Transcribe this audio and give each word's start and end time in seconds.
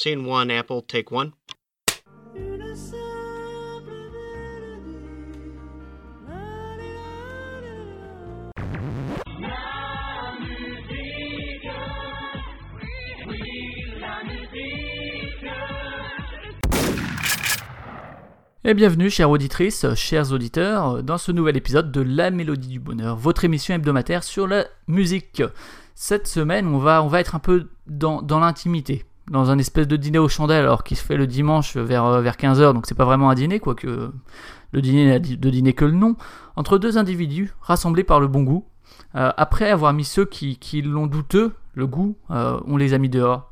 Scene 0.00 0.24
one, 0.24 0.48
Apple, 0.52 0.80
take 0.86 1.12
one. 1.12 1.32
Et 18.62 18.74
bienvenue, 18.74 19.10
chères 19.10 19.28
auditrices, 19.30 19.84
chers 19.96 20.30
auditeurs, 20.30 21.02
dans 21.02 21.18
ce 21.18 21.32
nouvel 21.32 21.56
épisode 21.56 21.90
de 21.90 22.02
La 22.02 22.30
Mélodie 22.30 22.68
du 22.68 22.78
Bonheur, 22.78 23.16
votre 23.16 23.44
émission 23.44 23.74
hebdomadaire 23.74 24.22
sur 24.22 24.46
la 24.46 24.64
musique. 24.86 25.42
Cette 25.96 26.28
semaine, 26.28 26.68
on 26.68 26.78
va, 26.78 27.04
être 27.18 27.34
un 27.34 27.40
peu 27.40 27.66
dans 27.88 28.38
l'intimité, 28.38 29.04
dans 29.30 29.50
un 29.50 29.58
espèce 29.58 29.86
de 29.86 29.96
dîner 29.96 30.18
aux 30.18 30.28
chandelles, 30.28 30.64
alors 30.64 30.84
qui 30.84 30.96
se 30.96 31.04
fait 31.04 31.16
le 31.16 31.26
dimanche 31.26 31.76
vers, 31.76 32.04
euh, 32.04 32.20
vers 32.20 32.36
15h, 32.36 32.72
donc 32.72 32.86
c'est 32.86 32.94
pas 32.94 33.04
vraiment 33.04 33.30
un 33.30 33.34
dîner, 33.34 33.60
quoique 33.60 34.10
le 34.72 34.82
dîner 34.82 35.06
n'a 35.06 35.18
de 35.18 35.50
dîner 35.50 35.72
que 35.72 35.84
le 35.84 35.92
nom, 35.92 36.16
entre 36.56 36.78
deux 36.78 36.98
individus 36.98 37.54
rassemblés 37.60 38.04
par 38.04 38.20
le 38.20 38.28
bon 38.28 38.42
goût. 38.42 38.66
Euh, 39.14 39.30
après 39.36 39.70
avoir 39.70 39.92
mis 39.92 40.04
ceux 40.04 40.24
qui, 40.24 40.56
qui 40.56 40.82
l'ont 40.82 41.06
douteux, 41.06 41.52
le 41.74 41.86
goût, 41.86 42.16
euh, 42.30 42.60
on 42.66 42.76
les 42.76 42.94
a 42.94 42.98
mis 42.98 43.08
dehors. 43.08 43.50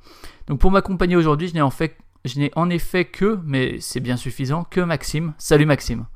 Donc 0.49 0.61
pour 0.61 0.71
m'accompagner 0.71 1.17
aujourd'hui, 1.17 1.49
je 1.49 1.55
n'ai 1.55 1.63
en 1.63 1.71
fait 1.71 1.97
je 2.25 2.41
n'ai 2.41 2.51
en 2.57 2.71
effet 2.71 3.05
que, 3.05 3.39
mais 3.45 3.79
c'est 3.81 4.01
bien 4.01 4.17
suffisant, 4.17 4.65
que 4.65 4.81
Maxime. 4.81 5.35
Salut 5.39 5.67
Maxime. 5.67 6.07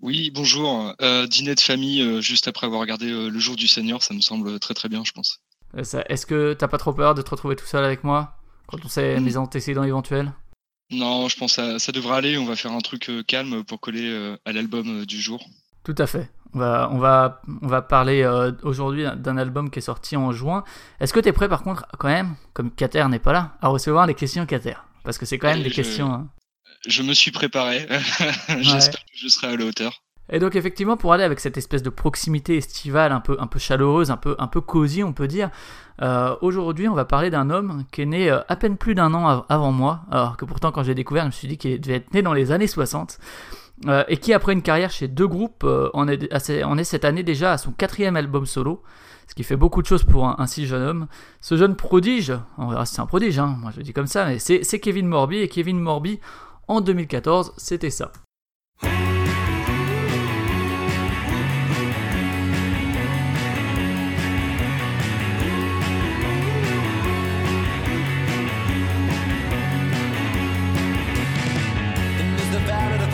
Oui, 0.00 0.30
bonjour. 0.32 0.94
Euh, 1.02 1.26
dîner 1.26 1.56
de 1.56 1.60
famille 1.60 2.22
juste 2.22 2.46
après 2.46 2.68
avoir 2.68 2.80
regardé 2.80 3.10
Le 3.10 3.38
Jour 3.40 3.56
du 3.56 3.66
Seigneur, 3.66 4.02
ça 4.04 4.14
me 4.14 4.20
semble 4.20 4.60
très 4.60 4.74
très 4.74 4.88
bien, 4.88 5.02
je 5.04 5.10
pense. 5.10 5.40
Est-ce 5.76 6.26
que 6.26 6.52
t'as 6.52 6.68
pas 6.68 6.78
trop 6.78 6.92
peur 6.92 7.16
de 7.16 7.22
te 7.22 7.30
retrouver 7.30 7.56
tout 7.56 7.66
seul 7.66 7.84
avec 7.84 8.04
moi? 8.04 8.37
Quand 8.68 8.78
on 8.84 8.88
sait 8.88 9.18
mes 9.18 9.36
antécédents 9.36 9.82
éventuels 9.82 10.32
Non, 10.90 11.28
je 11.28 11.36
pense 11.36 11.56
que 11.56 11.78
ça, 11.78 11.92
devrait 11.92 12.16
aller. 12.16 12.38
On 12.38 12.44
va 12.44 12.54
faire 12.54 12.72
un 12.72 12.80
truc 12.80 13.10
calme 13.26 13.64
pour 13.64 13.80
coller 13.80 14.36
à 14.44 14.52
l'album 14.52 15.04
du 15.04 15.20
jour. 15.20 15.44
Tout 15.82 15.96
à 15.98 16.06
fait. 16.06 16.30
On 16.54 16.60
va, 16.60 16.88
on 16.92 16.98
va, 16.98 17.42
on 17.62 17.66
va 17.66 17.82
parler 17.82 18.24
aujourd'hui 18.62 19.04
d'un 19.16 19.36
album 19.36 19.70
qui 19.70 19.80
est 19.80 19.82
sorti 19.82 20.16
en 20.16 20.32
juin. 20.32 20.64
Est-ce 21.00 21.12
que 21.12 21.20
tu 21.20 21.28
es 21.28 21.32
prêt 21.32 21.48
par 21.48 21.62
contre, 21.62 21.86
quand 21.98 22.08
même, 22.08 22.36
comme 22.52 22.70
Kater 22.70 23.08
n'est 23.08 23.18
pas 23.18 23.32
là, 23.32 23.56
à 23.60 23.68
recevoir 23.68 24.06
les 24.06 24.14
questions 24.14 24.46
Kater 24.46 24.76
parce 25.08 25.16
que 25.16 25.24
c'est 25.24 25.38
quand 25.38 25.48
même 25.48 25.62
des 25.62 25.70
questions. 25.70 26.12
Hein. 26.12 26.28
Je 26.86 27.02
me 27.02 27.14
suis 27.14 27.30
préparé. 27.30 27.86
J'espère 28.60 29.02
que 29.06 29.10
je 29.14 29.28
serai 29.28 29.46
à 29.46 29.56
la 29.56 29.64
hauteur. 29.64 30.02
Et 30.30 30.38
donc 30.38 30.56
effectivement, 30.56 30.96
pour 30.96 31.12
aller 31.12 31.24
avec 31.24 31.40
cette 31.40 31.56
espèce 31.56 31.82
de 31.82 31.90
proximité 31.90 32.56
estivale 32.56 33.12
un 33.12 33.20
peu, 33.20 33.36
un 33.40 33.46
peu 33.46 33.58
chaleureuse, 33.58 34.10
un 34.10 34.16
peu, 34.16 34.36
un 34.38 34.46
peu 34.46 34.60
cosy, 34.60 35.02
on 35.02 35.12
peut 35.12 35.28
dire, 35.28 35.50
euh, 36.02 36.36
aujourd'hui 36.42 36.86
on 36.88 36.94
va 36.94 37.04
parler 37.04 37.30
d'un 37.30 37.50
homme 37.50 37.84
qui 37.90 38.02
est 38.02 38.06
né 38.06 38.30
euh, 38.30 38.40
à 38.48 38.56
peine 38.56 38.76
plus 38.76 38.94
d'un 38.94 39.14
an 39.14 39.44
avant 39.48 39.72
moi, 39.72 40.02
alors 40.10 40.36
que 40.36 40.44
pourtant 40.44 40.70
quand 40.70 40.82
j'ai 40.82 40.94
découvert, 40.94 41.22
je 41.22 41.28
me 41.28 41.32
suis 41.32 41.48
dit 41.48 41.56
qu'il 41.56 41.80
devait 41.80 41.96
être 41.96 42.12
né 42.12 42.20
dans 42.20 42.34
les 42.34 42.52
années 42.52 42.66
60, 42.66 43.18
euh, 43.86 44.04
et 44.08 44.18
qui 44.18 44.34
après 44.34 44.52
une 44.52 44.62
carrière 44.62 44.90
chez 44.90 45.08
deux 45.08 45.26
groupes, 45.26 45.66
en 45.94 46.08
est, 46.08 46.62
en 46.62 46.78
est 46.78 46.84
cette 46.84 47.04
année 47.06 47.22
déjà 47.22 47.52
à 47.52 47.58
son 47.58 47.72
quatrième 47.72 48.16
album 48.16 48.44
solo, 48.44 48.82
ce 49.28 49.34
qui 49.34 49.44
fait 49.44 49.56
beaucoup 49.56 49.80
de 49.80 49.86
choses 49.86 50.04
pour 50.04 50.26
un, 50.26 50.46
si 50.46 50.66
jeune 50.66 50.82
homme. 50.82 51.06
Ce 51.40 51.56
jeune 51.56 51.76
prodige, 51.76 52.32
on 52.56 52.68
verra 52.68 52.86
si 52.86 52.94
c'est 52.94 53.00
un 53.00 53.06
prodige, 53.06 53.38
hein, 53.38 53.56
moi 53.60 53.70
je 53.72 53.78
le 53.78 53.82
dis 53.82 53.92
comme 53.92 54.06
ça, 54.06 54.26
mais 54.26 54.38
c'est 54.38 54.80
Kevin 54.80 55.06
Morby, 55.06 55.38
et 55.38 55.48
Kevin 55.48 55.80
Morby, 55.80 56.20
en 56.66 56.82
2014, 56.82 57.54
c'était 57.56 57.90
ça. 57.90 58.12
about 72.64 73.00
it. 73.00 73.07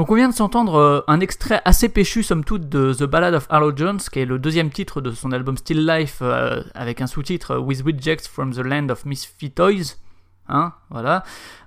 Donc 0.00 0.10
on 0.10 0.14
vient 0.14 0.30
de 0.30 0.34
s'entendre 0.34 0.76
euh, 0.76 1.00
un 1.08 1.20
extrait 1.20 1.60
assez 1.66 1.90
péchu 1.90 2.22
somme 2.22 2.42
toute 2.42 2.70
de 2.70 2.94
The 2.94 3.02
Ballad 3.02 3.34
of 3.34 3.46
Harlow 3.50 3.76
Jones, 3.76 3.98
qui 3.98 4.20
est 4.20 4.24
le 4.24 4.38
deuxième 4.38 4.70
titre 4.70 5.02
de 5.02 5.10
son 5.10 5.30
album 5.30 5.58
Still 5.58 5.84
Life, 5.84 6.20
euh, 6.22 6.62
avec 6.72 7.02
un 7.02 7.06
sous-titre 7.06 7.58
With 7.58 7.82
Rejects 7.82 8.26
from 8.26 8.54
the 8.54 8.60
Land 8.60 8.88
of 8.88 9.04
Misfit 9.04 9.50
Toys. 9.50 9.98
Hein, 10.48 10.72
voilà. 10.90 11.22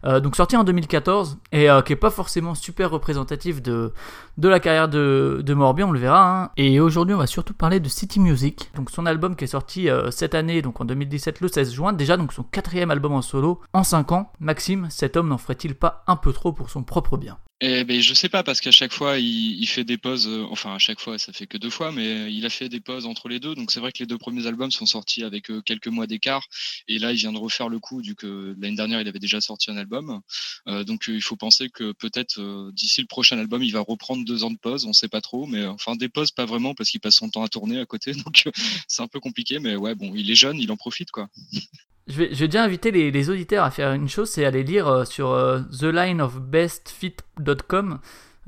Euh, 0.05 0.19
donc 0.19 0.35
sorti 0.35 0.57
en 0.57 0.63
2014 0.63 1.37
et 1.51 1.67
qui 1.85 1.93
est 1.93 1.97
pas 1.97 2.09
forcément 2.09 2.55
super 2.55 2.91
représentatif 2.91 3.61
de, 3.61 3.93
de 4.37 4.49
la 4.49 4.59
carrière 4.59 4.89
de, 4.89 5.41
de 5.43 5.53
on 5.53 5.91
le 5.91 5.99
verra. 5.99 6.43
Hein. 6.43 6.51
Et 6.57 6.79
aujourd'hui, 6.79 7.15
on 7.15 7.19
va 7.19 7.27
surtout 7.27 7.53
parler 7.53 7.79
de 7.79 7.87
City 7.87 8.19
Music, 8.19 8.69
donc 8.75 8.89
son 8.89 9.05
album 9.05 9.35
qui 9.35 9.45
est 9.45 9.47
sorti 9.47 9.87
cette 10.11 10.35
année, 10.35 10.61
donc 10.61 10.81
en 10.81 10.85
2017, 10.85 11.39
le 11.41 11.47
16 11.47 11.73
juin, 11.73 11.93
déjà 11.93 12.17
donc 12.17 12.33
son 12.33 12.43
quatrième 12.43 12.91
album 12.91 13.13
en 13.13 13.21
solo 13.21 13.61
en 13.73 13.83
5 13.83 14.11
ans. 14.11 14.31
Maxime, 14.39 14.87
cet 14.89 15.15
homme 15.15 15.29
n'en 15.29 15.37
ferait-il 15.37 15.75
pas 15.75 16.03
un 16.07 16.15
peu 16.15 16.33
trop 16.33 16.51
pour 16.51 16.69
son 16.69 16.83
propre 16.83 17.17
bien? 17.17 17.37
Eh 17.65 17.85
ben, 17.85 18.01
je 18.01 18.13
sais 18.13 18.27
pas 18.27 18.43
parce 18.43 18.59
qu'à 18.59 18.71
chaque 18.71 18.91
fois 18.91 19.17
il, 19.19 19.65
fait 19.67 19.85
des 19.85 19.97
pauses, 19.97 20.27
euh, 20.27 20.45
enfin 20.49 20.75
à 20.75 20.79
chaque 20.79 20.99
fois 20.99 21.17
ça 21.17 21.31
fait 21.31 21.47
que 21.47 21.57
deux 21.57 21.69
fois, 21.69 21.93
mais 21.93 22.29
il 22.29 22.45
a 22.45 22.49
fait 22.49 22.67
des 22.67 22.81
pauses 22.81 23.05
entre 23.05 23.29
les 23.29 23.39
deux. 23.39 23.55
Donc 23.55 23.71
c'est 23.71 23.79
vrai 23.79 23.93
que 23.93 23.99
les 23.99 24.05
deux 24.05 24.17
premiers 24.17 24.47
albums 24.47 24.69
sont 24.69 24.85
sortis 24.85 25.23
avec 25.23 25.49
euh, 25.49 25.61
quelques 25.61 25.87
mois 25.87 26.05
d'écart, 26.05 26.45
et 26.89 26.99
là 26.99 27.13
il 27.13 27.17
vient 27.17 27.31
de 27.31 27.37
refaire 27.37 27.69
le 27.69 27.79
coup 27.79 28.01
du 28.01 28.15
que 28.15 28.53
l'année 28.59 28.75
dernière 28.75 28.99
il 28.99 29.07
avait 29.07 29.12
déjà 29.19 29.41
sorti 29.41 29.71
un 29.71 29.77
album. 29.77 30.21
Euh, 30.67 30.83
donc 30.83 31.05
il 31.07 31.21
faut 31.21 31.35
penser 31.35 31.69
que 31.69 31.91
peut-être 31.93 32.71
d'ici 32.71 33.01
le 33.01 33.07
prochain 33.07 33.37
album 33.37 33.63
il 33.63 33.71
va 33.71 33.81
reprendre 33.81 34.25
deux 34.25 34.43
ans 34.43 34.51
de 34.51 34.57
pause, 34.57 34.85
on 34.85 34.93
sait 34.93 35.07
pas 35.07 35.21
trop, 35.21 35.45
mais 35.45 35.65
enfin 35.65 35.95
des 35.95 36.09
pauses 36.09 36.31
pas 36.31 36.45
vraiment 36.45 36.73
parce 36.73 36.89
qu'il 36.89 36.99
passe 36.99 37.15
son 37.15 37.29
temps 37.29 37.43
à 37.43 37.47
tourner 37.47 37.79
à 37.79 37.85
côté, 37.85 38.13
donc 38.25 38.49
c'est 38.87 39.01
un 39.01 39.07
peu 39.07 39.19
compliqué, 39.19 39.59
mais 39.59 39.75
ouais 39.75 39.95
bon 39.95 40.13
il 40.15 40.29
est 40.29 40.35
jeune, 40.35 40.57
il 40.57 40.71
en 40.71 40.77
profite 40.77 41.11
quoi. 41.11 41.29
Je 42.07 42.17
vais, 42.17 42.27
déjà 42.27 42.63
inviter 42.63 42.91
les, 42.91 43.29
auditeurs 43.29 43.63
à 43.63 43.71
faire 43.71 43.93
une 43.93 44.09
chose, 44.09 44.29
c'est 44.29 44.43
aller 44.43 44.63
lire 44.63 44.89
euh, 44.89 45.05
sur 45.05 45.31
euh, 45.31 45.61
thelineofbestfit.com 45.79 47.99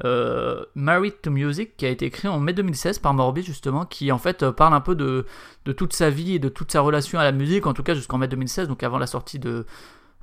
euh, 0.03 0.65
Married 0.75 1.21
to 1.21 1.31
Music, 1.31 1.77
qui 1.77 1.85
a 1.85 1.89
été 1.89 2.07
écrit 2.07 2.27
en 2.27 2.41
mai 2.41 2.51
2016 2.51 2.99
par 2.99 3.13
Morbi 3.13 3.43
justement, 3.43 3.85
qui 3.85 4.11
en 4.11 4.17
fait 4.17 4.51
parle 4.51 4.73
un 4.73 4.81
peu 4.81 4.93
de 4.93 5.25
toute 5.71 5.93
sa 5.93 6.09
vie 6.09 6.35
et 6.35 6.39
de 6.39 6.49
toute 6.49 6.73
sa 6.73 6.81
relation 6.81 7.17
à 7.17 7.23
la 7.23 7.31
musique, 7.31 7.65
en 7.65 7.73
tout 7.73 7.83
cas 7.83 7.93
jusqu'en 7.93 8.17
mai 8.17 8.27
2016, 8.27 8.67
donc 8.67 8.83
avant 8.83 8.97
la 8.97 9.07
sortie 9.07 9.39
de, 9.39 9.65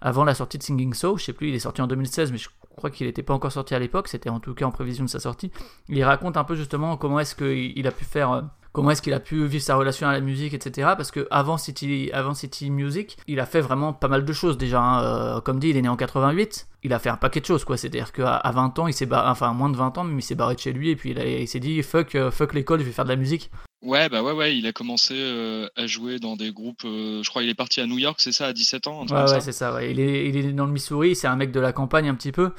avant 0.03 0.25
la 0.25 0.35
sortie 0.35 0.59
de 0.59 0.63
Singing 0.63 0.93
Soul, 0.93 1.19
je 1.19 1.25
sais 1.25 1.33
plus, 1.33 1.49
il 1.49 1.55
est 1.55 1.61
sorti 1.61 1.81
en 1.81 1.87
2016, 1.87 2.33
mais 2.33 2.39
je 2.39 2.49
crois 2.77 2.91
qu'il 2.91 3.07
n'était 3.07 3.23
pas 3.23 3.35
encore 3.35 3.53
sorti 3.53 3.75
à 3.75 3.79
l'époque, 3.79 4.09
c'était 4.09 4.31
en 4.31 4.41
tout 4.41 4.55
cas 4.55 4.67
en 4.67 4.71
prévision 4.71 5.05
de 5.05 5.11
sa 5.11 5.21
sortie. 5.21 5.51
Il 5.89 6.03
raconte 6.05 6.37
un 6.37 6.45
peu 6.45 6.57
justement 6.57 6.97
comment 6.97 7.21
est-ce 7.21 7.35
qu'il 7.35 7.87
a 7.87 7.93
pu 7.93 8.05
faire 8.05 8.45
comment 8.73 8.91
est-ce 8.91 9.03
qu'il 9.03 9.13
a 9.13 9.21
pu 9.21 9.47
vivre 9.47 9.63
sa 9.63 9.77
relation 9.77 10.09
à 10.09 10.13
la 10.13 10.21
musique, 10.21 10.55
etc. 10.55 10.93
Parce 10.97 11.11
que 11.11 11.27
avant 11.31 11.59
City, 11.59 12.11
avant 12.13 12.35
City 12.35 12.71
Music, 12.71 13.19
il 13.27 13.39
a 13.41 13.47
fait 13.47 13.61
vraiment 13.61 13.93
pas 13.93 14.09
mal 14.09 14.25
de 14.25 14.33
choses 14.33 14.59
déjà. 14.59 14.81
Hein. 14.81 15.03
Euh, 15.03 15.41
comme 15.41 15.59
dit, 15.59 15.69
il 15.69 15.77
est 15.77 15.83
né 15.83 15.89
en 15.89 15.97
88. 15.97 16.69
Il 16.83 16.93
a 16.93 16.99
fait 16.99 17.11
un 17.11 17.17
paquet 17.17 17.41
de 17.41 17.47
choses, 17.47 17.65
quoi. 17.65 17.77
C'est-à-dire 17.77 18.13
qu'à 18.13 18.41
20 18.45 18.79
ans, 18.79 18.87
il 18.87 18.95
s'est 18.95 19.07
barré, 19.07 19.29
enfin 19.29 19.53
moins 19.53 19.71
de 19.71 19.77
20 19.77 19.99
ans, 19.99 20.05
mais 20.05 20.19
il 20.19 20.23
s'est 20.23 20.35
barré 20.35 20.55
de 20.55 20.61
chez 20.61 20.73
lui 20.73 20.91
et 20.91 20.97
puis 20.97 21.11
il, 21.11 21.49
s'est 21.49 21.61
dit 21.61 21.83
fuck, 21.83 22.15
euh, 22.15 22.31
fuck 22.31 22.55
l'école, 22.55 22.81
je 22.81 22.85
vais 22.85 22.93
faire 22.93 23.05
de 23.05 23.11
la 23.11 23.17
musique. 23.17 23.51
Ouais, 23.83 24.09
bah 24.09 24.23
ouais, 24.23 24.33
ouais, 24.33 24.57
il 24.57 24.67
a 24.67 24.73
commencé 24.73 25.15
euh, 25.17 25.69
à 25.77 25.87
jouer 25.87 26.19
dans 26.19 26.37
des 26.37 26.53
groupes. 26.53 26.83
je 26.85 27.29
crois 27.29 27.43
qu'il 27.43 27.51
est 27.51 27.55
parti 27.55 27.81
à 27.81 27.87
New 27.87 27.99
York, 27.99 28.21
c'est 28.21 28.33
ça, 28.33 28.47
à 28.47 28.53
17 28.53 28.87
ans. 28.87 29.05
Ouais, 29.07 29.31
ouais, 29.31 29.41
c'est 29.41 29.53
ça. 29.53 29.75
Ouais. 29.75 29.91
Il, 29.91 30.01
est, 30.01 30.29
il 30.29 30.37
est 30.37 30.53
dans 30.53 30.67
le 30.67 30.73
Missouri, 30.73 31.17
c'est 31.17 31.27
un 31.27 31.37
mec 31.37 31.51
de 31.53 31.61
la 31.61 31.73
campagne 31.73 32.09
un 32.09 32.15
petit 32.15 32.33
peu. 32.33 32.53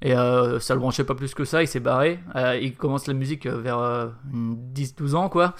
Et 0.00 0.14
ça 0.14 0.74
le 0.74 0.80
branchait 0.80 1.04
pas 1.04 1.14
plus 1.14 1.32
que 1.32 1.44
ça, 1.44 1.62
il 1.62 1.68
s'est 1.68 1.78
barré. 1.78 2.18
il 2.60 2.74
commence 2.74 3.06
la 3.06 3.14
musique 3.14 3.46
vers 3.46 4.10
10-12 4.32 5.14
ans, 5.14 5.28
quoi. 5.28 5.54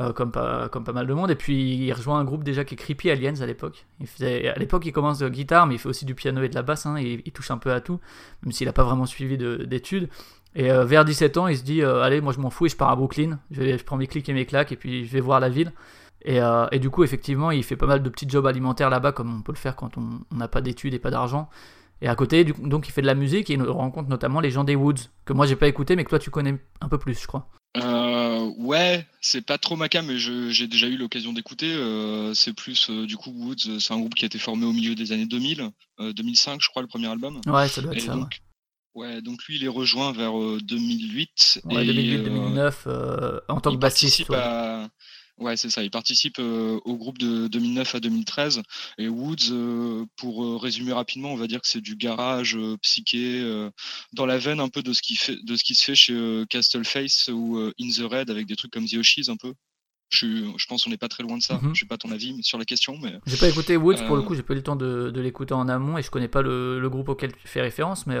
Euh, 0.00 0.12
comme, 0.12 0.30
pas, 0.30 0.68
comme 0.68 0.84
pas 0.84 0.92
mal 0.92 1.08
de 1.08 1.12
monde. 1.12 1.28
Et 1.28 1.34
puis 1.34 1.74
il 1.74 1.92
rejoint 1.92 2.20
un 2.20 2.24
groupe 2.24 2.44
déjà 2.44 2.64
qui 2.64 2.74
est 2.74 2.76
Creepy 2.76 3.10
Aliens 3.10 3.40
à 3.40 3.46
l'époque. 3.46 3.84
Il 3.98 4.26
à 4.48 4.56
l'époque, 4.56 4.86
il 4.86 4.92
commence 4.92 5.18
de 5.18 5.28
guitare, 5.28 5.66
mais 5.66 5.74
il 5.74 5.78
fait 5.78 5.88
aussi 5.88 6.04
du 6.04 6.14
piano 6.14 6.40
et 6.40 6.48
de 6.48 6.54
la 6.54 6.62
basse. 6.62 6.86
Hein, 6.86 6.96
et 6.98 7.20
il 7.24 7.32
touche 7.32 7.50
un 7.50 7.58
peu 7.58 7.72
à 7.72 7.80
tout, 7.80 7.98
même 8.44 8.52
s'il 8.52 8.68
n'a 8.68 8.72
pas 8.72 8.84
vraiment 8.84 9.06
suivi 9.06 9.36
d'études. 9.36 10.08
Et 10.58 10.70
euh, 10.70 10.84
vers 10.84 11.06
17 11.06 11.38
ans, 11.38 11.48
il 11.48 11.56
se 11.56 11.62
dit 11.62 11.80
euh, 11.80 12.02
Allez, 12.02 12.20
moi 12.20 12.34
je 12.34 12.40
m'en 12.40 12.50
fous 12.50 12.66
et 12.66 12.68
je 12.68 12.76
pars 12.76 12.90
à 12.90 12.96
Brooklyn. 12.96 13.38
Je, 13.50 13.78
je, 13.78 13.84
prends 13.84 13.96
mes 13.96 14.06
clics 14.06 14.28
et 14.28 14.34
mes 14.34 14.44
claques 14.44 14.72
et 14.72 14.76
puis 14.76 15.06
je 15.06 15.10
vais 15.10 15.20
voir 15.20 15.40
la 15.40 15.48
ville. 15.48 15.72
Et, 16.24 16.40
et, 16.72 16.78
du 16.80 16.90
coup, 16.90 17.04
effectivement, 17.04 17.52
il 17.52 17.62
fait 17.62 17.76
pas 17.76 17.86
mal 17.86 18.02
de 18.02 18.08
petits 18.10 18.28
jobs 18.28 18.44
alimentaires 18.44 18.90
là-bas, 18.90 19.12
comme 19.12 19.34
on 19.38 19.40
peut 19.40 19.52
le 19.52 19.56
faire 19.56 19.76
quand 19.76 19.96
on 19.96 20.20
n'a 20.34 20.48
pas 20.48 20.60
d'études 20.60 20.92
et 20.92 20.98
pas 20.98 21.10
d'argent. 21.12 21.48
Et 22.00 22.08
à 22.08 22.14
côté, 22.16 22.44
donc, 22.44 22.88
il 22.88 22.92
fait 22.92 23.02
de 23.02 23.06
la 23.06 23.14
musique 23.14 23.50
et 23.50 23.54
il 23.54 23.62
rencontre 23.62 24.08
notamment 24.08 24.40
les 24.40 24.50
gens 24.50 24.64
des 24.64 24.76
Woods, 24.76 25.10
que 25.24 25.32
moi 25.32 25.46
j'ai 25.46 25.56
pas 25.56 25.68
écouté, 25.68 25.96
mais 25.96 26.04
que 26.04 26.10
toi 26.10 26.18
tu 26.18 26.30
connais 26.30 26.58
un 26.80 26.88
peu 26.88 26.98
plus, 26.98 27.20
je 27.20 27.26
crois. 27.26 27.48
Euh, 27.76 28.50
ouais, 28.58 29.06
c'est 29.20 29.44
pas 29.44 29.58
trop 29.58 29.76
ma 29.76 29.88
cam, 29.88 30.06
mais 30.06 30.18
j'ai 30.18 30.66
déjà 30.68 30.86
eu 30.86 30.96
l'occasion 30.96 31.32
d'écouter. 31.32 31.72
Euh, 31.72 32.34
c'est 32.34 32.52
plus 32.52 32.88
euh, 32.90 33.06
du 33.06 33.16
coup 33.16 33.30
Woods, 33.30 33.78
c'est 33.80 33.92
un 33.92 33.98
groupe 33.98 34.14
qui 34.14 34.24
a 34.24 34.26
été 34.26 34.38
formé 34.38 34.64
au 34.64 34.72
milieu 34.72 34.94
des 34.94 35.12
années 35.12 35.26
2000, 35.26 35.70
2005, 36.00 36.60
je 36.62 36.68
crois, 36.68 36.82
le 36.82 36.88
premier 36.88 37.08
album. 37.08 37.40
Ouais, 37.46 37.68
ça 37.68 37.82
doit 37.82 37.92
être 37.92 38.00
ça. 38.00 38.14
Donc, 38.14 38.22
ouais. 38.22 38.47
Donc 39.22 39.44
lui, 39.44 39.56
il 39.56 39.64
est 39.64 39.68
rejoint 39.68 40.12
vers 40.12 40.32
2008. 40.62 41.62
Ouais, 41.64 41.84
2008-2009 41.84 43.40
en 43.48 43.60
tant 43.60 43.72
que 43.72 43.76
bassiste. 43.76 44.30
Ouais, 45.38 45.56
c'est 45.56 45.70
ça. 45.70 45.84
Il 45.84 45.90
participe 45.90 46.38
euh, 46.40 46.80
au 46.84 46.96
groupe 46.96 47.18
de 47.18 47.46
2009 47.46 47.94
à 47.94 48.00
2013. 48.00 48.62
Et 48.98 49.08
Woods, 49.08 49.52
euh, 49.52 50.04
pour 50.16 50.44
euh, 50.44 50.56
résumer 50.56 50.92
rapidement, 50.92 51.32
on 51.32 51.36
va 51.36 51.46
dire 51.46 51.60
que 51.60 51.68
c'est 51.68 51.80
du 51.80 51.94
garage 51.94 52.58
psyché 52.82 53.68
dans 54.12 54.26
la 54.26 54.38
veine 54.38 54.60
un 54.60 54.68
peu 54.68 54.82
de 54.82 54.92
ce 54.92 55.02
qui 55.02 55.16
fait, 55.16 55.36
de 55.44 55.56
ce 55.56 55.62
qui 55.62 55.74
se 55.74 55.84
fait 55.84 55.94
chez 55.94 56.44
Castleface 56.50 57.28
ou 57.28 57.58
In 57.80 57.88
the 57.88 58.10
Red 58.10 58.30
avec 58.30 58.46
des 58.46 58.56
trucs 58.56 58.72
comme 58.72 58.86
The 58.86 58.94
Oshies 58.94 59.30
un 59.30 59.36
peu. 59.36 59.54
Je, 60.10 60.26
je 60.56 60.66
pense 60.66 60.84
qu'on 60.84 60.90
n'est 60.90 60.96
pas 60.96 61.08
très 61.08 61.22
loin 61.22 61.36
de 61.36 61.42
ça. 61.42 61.58
Mhm. 61.60 61.74
Je 61.74 61.84
n'ai 61.84 61.88
pas 61.88 61.98
ton 61.98 62.10
avis 62.10 62.34
sur 62.42 62.58
la 62.58 62.64
question, 62.64 62.96
mais. 63.02 63.18
J'ai 63.26 63.36
pas 63.36 63.48
écouté 63.48 63.76
Woods 63.76 64.06
pour 64.06 64.16
le 64.16 64.22
coup. 64.22 64.34
J'ai 64.34 64.42
pas 64.42 64.54
eu 64.54 64.56
le 64.56 64.62
temps 64.62 64.76
de, 64.76 65.10
de 65.10 65.20
l'écouter 65.20 65.54
en 65.54 65.68
amont 65.68 65.98
et 65.98 66.02
je 66.02 66.10
connais 66.10 66.28
pas 66.28 66.42
le, 66.42 66.80
le, 66.80 66.90
groupe 66.90 67.08
auquel 67.08 67.32
tu 67.32 67.46
fais 67.46 67.60
référence, 67.60 68.06
mais 68.06 68.16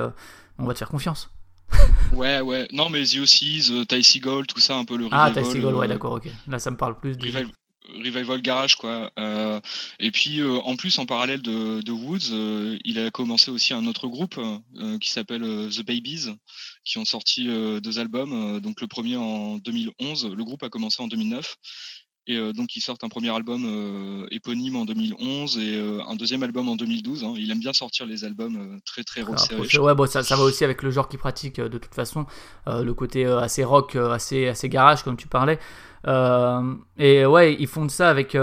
on 0.58 0.66
va 0.66 0.74
te 0.74 0.78
faire 0.78 0.88
confiance 0.88 1.30
ouais, 2.12 2.40
ouais. 2.40 2.68
Non, 2.72 2.88
mais 2.88 3.04
The 3.04 3.18
Ossies, 3.18 3.70
uh, 3.70 3.86
Ty 3.86 4.02
Seagull, 4.02 4.46
tout 4.46 4.60
ça, 4.60 4.76
un 4.76 4.84
peu 4.84 4.96
le 4.96 5.08
ah, 5.10 5.26
revival. 5.26 5.44
Ah, 5.44 5.46
Ty 5.46 5.52
Seagull, 5.52 5.74
ouais, 5.74 5.88
d'accord, 5.88 6.14
ok. 6.14 6.28
Là, 6.46 6.58
ça 6.58 6.70
me 6.70 6.76
parle 6.76 6.98
plus. 6.98 7.12
Revival, 7.12 7.48
revival 7.88 8.42
Garage, 8.42 8.76
quoi. 8.76 9.10
Euh, 9.18 9.60
et 9.98 10.10
puis, 10.10 10.40
euh, 10.40 10.58
en 10.64 10.76
plus, 10.76 10.98
en 10.98 11.06
parallèle 11.06 11.42
de, 11.42 11.80
de 11.82 11.92
Woods, 11.92 12.32
euh, 12.32 12.78
il 12.84 12.98
a 12.98 13.10
commencé 13.10 13.50
aussi 13.50 13.74
un 13.74 13.86
autre 13.86 14.08
groupe 14.08 14.38
euh, 14.38 14.98
qui 14.98 15.10
s'appelle 15.10 15.42
The 15.42 15.84
Babies, 15.84 16.34
qui 16.88 16.98
ont 16.98 17.04
sorti 17.04 17.46
deux 17.46 17.98
albums. 17.98 18.60
donc, 18.60 18.80
le 18.80 18.86
premier 18.86 19.16
en 19.16 19.58
2011. 19.58 20.32
Le 20.34 20.44
groupe 20.44 20.62
a 20.62 20.70
commencé 20.70 21.02
en 21.02 21.06
2009. 21.06 21.56
Et 22.28 22.36
euh, 22.36 22.52
donc, 22.52 22.76
ils 22.76 22.82
sortent 22.82 23.02
un 23.04 23.08
premier 23.08 23.34
album 23.34 23.64
euh, 23.64 24.26
éponyme 24.30 24.76
en 24.76 24.84
2011 24.84 25.58
et 25.58 25.76
euh, 25.76 26.00
un 26.06 26.14
deuxième 26.14 26.42
album 26.42 26.68
en 26.68 26.76
2012. 26.76 27.24
Hein. 27.24 27.32
Il 27.38 27.50
aime 27.50 27.58
bien 27.58 27.72
sortir 27.72 28.04
les 28.04 28.22
albums 28.22 28.78
très 28.84 29.02
très 29.02 29.22
ouais, 29.22 29.94
bon, 29.94 30.06
ça, 30.06 30.22
ça 30.22 30.36
va 30.36 30.42
aussi 30.42 30.62
avec 30.62 30.82
le 30.82 30.90
genre 30.90 31.08
qu'il 31.08 31.18
pratique 31.18 31.58
de 31.58 31.78
toute 31.78 31.94
façon. 31.94 32.26
le 32.66 32.92
côté 32.92 33.24
assez 33.24 33.64
rock, 33.64 33.96
assez, 33.96 34.46
assez 34.46 34.68
garage, 34.68 35.02
comme 35.02 35.16
tu 35.16 35.26
parlais. 35.26 35.58
Et 36.06 37.26
ouais, 37.26 37.56
ils 37.58 37.66
font 37.66 37.88
ça 37.88 38.08
avec, 38.10 38.36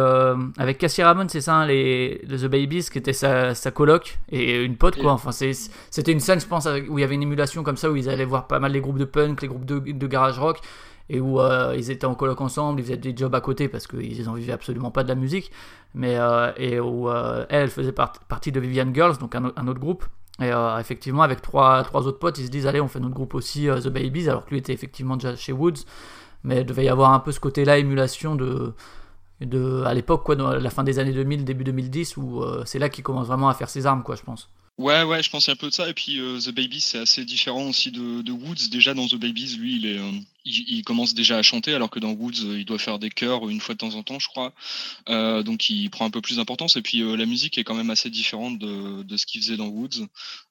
avec 0.58 0.78
Cassie 0.78 1.04
Ramon, 1.04 1.28
c'est 1.30 1.42
ça, 1.42 1.56
hein, 1.56 1.66
les, 1.66 2.22
The 2.28 2.46
Babies, 2.46 2.88
qui 2.92 2.98
était 2.98 3.14
sa, 3.14 3.56
sa 3.56 3.72
coloc 3.72 4.20
et 4.32 4.64
une 4.64 4.78
pote, 4.78 4.98
quoi. 4.98 5.14
Enfin, 5.14 5.32
c'était 5.32 6.12
une 6.12 6.20
scène, 6.20 6.40
je 6.40 6.48
pense, 6.48 6.68
où 6.90 6.98
il 6.98 7.02
y 7.02 7.04
avait 7.04 7.16
une 7.16 7.24
émulation 7.24 7.64
comme 7.64 7.78
ça, 7.78 7.90
où 7.90 7.96
ils 7.96 8.10
allaient 8.10 8.26
voir 8.26 8.48
pas 8.48 8.60
mal 8.60 8.72
les 8.72 8.82
groupes 8.82 9.00
de 9.00 9.06
punk, 9.06 9.42
les 9.42 9.48
groupes 9.48 9.66
de, 9.66 9.80
de 9.80 10.08
garage 10.08 10.40
rock 10.40 10.62
et 11.10 11.20
où 11.20 11.40
euh, 11.40 11.76
ils 11.78 11.92
étaient 11.92 12.06
en 12.06 12.16
coloc 12.16 12.42
ensemble, 12.42 12.80
ils 12.80 12.84
faisaient 12.84 12.98
des 12.98 13.16
jobs 13.16 13.34
à 13.36 13.42
côté 13.42 13.68
parce 13.68 13.88
qu'ils 13.88 14.24
n'en 14.26 14.34
vivaient 14.34 14.54
absolument 14.54 14.92
pas 14.92 15.04
de 15.04 15.10
la 15.10 15.16
musique, 15.16 15.52
mais 15.94 16.18
euh, 16.18 16.52
et 16.58 16.80
où 16.80 17.10
euh, 17.10 17.46
elle, 17.50 17.70
faisait 17.70 17.92
partie 17.92 18.52
de 18.52 18.60
Vivian 18.60 18.92
Girls, 18.94 19.18
donc 19.18 19.36
un, 19.36 19.46
autre 19.46 19.80
groupe. 19.80 20.06
Et 20.42 20.52
effectivement, 20.80 21.22
avec 21.22 21.42
trois, 21.42 21.82
trois 21.84 22.06
autres 22.08 22.20
potes, 22.20 22.38
ils 22.40 22.48
se 22.48 22.52
disent 22.52 22.68
allez, 22.68 22.82
on 22.82 22.90
fait 22.90 23.00
notre 23.00 23.14
groupe 23.14 23.36
aussi, 23.36 23.68
The 23.68 23.88
Babies, 23.88 24.28
alors 24.28 24.44
que 24.44 24.50
lui 24.50 24.58
était 24.58 24.74
effectivement 24.74 25.16
déjà 25.16 25.34
chez 25.38 25.54
Woods, 25.54 25.86
mais 26.46 26.62
il 26.62 26.66
devait 26.66 26.86
y 26.86 26.90
avoir 26.90 27.12
un 27.12 27.20
peu 27.20 27.32
ce 27.32 27.40
côté-là, 27.40 27.78
émulation 27.78 28.36
de, 28.36 28.74
de 29.42 29.84
à 29.86 29.94
l'époque, 29.94 30.24
quoi, 30.24 30.36
la 30.36 30.70
fin 30.70 30.84
des 30.84 31.00
années 31.00 31.14
2000, 31.14 31.44
début 31.44 31.64
2010, 31.66 32.18
où 32.18 32.44
c'est 32.66 32.80
là 32.80 32.90
qu'il 32.90 33.04
commence 33.04 33.28
vraiment 33.28 33.50
à 33.50 33.54
faire 33.54 33.70
ses 33.70 33.86
armes, 33.86 34.04
quoi, 34.04 34.16
je 34.16 34.24
pense. 34.24 34.50
Ouais, 34.78 35.04
ouais, 35.04 35.24
je 35.24 35.30
pense 35.30 35.50
un 35.50 35.56
peu 35.56 35.70
de 35.70 35.74
ça. 35.74 35.90
Et 35.90 35.94
puis 35.94 36.20
The 36.20 36.52
Babies, 36.52 36.82
c'est 36.82 37.00
assez 37.00 37.26
différent 37.26 37.70
aussi 37.70 37.92
de, 37.92 38.22
de, 38.22 38.32
Woods. 38.32 38.70
Déjà 38.72 38.94
dans 38.94 39.08
The 39.08 39.16
Babies, 39.16 39.58
lui, 39.58 39.78
il 39.78 39.86
est 39.86 40.00
il, 40.46 40.84
commence 40.84 41.14
déjà 41.14 41.38
à 41.38 41.42
chanter, 41.42 41.74
alors 41.74 41.90
que 41.90 42.00
dans 42.00 42.12
Woods, 42.12 42.44
euh, 42.44 42.60
il 42.60 42.66
doit 42.66 42.78
faire 42.78 43.00
des 43.00 43.10
chœurs 43.10 43.50
une 43.50 43.60
fois 43.60 43.74
de 43.74 43.80
temps 43.80 43.96
en 43.96 44.04
temps, 44.04 44.20
je 44.20 44.28
crois. 44.28 44.54
Euh, 45.10 45.42
donc 45.42 45.70
il 45.70 45.90
prend 45.90 46.06
un 46.06 46.12
peu 46.12 46.22
plus 46.22 46.38
d'importance. 46.38 46.76
Et 46.76 46.82
puis 46.82 47.02
euh, 47.02 47.18
la 47.18 47.26
musique 47.26 47.58
est 47.58 47.64
quand 47.64 47.74
même 47.74 47.90
assez 47.90 48.10
différente 48.10 48.60
de, 48.60 49.04
de 49.04 49.18
ce 49.18 49.26
qu'il 49.26 49.42
faisait 49.42 49.58
dans 49.58 49.68
Woods. 49.68 50.08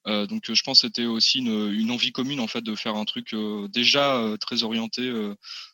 donc 0.07 0.53
je 0.53 0.63
pense 0.63 0.81
que 0.81 0.89
c'était 0.89 1.07
aussi 1.07 1.39
une, 1.39 1.91
envie 1.91 2.13
commune 2.13 2.41
en 2.41 2.47
fait 2.47 2.61
de 2.61 2.75
faire 2.75 2.97
un 2.97 3.05
truc 3.05 3.35
déjà 3.73 4.21
très 4.41 4.65
orienté 4.65 5.13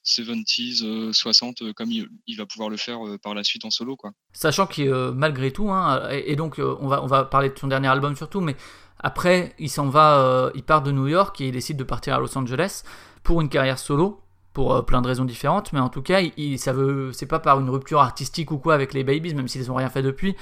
70s, 0.04 1.12
60, 1.12 1.72
comme 1.72 1.90
il, 1.90 2.36
va 2.36 2.46
pouvoir 2.46 2.68
le 2.68 2.76
faire 2.76 2.98
par 3.22 3.34
la 3.34 3.44
suite 3.44 3.64
en 3.64 3.70
solo, 3.70 3.96
quoi. 3.96 4.12
Sachant 4.32 4.66
que 4.66 5.10
malgré 5.10 5.52
tout, 5.52 5.70
hein, 5.70 6.08
et, 6.10 6.36
donc 6.36 6.58
on 6.58 6.88
va 6.88 7.02
on 7.02 7.06
va 7.06 7.24
parler 7.24 7.48
de 7.48 7.58
son 7.58 7.68
dernier 7.68 7.88
album 7.88 8.16
surtout, 8.16 8.40
mais 8.40 8.56
après 8.98 9.54
il 9.58 9.70
s'en 9.70 9.88
va, 9.88 10.50
il 10.54 10.62
part 10.62 10.82
de 10.82 10.92
New 10.92 11.08
York 11.08 11.40
et 11.40 11.48
il 11.48 11.52
décide 11.52 11.76
de 11.76 11.84
partir 11.84 12.14
à 12.14 12.18
Los 12.18 12.36
Angeles 12.36 12.82
pour 13.22 13.40
une 13.40 13.48
carrière 13.48 13.78
solo 13.78 14.20
pour 14.52 14.74
euh, 14.74 14.82
plein 14.82 15.02
de 15.02 15.06
raisons 15.06 15.24
différentes, 15.24 15.72
mais 15.72 15.80
en 15.80 15.88
tout 15.88 16.02
cas, 16.02 16.20
il, 16.20 16.58
ça 16.58 16.74
c'est 17.12 17.26
pas 17.26 17.38
par 17.38 17.60
une 17.60 17.70
rupture 17.70 18.00
artistique 18.00 18.50
ou 18.50 18.58
quoi 18.58 18.74
avec 18.74 18.92
les 18.94 19.04
Babies, 19.04 19.34
même 19.34 19.48
s'ils 19.48 19.66
n'ont 19.68 19.74
rien 19.74 19.88
fait 19.88 20.02
depuis, 20.02 20.36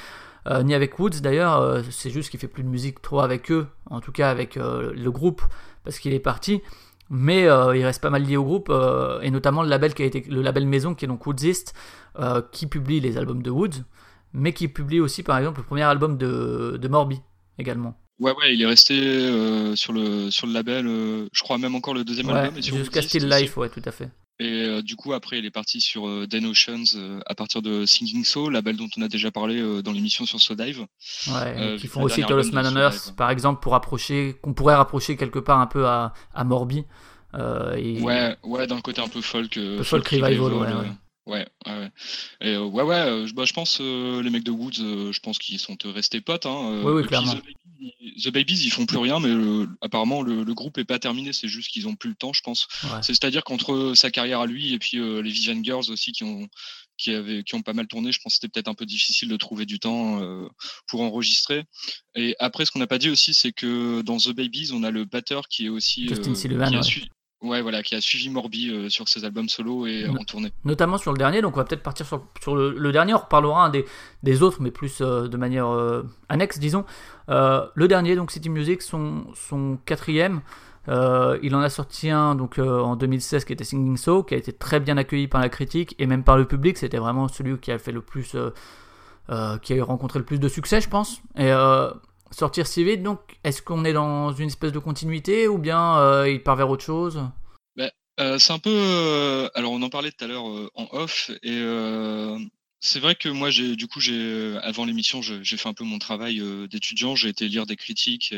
euh, 0.47 0.63
ni 0.63 0.75
avec 0.75 0.99
Woods 0.99 1.21
d'ailleurs, 1.21 1.57
euh, 1.57 1.83
c'est 1.91 2.11
juste 2.11 2.31
qu'il 2.31 2.41
fait 2.41 2.49
plus 2.49 2.63
de 2.63 2.69
musique 2.69 3.03
trop 3.03 3.21
avec 3.21 3.51
eux, 3.51 3.67
en 3.91 4.01
tout 4.01 4.13
cas 4.13 4.31
avec 4.31 4.57
le 4.57 5.09
groupe, 5.11 5.43
parce 5.85 5.99
qu'il 5.99 6.15
est 6.15 6.21
parti, 6.21 6.63
mais 7.11 7.43
il 7.43 7.85
reste 7.85 8.03
pas 8.03 8.11
mal 8.11 8.23
lié 8.23 8.37
au 8.37 8.45
groupe, 8.45 8.73
et 9.23 9.31
notamment 9.31 9.63
le 9.63 9.69
label 9.69 9.95
qui 9.95 10.03
a 10.03 10.07
été 10.07 10.21
le 10.29 10.43
label 10.43 10.67
maison 10.67 10.95
qui 10.95 11.05
est 11.05 11.09
donc 11.09 11.27
Woodsist, 11.27 11.75
qui 12.53 12.67
publie 12.67 13.01
les 13.01 13.17
albums 13.17 13.43
de 13.43 13.51
Woods, 13.51 13.85
mais 14.33 14.53
qui 14.53 14.69
publie 14.69 15.01
aussi 15.01 15.23
par 15.23 15.39
exemple 15.39 15.61
le 15.61 15.65
premier 15.65 15.83
album 15.83 16.19
de, 16.19 16.79
de 16.81 16.89
Morbi 16.89 17.21
également. 17.59 17.95
Ouais, 18.20 18.32
ouais, 18.32 18.55
il 18.55 18.62
est 18.62 18.67
resté 18.67 18.99
euh, 18.99 19.76
sur, 19.76 19.93
le, 19.93 20.31
sur 20.31 20.47
le 20.47 20.53
label, 20.53 20.87
euh, 20.87 21.29
je 21.32 21.43
crois 21.43 21.56
même 21.56 21.76
encore 21.76 21.94
le 21.94 22.05
deuxième 22.05 22.31
album. 22.31 22.61
Jusqu'à 22.61 23.03
Still 23.03 23.29
Life, 23.29 23.56
ouais, 23.56 23.69
tout 23.69 23.82
à 23.85 23.93
fait. 23.93 24.11
Et 24.41 24.65
euh, 24.65 24.82
du 24.82 24.94
coup, 24.94 25.12
après, 25.12 25.38
il 25.38 25.47
est 25.47 25.50
parti 25.50 25.81
sur 25.81 26.26
Den 26.29 26.47
Oceans 26.47 27.20
à 27.26 27.35
partir 27.35 27.61
de 27.62 27.87
Singing 27.87 28.25
Soul, 28.25 28.53
label 28.53 28.76
dont 28.76 28.88
on 28.97 29.03
a 29.03 29.09
déjà 29.09 29.31
parlé 29.31 29.82
dans 29.82 29.93
l'émission 29.93 30.26
sur 30.26 30.41
So 30.41 30.55
Dive. 30.55 30.87
Ouais, 31.29 31.76
qui 31.79 31.87
font 31.87 32.03
aussi 32.03 32.23
Tallest 32.23 32.53
Man 32.53 32.67
on 32.67 32.81
Earth, 32.81 33.15
par 33.17 33.31
exemple, 33.31 33.61
pour 33.61 33.73
rapprocher, 33.73 34.37
qu'on 34.43 34.55
pourrait 34.55 34.76
rapprocher 34.76 35.17
quelque 35.17 35.38
part 35.38 35.61
un 35.61 35.67
peu 35.67 35.87
à, 35.87 36.12
à 36.35 36.44
Morbi. 36.44 36.85
Ouais, 37.35 38.37
ouais, 38.43 38.67
d'un 38.67 38.81
côté 38.81 39.00
un 39.00 39.09
peu 39.09 39.20
folk. 39.20 39.55
folk, 39.55 39.85
folk 39.85 40.09
revival, 40.09 40.53
ouais. 40.53 40.73
ouais. 40.73 40.91
Ouais, 41.29 41.47
ouais. 41.67 41.91
Et 42.41 42.55
euh, 42.55 42.65
ouais, 42.65 42.83
ouais, 42.83 42.97
euh, 42.97 43.29
bah, 43.35 43.45
je 43.45 43.53
pense 43.53 43.79
euh, 43.83 44.23
les 44.23 44.31
mecs 44.31 44.45
de 44.45 44.51
Woods, 44.51 44.73
je 45.13 45.20
pense 45.20 45.39
qu'ils 45.39 45.58
sont 45.58 45.77
restés 45.85 46.23
potes. 46.23 46.47
Hein, 46.47 46.81
oui, 46.82 46.93
oui, 46.93 47.06
clairement. 47.06 47.35
The, 48.25 48.31
Babies, 48.31 48.65
ils 48.65 48.70
font 48.70 48.87
plus 48.87 48.97
rien, 48.97 49.20
mais 49.20 49.67
apparemment 49.82 50.23
le, 50.23 50.43
groupe 50.55 50.79
est 50.79 50.85
pas 50.85 50.99
terminé, 50.99 51.35
c'est 51.35 51.47
juste 51.47 51.70
qu'ils 51.70 51.87
ont 51.87 51.94
plus 51.94 52.11
le 52.11 52.17
temps, 52.17 52.32
je 52.32 52.41
pense. 52.41 52.67
C'est-à-dire 53.03 53.44
qu'entre 53.44 53.93
sa 53.94 54.11
carrière 54.11 54.41
à 54.41 54.47
lui 54.47 54.73
et 54.73 54.79
puis 54.79 54.97
les 54.97 55.31
Vision 55.31 55.63
Girls 55.63 55.91
aussi 55.91 56.13
qui 56.13 56.25
ont 56.25 56.49
qui 56.97 57.15
avaient 57.15 57.44
qui 57.44 57.55
ont 57.55 57.63
pas 57.63 57.75
mal 57.75 57.87
tourné, 57.87 58.11
je 58.11 58.19
pense 58.20 58.32
que 58.32 58.35
c'était 58.41 58.49
peut-être 58.49 58.67
un 58.67 58.75
peu 58.75 58.87
difficile 58.87 59.29
de 59.29 59.37
trouver 59.37 59.67
du 59.67 59.79
temps 59.79 60.20
pour 60.89 61.03
enregistrer. 61.03 61.65
Et 62.17 62.35
après, 62.41 62.65
ce 62.65 62.73
qu'on 62.73 62.81
n'a 62.81 62.89
pas 62.89 62.99
dit 62.99 63.11
aussi, 63.11 63.35
c'est 63.35 63.53
que 63.53 64.01
dans 64.03 64.17
The 64.17 64.31
Babies, 64.31 64.70
on 64.73 64.82
a 64.82 64.91
le 64.91 65.05
batteur 65.05 65.47
qui 65.47 65.67
est 65.67 65.69
aussi 65.69 66.08
Justin 66.08 66.35
Sullivan, 66.35 66.75
Ouais, 66.75 66.82
voilà, 67.41 67.83
qui 67.83 67.95
a 67.95 68.01
suivi 68.01 68.31
Morbi 68.31 68.71
euh, 68.71 68.89
sur 68.89 69.09
ses 69.09 69.25
albums 69.25 69.49
solo 69.49 69.87
et 69.87 70.07
en 70.09 70.25
tournée. 70.25 70.53
Notamment 70.65 70.99
sur 70.99 71.13
le 71.13 71.19
dernier, 71.19 71.41
donc 71.41 71.55
on 71.55 71.59
va 71.59 71.65
peut-être 71.65 71.83
partir 71.83 72.07
sur, 72.07 72.25
sur 72.41 72.57
le, 72.57 72.93
dernier, 72.93 73.15
on 73.15 73.19
reparlera 73.19 73.71
des, 73.71 73.85
des 74.23 74.43
autres, 74.43 74.61
mais 74.61 74.71
plus 74.71 75.01
euh, 75.01 75.29
de 75.29 75.37
manière 75.37 75.69
euh, 75.69 76.03
annexe, 76.29 76.59
disons. 76.59 76.85
le 77.29 77.87
dernier, 77.87 78.17
donc 78.17 78.31
City 78.31 78.51
Music, 78.51 78.83
son, 78.83 79.27
son 79.35 79.79
quatrième, 79.85 80.41
il 80.89 81.55
en 81.55 81.61
a 81.61 81.69
sorti 81.69 82.11
un 82.11 82.35
donc, 82.35 82.59
en 82.59 82.97
2016 82.97 83.45
qui 83.45 83.53
était 83.53 83.65
Singing 83.65 83.97
So, 83.97 84.23
qui 84.23 84.35
a 84.35 84.39
été 84.39 84.53
très 84.53 84.81
bien 84.81 84.97
accueilli 84.97 85.29
par 85.29 85.41
la 85.41 85.51
critique 85.51 85.95
et 85.99 86.07
même 86.07 86.25
par 86.25 86.39
le 86.39 86.47
public, 86.47 86.79
c'était 86.79 86.99
vraiment 86.99 87.29
celui 87.29 87.59
qui 87.59 87.71
a 87.71 87.79
fait 87.79 87.93
le 87.93 88.01
plus. 88.01 88.35
qui 89.63 89.81
a 89.81 89.85
rencontré 89.85 90.19
le 90.19 90.25
plus 90.25 90.41
de 90.41 90.49
succès, 90.49 90.81
je 90.81 90.89
pense. 90.89 91.21
Et 91.37 91.53
sortir 92.31 92.67
si 92.67 92.85
vite. 92.85 93.03
Donc, 93.03 93.20
est-ce 93.44 93.63
qu'on 93.63 93.85
est 93.85 93.93
dans 93.93 94.32
une 94.32 94.49
espèce 94.49 94.73
de 94.73 94.79
continuité 94.79 95.49
ou 95.49 95.58
bien 95.58 95.99
euh, 95.99 96.31
il 96.31 96.43
part 96.43 96.56
vers 96.56 96.70
autre 96.70 96.85
chose? 96.85 97.20
Bah, 97.77 97.91
euh, 98.20 98.39
C'est 98.39 98.53
un 98.53 98.58
peu. 98.58 98.70
Euh, 98.70 99.49
alors, 99.55 99.73
on 99.73 99.82
en 99.82 99.91
parlait 99.91 100.13
tout 100.13 100.25
à 100.25 100.29
l'heure 100.29 100.44
en 100.44 100.89
off 100.93 101.31
et. 101.43 101.61
c'est 102.81 103.01
vrai 103.01 103.17
que 103.17 103.29
moi, 103.29 103.51
j'ai 103.51 103.75
du 103.75 103.89
coup, 103.89 104.01
j'ai 104.01 104.56
avant 104.63 104.85
l'émission, 104.85 105.20
j'ai 105.20 105.56
fait 105.56 105.69
un 105.69 105.75
peu 105.75 105.85
mon 105.85 105.99
travail 105.99 106.43
d'étudiant. 106.69 107.17
J'ai 107.17 107.29
été 107.29 107.49
lire 107.49 107.67
des 107.67 107.77
critiques 107.77 108.35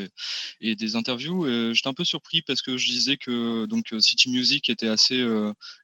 et, 0.60 0.76
des 0.76 0.96
interviews. 0.96 1.74
J'étais 1.74 1.88
un 1.88 1.94
peu 1.94 2.04
surpris 2.04 2.42
parce 2.42 2.62
que 2.62 2.76
je 2.76 2.88
disais 2.90 3.16
que 3.16 3.66
donc 3.66 3.94
City 4.00 4.30
Music 4.30 4.70
était 4.70 4.88
assez 4.88 5.18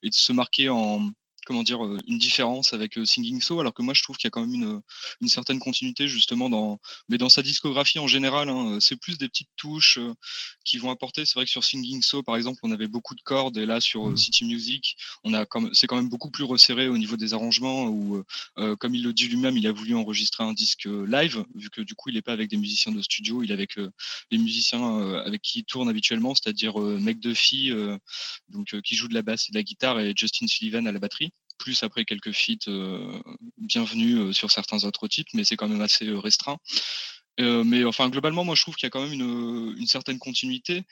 et 0.03 0.09
se 0.11 0.33
marquait 0.33 0.69
en 0.69 1.11
comment 1.47 1.63
dire, 1.63 1.83
une 2.07 2.19
différence 2.19 2.73
avec 2.73 2.99
Singing 3.05 3.41
So, 3.41 3.61
alors 3.61 3.73
que 3.73 3.83
moi 3.83 3.95
je 3.95 4.03
trouve 4.03 4.17
qu'il 4.17 4.27
y 4.27 4.29
a 4.29 4.31
quand 4.31 4.45
même 4.45 4.55
une, 4.55 4.81
une 5.21 5.29
certaine 5.29 5.59
continuité 5.59 6.09
justement 6.09 6.51
dans, 6.51 6.81
mais 7.09 7.19
dans 7.19 7.29
sa 7.29 7.43
discographie 7.43 7.99
en 7.99 8.09
général. 8.09 8.49
Hein, 8.49 8.79
c'est 8.81 8.97
plus 8.97 9.17
des 9.17 9.29
petites 9.29 9.51
touches 9.57 9.99
qui 10.65 10.79
vont 10.79 10.91
apporter. 10.91 11.25
C'est 11.25 11.35
vrai 11.35 11.45
que 11.45 11.51
sur 11.51 11.65
Singing 11.65 12.03
So, 12.03 12.23
par 12.23 12.37
exemple, 12.37 12.61
on 12.63 12.73
avait 12.73 12.89
beaucoup 12.89 13.15
de 13.15 13.23
cordes, 13.23 13.57
et 13.57 13.67
là 13.67 13.81
sur 13.81 14.09
mmh. 14.09 14.17
City 14.17 14.45
Music, 14.45 14.97
on 15.25 15.33
a 15.33 15.47
comme, 15.47 15.71
c'est 15.73 15.87
quand 15.87 15.97
même 15.97 16.09
beaucoup 16.09 16.31
plus 16.31 16.45
resserré 16.45 16.89
au 16.89 16.99
niveau 16.99 17.17
des 17.17 17.33
arrangements. 17.33 17.87
Où, 17.87 18.25
comme 18.79 18.95
il 18.95 19.03
le 19.03 19.13
dit 19.13 19.29
lui-même, 19.29 19.57
il 19.57 19.67
a 19.67 19.73
voulu 19.73 19.95
enregistrer 19.95 20.45
un 20.45 20.53
disque 20.53 20.87
live, 20.87 21.45
vu 21.55 21.71
que 21.71 21.81
du 21.81 21.95
coup 21.95 22.11
il 22.11 22.17
n'est 22.17 22.23
pas 22.23 22.33
avec 22.33 22.51
des 22.51 22.57
musiciens 22.57 22.93
de 22.93 23.01
studio, 23.01 23.43
il 23.43 23.51
est 23.51 23.55
avec 23.55 23.77
les 24.31 24.39
musiciens 24.39 25.21
avec 25.25 25.43
qui 25.43 25.61
il 25.61 25.65
tourne 25.65 25.89
habituellement, 25.89 26.35
c'est-à-dire 26.35 26.79
Mec 26.79 27.21
Duffy, 27.21 27.71
donc 28.49 28.81
qui 28.83 28.97
joue 28.97 29.09
de 29.09 29.15
la 29.15 29.23
basse 29.23 29.49
et 29.49 29.53
de 29.53 29.57
la 29.57 29.63
guitare, 29.63 30.01
et 30.01 30.13
Justin 30.17 30.47
Sullivan 30.47 30.87
à 30.87 30.93
la 30.93 30.99
batterie 30.99 31.31
plus 31.67 31.83
après 31.83 32.05
quelques 32.05 32.31
feats 32.31 32.69
euh, 32.69 33.21
bienvenus 33.59 34.19
euh, 34.19 34.33
sur 34.33 34.53
certains 34.53 34.85
autres 34.85 35.09
titres, 35.09 35.33
mais 35.35 35.43
c'est 35.43 35.57
quand 35.57 35.67
même 35.67 35.81
assez 35.81 36.07
euh, 36.07 36.21
restreint. 36.21 36.59
mais 37.41 37.85
enfin, 37.85 38.09
globalement, 38.09 38.45
moi, 38.45 38.55
je 38.55 38.63
trouve 38.63 38.77
qu'il 38.77 38.87
y 38.87 38.91
a 38.91 38.91
quand 38.91 39.03
même 39.03 39.13
une, 39.13 39.87
certaine 39.89 40.21
continuité. 40.21 40.85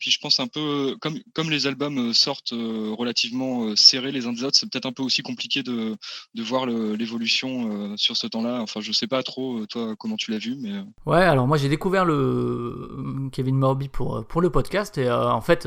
puis 0.00 0.10
je 0.10 0.18
pense 0.18 0.40
un 0.40 0.48
peu, 0.48 0.96
comme, 1.00 1.20
comme 1.34 1.50
les 1.50 1.68
albums 1.68 2.12
sortent 2.12 2.52
relativement 3.00 3.74
serrés 3.76 4.12
les 4.12 4.26
uns 4.26 4.32
des 4.32 4.42
autres, 4.44 4.58
c'est 4.58 4.68
peut-être 4.70 4.86
un 4.86 4.92
peu 4.92 5.04
aussi 5.04 5.22
compliqué 5.22 5.62
de, 5.62 5.96
de 6.34 6.42
voir 6.42 6.66
l'évolution 6.66 7.96
sur 7.96 8.16
ce 8.16 8.26
temps-là. 8.26 8.60
Enfin, 8.60 8.80
je 8.80 8.92
sais 8.92 9.06
pas 9.06 9.22
trop, 9.22 9.64
toi, 9.66 9.94
comment 9.96 10.16
tu 10.16 10.30
l'as 10.30 10.42
vu, 10.46 10.56
mais... 10.56 10.74
Ouais, 11.06 11.24
alors 11.32 11.46
moi, 11.46 11.56
j'ai 11.56 11.70
découvert 11.70 12.04
le 12.04 13.30
Kevin 13.32 13.56
Morby 13.56 13.88
pour, 13.88 14.26
pour 14.26 14.42
le 14.42 14.50
podcast, 14.50 14.98
et 14.98 15.10
en 15.10 15.40
fait 15.40 15.66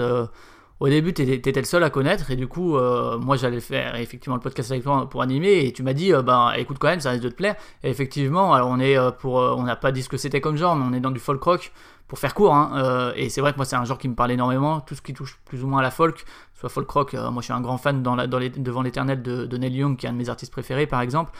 au 0.81 0.89
début, 0.89 1.13
tu 1.13 1.21
étais, 1.21 1.51
le 1.53 1.63
seul 1.63 1.83
à 1.83 1.89
connaître, 1.89 2.31
et 2.31 2.35
du 2.35 2.47
coup, 2.47 2.75
euh, 2.75 3.17
moi 3.17 3.37
j'allais 3.37 3.61
faire 3.61 3.95
effectivement 3.95 4.35
le 4.35 4.41
podcast 4.41 4.71
avec 4.71 4.83
toi 4.83 5.09
pour 5.09 5.21
animer, 5.21 5.65
et 5.65 5.71
tu 5.71 5.83
m'as 5.83 5.93
dit, 5.93 6.13
euh, 6.13 6.21
ben 6.21 6.51
écoute 6.57 6.77
quand 6.79 6.89
même, 6.89 6.99
ça 6.99 7.11
risque 7.11 7.23
de 7.23 7.29
te 7.29 7.35
plaire. 7.35 7.55
Et 7.83 7.89
effectivement, 7.89 8.53
alors 8.53 8.69
on 8.69 8.79
est 8.79 8.97
euh, 8.97 9.11
pour, 9.11 9.35
on 9.35 9.63
n'a 9.63 9.77
pas 9.77 9.93
dit 9.93 10.03
ce 10.03 10.09
que 10.09 10.17
c'était 10.17 10.41
comme 10.41 10.57
genre, 10.57 10.75
mais 10.75 10.85
on 10.85 10.93
est 10.93 10.99
dans 10.99 11.11
du 11.11 11.19
folk 11.19 11.41
rock 11.41 11.71
pour 12.07 12.19
faire 12.19 12.33
court, 12.33 12.53
hein, 12.53 13.13
et 13.15 13.29
c'est 13.29 13.41
vrai 13.41 13.51
que 13.51 13.57
moi 13.57 13.65
c'est 13.65 13.75
un 13.75 13.83
genre 13.83 13.97
qui 13.97 14.07
me 14.07 14.13
parle 14.13 14.31
énormément, 14.31 14.79
tout 14.79 14.93
ce 14.93 15.01
qui 15.01 15.13
touche 15.13 15.39
plus 15.43 15.63
ou 15.63 15.67
moins 15.67 15.79
à 15.79 15.81
la 15.81 15.89
folk, 15.89 16.23
soit 16.53 16.69
folk 16.69 16.87
rock, 16.91 17.13
moi 17.13 17.37
je 17.39 17.45
suis 17.45 17.53
un 17.53 17.61
grand 17.61 17.79
fan 17.79 18.03
dans 18.03 18.15
la, 18.15 18.27
dans 18.27 18.37
les, 18.37 18.51
devant 18.51 18.83
l'éternel 18.83 19.23
de, 19.23 19.47
de, 19.47 19.57
Neil 19.57 19.73
Young, 19.73 19.97
qui 19.97 20.05
est 20.05 20.09
un 20.09 20.13
de 20.13 20.17
mes 20.19 20.29
artistes 20.29 20.51
préférés 20.51 20.85
par 20.85 21.01
exemple, 21.01 21.31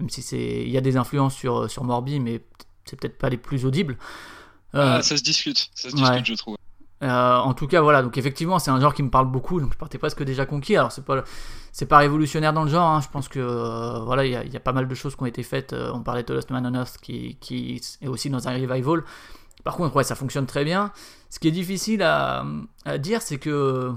même 0.00 0.08
si 0.08 0.22
c'est, 0.22 0.62
il 0.62 0.70
y 0.70 0.78
a 0.78 0.80
des 0.80 0.96
influences 0.96 1.34
sur, 1.34 1.70
sur 1.70 1.84
Morbi, 1.84 2.20
mais 2.20 2.40
c'est 2.86 2.98
peut-être 2.98 3.18
pas 3.18 3.28
les 3.28 3.36
plus 3.36 3.66
audibles. 3.66 3.98
Ah, 4.72 5.02
ça 5.02 5.18
se 5.18 5.22
discute, 5.22 5.70
ça 5.74 5.90
se 5.90 5.94
discute, 5.94 6.24
je 6.24 6.34
trouve. 6.34 6.56
Euh, 7.04 7.36
en 7.36 7.54
tout 7.54 7.66
cas, 7.66 7.80
voilà. 7.80 8.02
Donc 8.02 8.16
effectivement, 8.16 8.58
c'est 8.58 8.70
un 8.70 8.80
genre 8.80 8.94
qui 8.94 9.02
me 9.02 9.10
parle 9.10 9.30
beaucoup. 9.30 9.60
Donc 9.60 9.72
je 9.72 9.78
partais 9.78 9.98
presque 9.98 10.22
déjà 10.22 10.46
conquis. 10.46 10.76
Alors 10.76 10.90
c'est 10.90 11.04
pas, 11.04 11.22
c'est 11.72 11.86
pas 11.86 11.98
révolutionnaire 11.98 12.52
dans 12.52 12.64
le 12.64 12.70
genre. 12.70 12.88
Hein. 12.88 13.00
Je 13.00 13.08
pense 13.08 13.28
que 13.28 13.40
euh, 13.40 14.00
voilà, 14.00 14.24
il 14.24 14.52
y, 14.52 14.56
a 14.56 14.60
pas 14.60 14.72
mal 14.72 14.88
de 14.88 14.94
choses 14.94 15.14
qui 15.14 15.22
ont 15.22 15.26
été 15.26 15.42
faites. 15.42 15.72
Euh, 15.72 15.90
on 15.92 16.00
parlait 16.00 16.22
de 16.22 16.32
Lost 16.32 16.50
Man 16.50 16.66
on 16.66 16.74
Earth 16.74 16.96
qui, 17.00 17.38
est 18.00 18.08
aussi 18.08 18.30
dans 18.30 18.48
un 18.48 18.52
revival. 18.54 19.04
Par 19.64 19.76
contre, 19.76 19.94
ouais, 19.96 20.04
ça 20.04 20.14
fonctionne 20.14 20.46
très 20.46 20.64
bien. 20.64 20.92
Ce 21.30 21.38
qui 21.38 21.48
est 21.48 21.52
difficile 21.52 22.02
à 22.02 22.44
dire, 22.98 23.22
c'est 23.22 23.38
que 23.38 23.92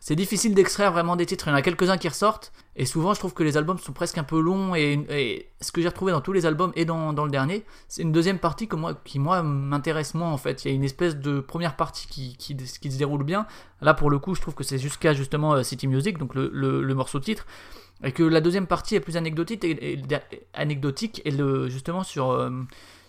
c'est 0.00 0.16
difficile 0.16 0.54
d'extraire 0.54 0.92
vraiment 0.92 1.14
des 1.14 1.26
titres. 1.26 1.46
Il 1.46 1.50
y 1.50 1.52
en 1.52 1.56
a 1.56 1.62
quelques-uns 1.62 1.98
qui 1.98 2.08
ressortent. 2.08 2.52
Et 2.74 2.86
souvent, 2.86 3.12
je 3.12 3.18
trouve 3.18 3.34
que 3.34 3.42
les 3.42 3.58
albums 3.58 3.78
sont 3.78 3.92
presque 3.92 4.16
un 4.16 4.24
peu 4.24 4.40
longs. 4.40 4.74
Et, 4.74 5.50
ce 5.60 5.72
que 5.72 5.82
j'ai 5.82 5.88
retrouvé 5.88 6.10
dans 6.10 6.22
tous 6.22 6.32
les 6.32 6.46
albums 6.46 6.72
et 6.74 6.86
dans, 6.86 7.12
dans 7.12 7.26
le 7.26 7.30
dernier, 7.30 7.64
c'est 7.88 8.00
une 8.00 8.12
deuxième 8.12 8.38
partie 8.38 8.66
que 8.66 8.76
moi, 8.76 8.98
qui, 9.04 9.18
moi, 9.18 9.42
m'intéresse 9.42 10.14
moins 10.14 10.32
en 10.32 10.38
fait. 10.38 10.64
Il 10.64 10.68
y 10.68 10.70
a 10.70 10.74
une 10.74 10.84
espèce 10.84 11.16
de 11.16 11.40
première 11.40 11.76
partie 11.76 12.06
qui, 12.06 12.36
qui, 12.38 12.56
qui 12.56 12.90
se 12.90 12.98
déroule 12.98 13.24
bien. 13.24 13.46
Là, 13.82 13.92
pour 13.92 14.08
le 14.08 14.18
coup, 14.18 14.34
je 14.34 14.40
trouve 14.40 14.54
que 14.54 14.64
c'est 14.64 14.78
jusqu'à 14.78 15.12
justement 15.12 15.52
euh, 15.52 15.62
City 15.62 15.86
Music, 15.86 16.16
donc 16.16 16.34
le, 16.34 16.48
le, 16.50 16.94
morceau 16.94 17.20
titre. 17.20 17.46
Et 18.02 18.12
que 18.12 18.22
la 18.22 18.40
deuxième 18.40 18.66
partie 18.66 18.94
est 18.94 19.00
plus 19.00 19.18
anecdotique. 19.18 19.62
Et, 19.64 20.00
anecdotique 20.54 21.20
et 21.26 21.30
le, 21.30 21.68
justement 21.68 22.04
sur, 22.04 22.30
euh, 22.30 22.50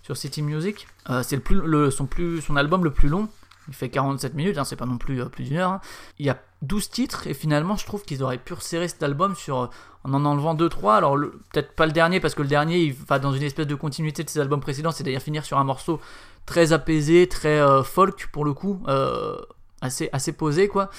sur 0.02 0.18
City 0.18 0.42
Music, 0.42 0.88
euh, 1.10 1.24
c'est 1.24 1.38
le 1.38 1.42
plus, 1.42 1.56
le, 1.56 1.90
son, 1.90 2.06
plus, 2.06 2.42
son 2.42 2.58
album 2.58 2.84
le 2.84 2.92
plus 2.92 3.08
long. 3.08 3.30
Il 3.70 3.74
fait 3.74 3.90
47 3.90 4.34
minutes, 4.34 4.58
hein, 4.58 4.66
c'est 4.66 4.76
pas 4.76 4.88
non 4.88 4.98
plus 4.98 5.24
plus 5.30 5.46
d'une 5.46 5.58
heure. 5.58 5.72
Hein. 5.72 5.82
Il 6.20 6.26
y 6.26 6.30
a 6.30 6.42
12 6.62 6.90
titres 6.90 7.28
et 7.28 7.34
finalement 7.34 7.76
je 7.76 7.86
trouve 7.86 8.04
qu'ils 8.04 8.24
auraient 8.24 8.38
pu 8.38 8.54
resserrer 8.54 8.88
cet 8.88 9.02
album 9.02 9.36
sur, 9.36 9.70
en 10.04 10.14
en 10.14 10.26
enlevant 10.26 10.56
2-3. 10.56 10.98
Alors 10.98 11.18
peut-être 11.52 11.74
pas 11.74 11.86
le 11.86 11.92
dernier 11.92 12.20
parce 12.20 12.36
que 12.36 12.42
le 12.42 12.48
dernier 12.48 12.80
il 12.80 12.94
va 12.94 13.20
dans 13.20 13.34
une 13.34 13.44
espèce 13.44 13.68
de 13.68 13.76
continuité 13.76 14.24
de 14.24 14.30
ses 14.30 14.40
albums 14.40 14.62
précédents, 14.62 14.92
c'est-à-dire 14.92 15.22
finir 15.22 15.44
sur 15.44 15.58
un 15.58 15.64
morceau 15.64 16.00
très 16.46 16.74
apaisé, 16.74 17.28
très 17.28 17.60
euh, 17.60 17.84
folk 17.84 18.30
pour 18.32 18.46
le 18.46 18.54
coup, 18.54 18.82
euh, 18.88 19.38
assez, 19.82 20.32
posé 20.34 20.68
quoi. 20.68 20.90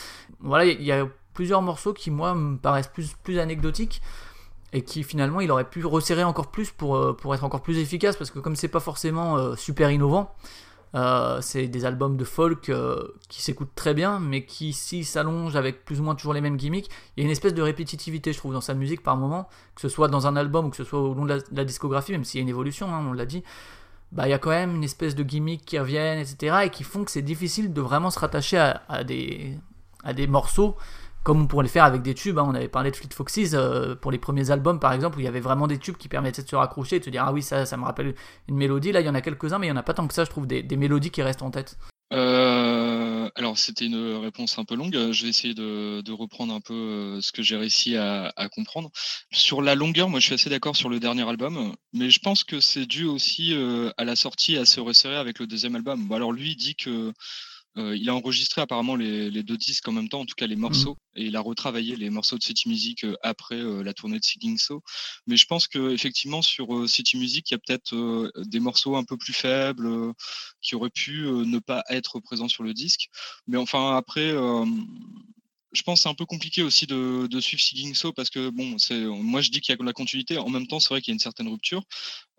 Voilà, 0.40 0.64
il 0.66 0.82
y, 0.82 0.92
a 0.92 1.06
plusieurs 1.34 1.62
morceaux 1.62 1.92
qui 1.92 2.10
moi 2.10 2.34
me 2.34 2.56
paraissent 2.56 2.88
plus, 2.88 3.14
plus 3.22 3.38
anecdotiques 3.38 4.02
et 4.72 4.82
qui 4.82 5.02
finalement 5.04 5.40
il 5.40 5.50
aurait 5.50 5.68
pu 5.68 5.84
resserrer 5.84 6.24
encore 6.24 6.50
plus 6.50 6.70
pour, 6.70 6.96
euh, 6.96 7.12
pour 7.12 7.34
être 7.34 7.44
encore 7.44 7.62
plus 7.62 7.78
efficace 7.78 8.16
parce 8.16 8.30
que 8.30 8.40
comme 8.40 8.56
c'est 8.56 8.68
pas 8.68 8.80
forcément 8.80 9.54
super 9.56 9.90
innovant, 9.90 10.34
euh, 10.94 11.40
c'est 11.40 11.68
des 11.68 11.84
albums 11.84 12.16
de 12.16 12.24
folk 12.24 12.68
euh, 12.68 13.02
qui 13.28 13.42
s'écoutent 13.42 13.74
très 13.74 13.94
bien, 13.94 14.18
mais 14.18 14.44
qui 14.44 14.68
ici 14.68 15.04
s'allongent 15.04 15.56
avec 15.56 15.84
plus 15.84 16.00
ou 16.00 16.04
moins 16.04 16.14
toujours 16.14 16.34
les 16.34 16.40
mêmes 16.40 16.56
gimmicks. 16.56 16.90
Il 17.16 17.20
y 17.20 17.22
a 17.22 17.26
une 17.26 17.32
espèce 17.32 17.54
de 17.54 17.62
répétitivité, 17.62 18.32
je 18.32 18.38
trouve, 18.38 18.52
dans 18.52 18.60
sa 18.60 18.74
musique 18.74 19.02
par 19.02 19.16
moment, 19.16 19.48
que 19.74 19.80
ce 19.80 19.88
soit 19.88 20.08
dans 20.08 20.26
un 20.26 20.36
album 20.36 20.66
ou 20.66 20.70
que 20.70 20.76
ce 20.76 20.84
soit 20.84 21.00
au 21.00 21.14
long 21.14 21.24
de 21.24 21.42
la, 21.50 21.64
discographie, 21.64 22.12
même 22.12 22.24
s'il 22.24 22.38
y 22.38 22.42
a 22.42 22.44
une 22.44 22.48
évolution, 22.48 22.92
hein, 22.94 23.04
on 23.08 23.12
l'a 23.12 23.26
dit. 23.26 23.42
Bah, 24.12 24.28
il 24.28 24.30
y 24.30 24.34
a 24.34 24.38
quand 24.38 24.50
même 24.50 24.76
une 24.76 24.84
espèce 24.84 25.14
de 25.14 25.22
gimmick 25.22 25.64
qui 25.64 25.78
reviennent, 25.78 26.18
etc., 26.18 26.56
et 26.64 26.70
qui 26.70 26.84
font 26.84 27.04
que 27.04 27.10
c'est 27.10 27.22
difficile 27.22 27.72
de 27.72 27.80
vraiment 27.80 28.10
se 28.10 28.18
rattacher 28.18 28.58
à, 28.58 29.04
des, 29.04 29.56
à 30.04 30.12
des 30.12 30.26
morceaux 30.26 30.76
comme 31.22 31.42
on 31.42 31.46
pourrait 31.46 31.64
le 31.64 31.70
faire 31.70 31.84
avec 31.84 32.02
des 32.02 32.14
tubes. 32.14 32.38
Hein. 32.38 32.44
On 32.46 32.54
avait 32.54 32.68
parlé 32.68 32.90
de 32.90 32.96
Fleet 32.96 33.12
Foxes 33.12 33.54
euh, 33.54 33.94
pour 33.94 34.10
les 34.10 34.18
premiers 34.18 34.50
albums, 34.50 34.80
par 34.80 34.92
exemple, 34.92 35.18
où 35.18 35.20
il 35.20 35.24
y 35.24 35.28
avait 35.28 35.40
vraiment 35.40 35.66
des 35.66 35.78
tubes 35.78 35.96
qui 35.96 36.08
permettaient 36.08 36.42
de 36.42 36.48
se 36.48 36.56
raccrocher 36.56 36.96
et 36.96 36.98
de 37.00 37.04
se 37.04 37.10
dire 37.10 37.24
Ah 37.26 37.32
oui, 37.32 37.42
ça, 37.42 37.64
me 37.76 37.84
rappelle 37.84 38.14
une 38.48 38.56
mélodie. 38.56 38.92
Là, 38.92 39.00
il 39.00 39.06
y 39.06 39.10
en 39.10 39.14
a 39.14 39.20
quelques-uns, 39.20 39.58
mais 39.58 39.66
il 39.66 39.70
n'y 39.70 39.76
en 39.76 39.80
a 39.80 39.84
pas 39.84 39.94
tant 39.94 40.06
que 40.06 40.14
ça, 40.14 40.24
je 40.24 40.30
trouve, 40.30 40.46
des, 40.46 40.76
mélodies 40.76 41.10
qui 41.10 41.22
restent 41.22 41.42
en 41.42 41.50
tête. 41.50 41.78
Euh, 42.12 43.30
alors, 43.36 43.56
c'était 43.56 43.86
une 43.86 44.16
réponse 44.16 44.58
un 44.58 44.64
peu 44.64 44.74
longue. 44.74 44.92
Je 45.12 45.22
vais 45.22 45.28
essayer 45.28 45.54
de, 45.54 46.12
reprendre 46.12 46.52
un 46.52 46.60
peu 46.60 46.74
euh, 46.74 47.20
ce 47.20 47.32
que 47.32 47.42
j'ai 47.42 47.56
réussi 47.56 47.96
à, 47.96 48.32
comprendre. 48.54 48.90
Sur 49.30 49.62
la 49.62 49.74
longueur, 49.74 50.08
moi, 50.08 50.20
je 50.20 50.26
suis 50.26 50.34
assez 50.34 50.50
d'accord 50.50 50.76
sur 50.76 50.88
le 50.88 50.98
dernier 50.98 51.26
album, 51.28 51.74
mais 51.92 52.10
je 52.10 52.18
pense 52.18 52.44
que 52.44 52.60
c'est 52.60 52.86
dû 52.86 53.04
aussi 53.04 53.54
à 53.96 54.04
la 54.04 54.16
sortie 54.16 54.56
assez 54.56 54.80
resserrée 54.80 55.16
avec 55.16 55.38
le 55.38 55.46
deuxième 55.46 55.76
album. 55.76 56.10
Alors, 56.12 56.32
lui, 56.32 56.50
il 56.50 56.56
dit 56.56 56.74
que 56.74 57.12
euh, 57.78 57.96
il 57.96 58.08
a 58.10 58.14
enregistré 58.14 58.60
apparemment 58.60 58.96
les, 58.96 59.42
deux 59.42 59.56
disques 59.56 59.88
en 59.88 59.92
même 59.92 60.08
temps, 60.08 60.20
en 60.20 60.26
tout 60.26 60.34
cas 60.36 60.46
les 60.46 60.56
mmh. 60.56 60.60
morceaux, 60.60 60.98
et 61.16 61.24
il 61.24 61.36
a 61.36 61.40
retravaillé 61.40 61.96
les 61.96 62.10
morceaux 62.10 62.36
de 62.36 62.42
City 62.42 62.68
Music 62.68 63.04
euh, 63.04 63.16
après 63.22 63.56
euh, 63.56 63.82
la 63.82 63.94
tournée 63.94 64.18
de 64.18 64.24
Singing 64.24 64.58
So. 64.58 64.82
Mais 65.26 65.36
je 65.36 65.46
pense 65.46 65.68
que 65.68 65.90
effectivement 65.90 66.42
sur 66.42 66.88
City 66.88 67.16
Music, 67.16 67.50
il 67.50 67.54
y 67.54 67.56
a 67.56 67.58
peut-être 67.58 68.30
des 68.44 68.60
morceaux 68.60 68.96
un 68.96 69.04
peu 69.04 69.16
plus 69.16 69.32
faibles 69.32 69.88
qui 70.60 70.74
auraient 70.74 70.90
pu 70.90 71.22
ne 71.22 71.58
pas 71.58 71.82
être 71.88 72.20
présents 72.20 72.48
sur 72.48 72.62
le 72.62 72.74
disque. 72.74 73.08
Mais 73.46 73.56
enfin 73.56 73.96
après, 73.96 74.30
je 74.30 75.82
pense 75.82 76.00
que 76.00 76.02
c'est 76.02 76.08
un 76.08 76.14
peu 76.14 76.26
compliqué 76.26 76.62
aussi 76.62 76.86
de, 76.86 77.40
suivre 77.40 77.62
Singing 77.62 77.94
So 77.94 78.12
parce 78.12 78.30
que 78.30 78.50
bon, 78.50 78.76
c'est 78.78 79.00
moi 79.00 79.40
je 79.40 79.50
dis 79.50 79.60
qu'il 79.60 79.74
y 79.74 79.80
a 79.80 79.84
la 79.84 79.92
continuité. 79.92 80.38
En 80.38 80.50
même 80.50 80.66
temps, 80.66 80.80
c'est 80.80 80.90
vrai 80.90 81.00
qu'il 81.00 81.12
y 81.12 81.14
a 81.14 81.16
une 81.16 81.20
certaine 81.20 81.48
rupture 81.48 81.82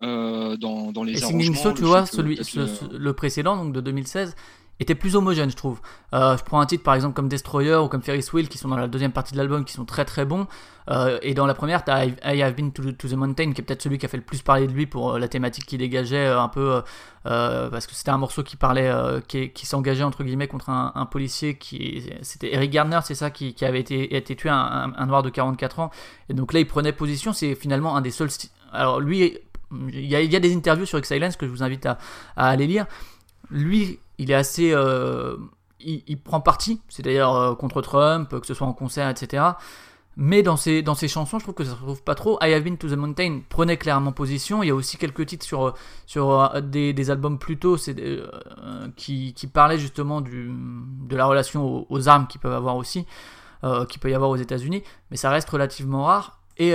dans, 0.00 0.92
dans 0.92 1.02
les 1.04 1.14
et 1.14 1.16
Singing 1.16 1.54
So, 1.56 1.72
tu 1.72 1.82
vois, 1.82 2.06
celui, 2.06 2.36
le 2.36 3.12
précédent 3.12 3.56
donc 3.56 3.72
de 3.72 3.80
2016 3.80 4.34
était 4.80 4.94
plus 4.94 5.16
homogène, 5.16 5.50
je 5.50 5.56
trouve. 5.56 5.80
Euh, 6.12 6.36
je 6.36 6.42
prends 6.42 6.60
un 6.60 6.66
titre 6.66 6.82
par 6.82 6.94
exemple 6.94 7.14
comme 7.14 7.28
Destroyer 7.28 7.76
ou 7.76 7.88
comme 7.88 8.02
Ferris 8.02 8.26
Wheel 8.32 8.48
qui 8.48 8.58
sont 8.58 8.68
dans 8.68 8.76
la 8.76 8.88
deuxième 8.88 9.12
partie 9.12 9.32
de 9.32 9.38
l'album 9.38 9.64
qui 9.64 9.72
sont 9.72 9.84
très 9.84 10.04
très 10.04 10.24
bons. 10.24 10.46
Euh, 10.90 11.18
et 11.22 11.32
dans 11.32 11.46
la 11.46 11.54
première, 11.54 11.84
tu 11.84 11.90
as 11.90 12.06
I 12.06 12.42
Have 12.42 12.54
Been 12.54 12.72
to, 12.72 12.92
the 12.92 13.12
Mountain 13.12 13.52
qui 13.52 13.60
est 13.60 13.64
peut-être 13.64 13.82
celui 13.82 13.98
qui 13.98 14.06
a 14.06 14.08
fait 14.08 14.16
le 14.16 14.22
plus 14.22 14.42
parler 14.42 14.66
de 14.66 14.72
lui 14.72 14.86
pour 14.86 15.14
euh, 15.14 15.18
la 15.18 15.28
thématique 15.28 15.66
qu'il 15.66 15.78
dégageait 15.78 16.26
un 16.26 16.48
peu. 16.48 16.82
parce 17.24 17.86
que 17.86 17.94
c'était 17.94 18.10
un 18.10 18.18
morceau 18.18 18.42
qui 18.42 18.56
parlait, 18.56 18.92
qui, 19.28 19.66
s'engageait 19.66 20.02
entre 20.02 20.24
guillemets 20.24 20.48
contre 20.48 20.70
un, 20.70 21.06
policier 21.10 21.56
qui. 21.56 22.10
C'était 22.22 22.52
Eric 22.52 22.70
Gardner, 22.70 23.00
c'est 23.04 23.14
ça, 23.14 23.30
qui, 23.30 23.54
avait 23.64 23.80
été, 23.80 24.36
tué, 24.36 24.50
un, 24.50 25.06
noir 25.06 25.22
de 25.22 25.30
44 25.30 25.80
ans. 25.80 25.90
Et 26.28 26.34
donc 26.34 26.52
là, 26.52 26.60
il 26.60 26.66
prenait 26.66 26.92
position. 26.92 27.32
C'est 27.32 27.54
finalement 27.54 27.96
un 27.96 28.00
des 28.00 28.10
seuls. 28.10 28.28
Alors 28.72 29.00
lui, 29.00 29.38
il 29.92 30.06
y, 30.06 30.16
a, 30.16 30.40
des 30.40 30.54
interviews 30.54 30.86
sur 30.86 30.98
X-Silence 30.98 31.36
que 31.36 31.46
je 31.46 31.50
vous 31.50 31.62
invite 31.62 31.86
à 31.86 31.98
aller 32.36 32.66
lire. 32.66 32.86
Lui, 33.50 33.98
il 34.18 34.30
est 34.30 34.34
assez. 34.34 34.72
Euh, 34.72 35.36
il, 35.80 36.18
prend 36.18 36.40
parti, 36.40 36.80
c'est-à-dire 36.88 37.30
euh, 37.30 37.54
contre 37.54 37.82
Trump, 37.82 38.28
que 38.40 38.46
ce 38.46 38.54
soit 38.54 38.66
en 38.66 38.72
concert, 38.72 39.08
etc. 39.08 39.44
Mais 40.16 40.42
dans 40.42 40.56
ses, 40.56 40.82
dans 40.82 40.94
ses 40.94 41.08
chansons, 41.08 41.38
je 41.38 41.44
trouve 41.44 41.54
que 41.54 41.64
ça 41.64 41.72
se 41.72 41.76
retrouve 41.76 42.02
pas 42.02 42.14
trop. 42.14 42.38
I 42.40 42.52
Have 42.52 42.62
Been 42.62 42.78
to 42.78 42.88
the 42.88 42.96
Mountain 42.96 43.40
prenait 43.48 43.76
clairement 43.76 44.12
position. 44.12 44.62
Il 44.62 44.68
y 44.68 44.70
a 44.70 44.74
aussi 44.74 44.96
quelques 44.96 45.26
titres 45.26 45.44
sur, 45.44 45.74
sur 46.06 46.54
euh, 46.54 46.60
des, 46.60 47.10
albums 47.10 47.38
plus 47.38 47.58
tôt 47.58 47.76
qui, 48.96 49.34
qui 49.34 49.46
parlaient 49.46 49.78
justement 49.78 50.20
du, 50.20 50.52
de 50.52 51.16
la 51.16 51.26
relation 51.26 51.84
aux, 51.90 52.08
armes 52.08 52.28
qu'ils 52.28 52.40
peuvent 52.40 52.54
avoir 52.54 52.76
aussi, 52.76 53.06
euh, 53.64 53.84
qu'il 53.86 54.00
peut 54.00 54.10
y 54.10 54.14
avoir 54.14 54.30
aux 54.30 54.36
États-Unis. 54.36 54.84
Mais 55.10 55.16
ça 55.16 55.30
reste 55.30 55.50
relativement 55.50 56.04
rare. 56.04 56.40
Et 56.56 56.74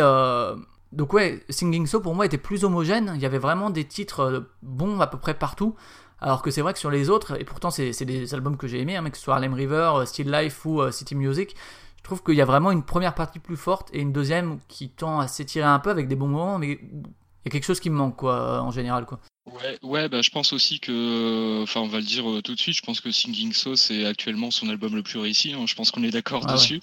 donc, 0.91 1.13
ouais, 1.13 1.43
Singing 1.49 1.85
So 1.85 2.01
pour 2.01 2.15
moi 2.15 2.25
était 2.25 2.37
plus 2.37 2.65
homogène. 2.65 3.13
Il 3.15 3.21
y 3.21 3.25
avait 3.25 3.37
vraiment 3.37 3.69
des 3.69 3.85
titres 3.85 4.49
bons 4.61 4.99
à 4.99 5.07
peu 5.07 5.17
près 5.17 5.33
partout. 5.33 5.75
Alors 6.21 6.41
que 6.41 6.51
c'est 6.51 6.61
vrai 6.61 6.73
que 6.73 6.79
sur 6.79 6.91
les 6.91 7.09
autres, 7.09 7.39
et 7.39 7.45
pourtant 7.45 7.71
c'est 7.71 8.05
des 8.05 8.33
albums 8.33 8.57
que 8.57 8.67
j'ai 8.67 8.79
aimés, 8.79 8.97
hein, 8.97 9.09
que 9.09 9.17
ce 9.17 9.23
soit 9.23 9.35
Harlem 9.35 9.53
River, 9.53 9.91
euh, 9.95 10.05
Still 10.05 10.31
Life 10.31 10.65
ou 10.65 10.81
euh, 10.81 10.91
City 10.91 11.15
Music, 11.15 11.55
Je 11.97 12.03
trouve 12.03 12.23
qu'il 12.23 12.35
y 12.35 12.41
a 12.41 12.45
vraiment 12.45 12.71
une 12.71 12.83
première 12.83 13.15
partie 13.15 13.39
plus 13.39 13.57
forte 13.57 13.89
et 13.93 13.99
une 13.99 14.11
deuxième 14.11 14.59
qui 14.67 14.89
tend 14.89 15.19
à 15.19 15.27
s'étirer 15.27 15.67
un 15.67 15.79
peu 15.79 15.89
avec 15.89 16.07
des 16.07 16.15
bons 16.15 16.27
moments, 16.27 16.59
mais 16.59 16.79
il 16.81 17.45
y 17.45 17.47
a 17.47 17.51
quelque 17.51 17.65
chose 17.65 17.79
qui 17.79 17.89
me 17.89 17.95
manque, 17.95 18.17
quoi, 18.17 18.61
en 18.61 18.71
général, 18.71 19.05
quoi. 19.05 19.19
Ouais, 19.53 19.79
ouais 19.81 20.09
bah, 20.09 20.21
je 20.21 20.29
pense 20.29 20.53
aussi 20.53 20.79
que, 20.79 21.61
enfin, 21.63 21.81
on 21.81 21.87
va 21.87 21.99
le 21.99 22.05
dire 22.05 22.29
euh, 22.29 22.41
tout 22.41 22.53
de 22.53 22.59
suite, 22.59 22.75
je 22.75 22.81
pense 22.81 23.01
que 23.01 23.11
Singing 23.11 23.53
So, 23.53 23.75
c'est 23.75 24.05
actuellement 24.05 24.51
son 24.51 24.69
album 24.69 24.95
le 24.95 25.03
plus 25.03 25.19
réussi. 25.19 25.53
Hein, 25.53 25.65
je 25.67 25.75
pense 25.75 25.91
qu'on 25.91 26.03
est 26.03 26.11
d'accord 26.11 26.45
ah 26.47 26.53
dessus. 26.53 26.81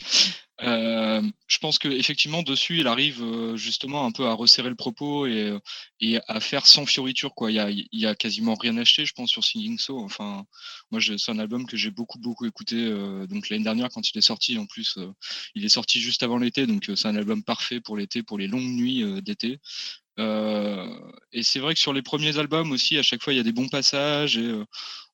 Euh, 0.62 1.22
je 1.48 1.58
pense 1.58 1.78
que 1.78 1.88
effectivement 1.88 2.42
dessus, 2.42 2.78
il 2.78 2.86
arrive 2.86 3.22
euh, 3.22 3.56
justement 3.56 4.06
un 4.06 4.10
peu 4.10 4.26
à 4.26 4.32
resserrer 4.32 4.70
le 4.70 4.74
propos 4.74 5.26
et, 5.26 5.54
et 6.00 6.18
à 6.28 6.40
faire 6.40 6.66
sans 6.66 6.86
fioriture. 6.86 7.34
Quoi. 7.34 7.50
Il 7.50 7.54
y 7.54 7.60
a, 7.60 7.70
il 7.70 7.86
y 7.92 8.06
a 8.06 8.14
quasiment 8.14 8.54
rien 8.54 8.76
acheté, 8.78 9.04
je 9.04 9.12
pense, 9.12 9.30
sur 9.30 9.44
Singing 9.44 9.78
So. 9.78 9.98
Enfin, 10.00 10.44
moi, 10.90 11.00
c'est 11.00 11.30
un 11.30 11.38
album 11.38 11.66
que 11.66 11.76
j'ai 11.76 11.90
beaucoup 11.90 12.18
beaucoup 12.18 12.46
écouté. 12.46 12.88
donc 13.28 13.50
l'année 13.50 13.64
dernière, 13.64 13.90
quand 13.90 14.10
il 14.10 14.16
est 14.16 14.22
sorti, 14.22 14.58
en 14.58 14.66
plus, 14.66 14.98
il 15.54 15.64
est 15.64 15.68
sorti 15.68 16.00
juste 16.00 16.22
avant 16.22 16.38
l'été, 16.38 16.66
donc 16.66 16.90
c'est 16.94 17.08
un 17.08 17.16
album 17.16 17.44
parfait 17.44 17.80
pour 17.80 17.96
l'été, 17.96 18.22
pour 18.22 18.38
les 18.38 18.48
longues 18.48 18.62
nuits 18.62 19.04
d'été. 19.22 19.60
Euh, 20.18 20.86
et 21.32 21.42
c'est 21.42 21.58
vrai 21.58 21.74
que 21.74 21.80
sur 21.80 21.92
les 21.92 22.02
premiers 22.02 22.38
albums 22.38 22.72
aussi, 22.72 22.98
à 22.98 23.02
chaque 23.02 23.22
fois, 23.22 23.32
il 23.32 23.36
y 23.36 23.40
a 23.40 23.42
des 23.42 23.52
bons 23.52 23.68
passages 23.68 24.38
et 24.38 24.46
euh, 24.46 24.64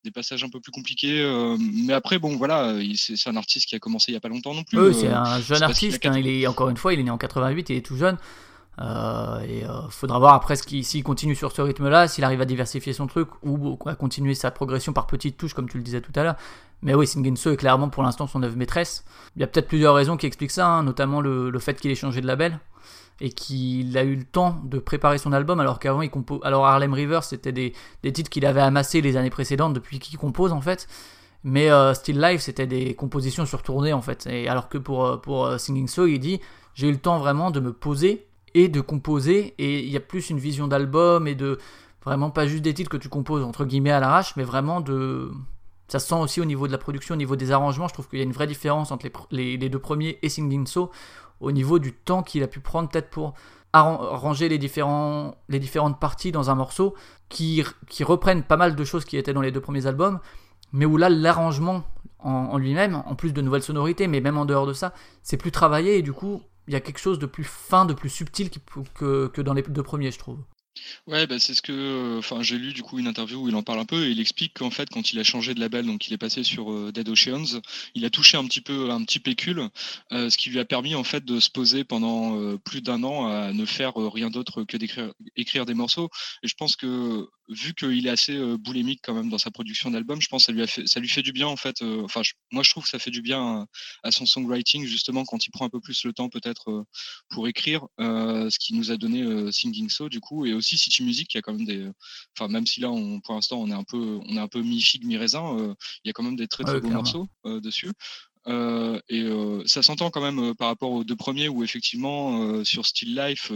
des 0.04 0.10
passages 0.10 0.44
un 0.44 0.48
peu 0.48 0.60
plus 0.60 0.72
compliqués. 0.72 1.20
Euh, 1.20 1.56
mais 1.58 1.92
après, 1.92 2.18
bon, 2.18 2.36
voilà, 2.36 2.74
c'est 2.96 3.28
un 3.28 3.36
artiste 3.36 3.68
qui 3.68 3.74
a 3.74 3.78
commencé 3.78 4.12
il 4.12 4.14
n'y 4.14 4.18
a 4.18 4.20
pas 4.20 4.28
longtemps 4.28 4.54
non 4.54 4.64
plus. 4.64 4.78
Oui, 4.78 4.94
c'est 4.94 5.08
un 5.08 5.40
jeune 5.40 5.62
artiste. 5.62 6.04
Hein, 6.06 6.18
il 6.18 6.28
est 6.28 6.46
encore 6.46 6.68
une 6.68 6.76
fois, 6.76 6.94
il 6.94 7.00
est 7.00 7.04
né 7.04 7.10
en 7.10 7.18
88, 7.18 7.70
il 7.70 7.76
est 7.76 7.80
tout 7.86 7.96
jeune. 7.96 8.16
et 8.78 9.60
il 9.60 9.68
faudra 9.90 10.18
voir 10.18 10.34
après 10.34 10.56
s'il 10.56 11.02
continue 11.02 11.34
sur 11.34 11.52
ce 11.52 11.62
rythme-là, 11.62 12.06
s'il 12.06 12.24
arrive 12.24 12.40
à 12.40 12.46
diversifier 12.46 12.92
son 12.92 13.06
truc 13.06 13.28
ou 13.42 13.78
à 13.86 13.96
continuer 13.96 14.34
sa 14.34 14.50
progression 14.50 14.92
par 14.92 15.06
petites 15.06 15.36
touches, 15.36 15.54
comme 15.54 15.68
tu 15.68 15.78
le 15.78 15.82
disais 15.82 16.00
tout 16.00 16.12
à 16.14 16.22
l'heure. 16.22 16.36
Mais 16.84 16.94
oui, 16.94 17.06
Singenso 17.06 17.52
est 17.52 17.56
clairement 17.56 17.88
pour 17.90 18.02
l'instant 18.02 18.26
son 18.26 18.42
œuvre 18.42 18.56
maîtresse. 18.56 19.04
Il 19.36 19.40
y 19.40 19.44
a 19.44 19.46
peut-être 19.46 19.68
plusieurs 19.68 19.94
raisons 19.94 20.16
qui 20.16 20.26
expliquent 20.26 20.50
ça, 20.50 20.66
hein, 20.66 20.82
notamment 20.82 21.20
le, 21.20 21.48
le 21.48 21.58
fait 21.60 21.80
qu'il 21.80 21.92
ait 21.92 21.96
changé 21.96 22.20
de 22.20 22.26
label 22.26 22.58
et 23.20 23.30
qu'il 23.30 23.96
a 23.96 24.02
eu 24.02 24.16
le 24.16 24.24
temps 24.24 24.60
de 24.64 24.78
préparer 24.78 25.18
son 25.18 25.32
album 25.32 25.60
alors 25.60 25.78
qu'avant 25.78 26.02
il 26.02 26.10
compose 26.10 26.40
alors 26.42 26.66
Harlem 26.66 26.92
River 26.92 27.20
c'était 27.22 27.52
des, 27.52 27.72
titres 28.12 28.30
qu'il 28.30 28.46
avait 28.46 28.60
amassés 28.60 29.00
les 29.00 29.16
années 29.16 29.30
précédentes 29.30 29.74
depuis 29.74 29.98
qu'il 29.98 30.18
compose 30.18 30.52
en 30.52 30.60
fait. 30.60 30.88
Mais 31.44 31.70
euh, 31.70 31.94
Still 31.94 32.20
Life 32.20 32.40
c'était 32.40 32.66
des 32.66 32.94
compositions 32.94 33.46
sur 33.46 33.62
tournée 33.62 33.92
en 33.92 34.02
fait. 34.02 34.26
Et 34.26 34.48
alors 34.48 34.68
que 34.68 34.78
pour, 34.78 35.04
euh, 35.04 35.16
pour 35.16 35.46
euh, 35.46 35.58
Singing 35.58 35.88
So 35.88 36.06
il 36.06 36.18
dit 36.18 36.40
j'ai 36.74 36.88
eu 36.88 36.92
le 36.92 36.98
temps 36.98 37.18
vraiment 37.18 37.50
de 37.50 37.60
me 37.60 37.72
poser 37.72 38.26
et 38.54 38.68
de 38.68 38.80
composer 38.80 39.54
et 39.58 39.80
il 39.80 39.90
y 39.90 39.96
a 39.96 40.00
plus 40.00 40.30
une 40.30 40.38
vision 40.38 40.68
d'album 40.68 41.26
et 41.26 41.34
de 41.34 41.58
vraiment 42.04 42.30
pas 42.30 42.46
juste 42.46 42.62
des 42.62 42.74
titres 42.74 42.90
que 42.90 42.96
tu 42.96 43.08
composes 43.08 43.44
entre 43.44 43.64
guillemets 43.64 43.92
à 43.92 44.00
l'arrache 44.00 44.34
mais 44.36 44.44
vraiment 44.44 44.80
de 44.80 45.30
ça 45.92 45.98
se 45.98 46.08
sent 46.08 46.14
aussi 46.14 46.40
au 46.40 46.46
niveau 46.46 46.66
de 46.66 46.72
la 46.72 46.78
production, 46.78 47.14
au 47.14 47.18
niveau 47.18 47.36
des 47.36 47.50
arrangements. 47.52 47.86
Je 47.86 47.92
trouve 47.92 48.08
qu'il 48.08 48.18
y 48.18 48.22
a 48.22 48.24
une 48.24 48.32
vraie 48.32 48.46
différence 48.46 48.90
entre 48.92 49.06
les, 49.30 49.58
les 49.58 49.68
deux 49.68 49.78
premiers 49.78 50.18
et 50.22 50.30
Singing 50.30 50.66
So, 50.66 50.90
au 51.42 51.52
niveau 51.52 51.78
du 51.78 51.92
temps 51.92 52.22
qu'il 52.22 52.42
a 52.42 52.46
pu 52.46 52.60
prendre 52.60 52.88
peut-être 52.88 53.10
pour 53.10 53.34
arranger 53.74 54.48
les, 54.48 54.58
différentes 54.58 56.00
parties 56.00 56.32
dans 56.32 56.50
un 56.50 56.54
morceau 56.54 56.94
qui, 57.28 57.64
reprennent 58.00 58.42
pas 58.42 58.56
mal 58.56 58.76
de 58.76 58.84
choses 58.84 59.04
qui 59.04 59.16
étaient 59.16 59.32
dans 59.32 59.40
les 59.40 59.50
deux 59.50 59.60
premiers 59.60 59.86
albums, 59.86 60.20
mais 60.72 60.84
où 60.84 60.96
là 60.96 61.08
l'arrangement 61.08 61.84
en, 62.18 62.56
lui-même, 62.58 63.02
en 63.06 63.14
plus 63.14 63.32
de 63.32 63.40
nouvelles 63.40 63.62
sonorités, 63.62 64.06
mais 64.06 64.20
même 64.20 64.38
en 64.38 64.44
dehors 64.44 64.66
de 64.66 64.72
ça, 64.72 64.92
c'est 65.22 65.36
plus 65.36 65.50
travaillé 65.50 65.98
et 65.98 66.02
du 66.02 66.12
coup 66.12 66.42
il 66.68 66.72
y 66.74 66.76
a 66.76 66.80
quelque 66.80 67.00
chose 67.00 67.18
de 67.18 67.26
plus 67.26 67.44
fin, 67.44 67.84
de 67.84 67.92
plus 67.92 68.08
subtil 68.08 68.48
que, 68.94 69.26
que 69.26 69.40
dans 69.40 69.52
les 69.52 69.62
deux 69.62 69.82
premiers, 69.82 70.12
je 70.12 70.18
trouve. 70.18 70.38
Ouais, 71.06 71.26
bah, 71.26 71.38
c'est 71.38 71.54
ce 71.54 71.62
que, 71.62 72.18
enfin, 72.18 72.42
j'ai 72.42 72.58
lu 72.58 72.72
du 72.72 72.82
coup 72.82 72.98
une 72.98 73.06
interview 73.06 73.44
où 73.44 73.48
il 73.48 73.54
en 73.56 73.62
parle 73.62 73.80
un 73.80 73.84
peu 73.84 74.06
et 74.06 74.10
il 74.10 74.20
explique 74.20 74.54
qu'en 74.54 74.70
fait, 74.70 74.88
quand 74.88 75.12
il 75.12 75.18
a 75.18 75.24
changé 75.24 75.52
de 75.54 75.60
label, 75.60 75.84
donc 75.86 76.06
il 76.08 76.12
est 76.14 76.18
passé 76.18 76.42
sur 76.44 76.72
euh, 76.72 76.92
Dead 76.92 77.08
Oceans, 77.08 77.60
il 77.94 78.04
a 78.04 78.10
touché 78.10 78.38
un 78.38 78.46
petit 78.46 78.60
peu 78.60 78.90
un 78.90 79.04
petit 79.04 79.18
pécule, 79.18 79.68
euh, 80.12 80.30
ce 80.30 80.36
qui 80.36 80.50
lui 80.50 80.58
a 80.60 80.64
permis 80.64 80.94
en 80.94 81.04
fait 81.04 81.24
de 81.24 81.40
se 81.40 81.50
poser 81.50 81.84
pendant 81.84 82.38
euh, 82.38 82.56
plus 82.56 82.80
d'un 82.80 83.02
an 83.02 83.26
à 83.26 83.52
ne 83.52 83.64
faire 83.66 83.94
rien 83.96 84.30
d'autre 84.30 84.64
que 84.64 84.76
d'écrire 84.76 85.12
écrire 85.36 85.66
des 85.66 85.74
morceaux. 85.74 86.08
Et 86.42 86.48
je 86.48 86.54
pense 86.54 86.76
que 86.76 87.26
vu 87.48 87.74
qu'il 87.74 88.06
est 88.06 88.10
assez 88.10 88.38
boulémique 88.58 89.00
quand 89.02 89.14
même 89.14 89.28
dans 89.28 89.38
sa 89.38 89.50
production 89.50 89.90
d'albums, 89.90 90.20
je 90.22 90.28
pense 90.28 90.46
que 90.46 90.52
ça 90.52 90.52
lui 90.52 90.66
fait, 90.66 90.86
ça 90.86 91.00
lui 91.00 91.08
fait 91.08 91.22
du 91.22 91.32
bien 91.32 91.48
en 91.48 91.56
fait. 91.56 91.82
Enfin, 91.82 92.22
moi 92.50 92.62
je 92.62 92.70
trouve 92.70 92.84
que 92.84 92.88
ça 92.88 92.98
fait 92.98 93.10
du 93.10 93.20
bien 93.20 93.66
à, 94.04 94.10
son 94.10 94.24
songwriting 94.24 94.86
justement 94.86 95.24
quand 95.24 95.44
il 95.46 95.50
prend 95.50 95.66
un 95.66 95.68
peu 95.68 95.80
plus 95.80 96.04
le 96.04 96.12
temps 96.12 96.28
peut-être 96.28 96.86
pour 97.28 97.48
écrire, 97.48 97.86
ce 97.98 98.58
qui 98.58 98.74
nous 98.74 98.90
a 98.90 98.96
donné 98.96 99.52
Singing 99.52 99.90
So 99.90 100.08
du 100.08 100.20
coup 100.20 100.46
et 100.46 100.54
City 100.62 101.02
Music 101.02 101.28
qui 101.28 101.38
a 101.38 101.42
quand 101.42 101.52
même 101.52 101.66
des, 101.66 101.88
enfin 102.36 102.48
même 102.48 102.66
si 102.66 102.80
là 102.80 102.90
on, 102.90 103.20
pour 103.20 103.34
l'instant 103.34 103.60
on 103.60 103.68
est 103.70 103.74
un 103.74 103.84
peu, 103.84 104.20
on 104.26 104.36
est 104.36 104.40
un 104.40 104.48
peu 104.48 104.62
mi 104.62 104.80
figue 104.80 105.04
mi 105.04 105.16
raisin, 105.16 105.74
il 106.04 106.08
y 106.08 106.10
a 106.10 106.12
quand 106.12 106.22
même 106.22 106.36
des 106.36 106.48
très 106.48 106.64
très 106.64 106.80
beaux 106.80 106.90
morceaux 106.90 107.28
dessus. 107.44 107.90
et 108.46 109.28
ça 109.66 109.82
s'entend 109.82 110.10
quand 110.10 110.22
même 110.22 110.54
par 110.54 110.68
rapport 110.68 110.92
aux 110.92 111.04
deux 111.04 111.16
premiers 111.16 111.48
où 111.48 111.64
effectivement 111.64 112.64
sur 112.64 112.86
Still 112.86 113.14
Life, 113.14 113.50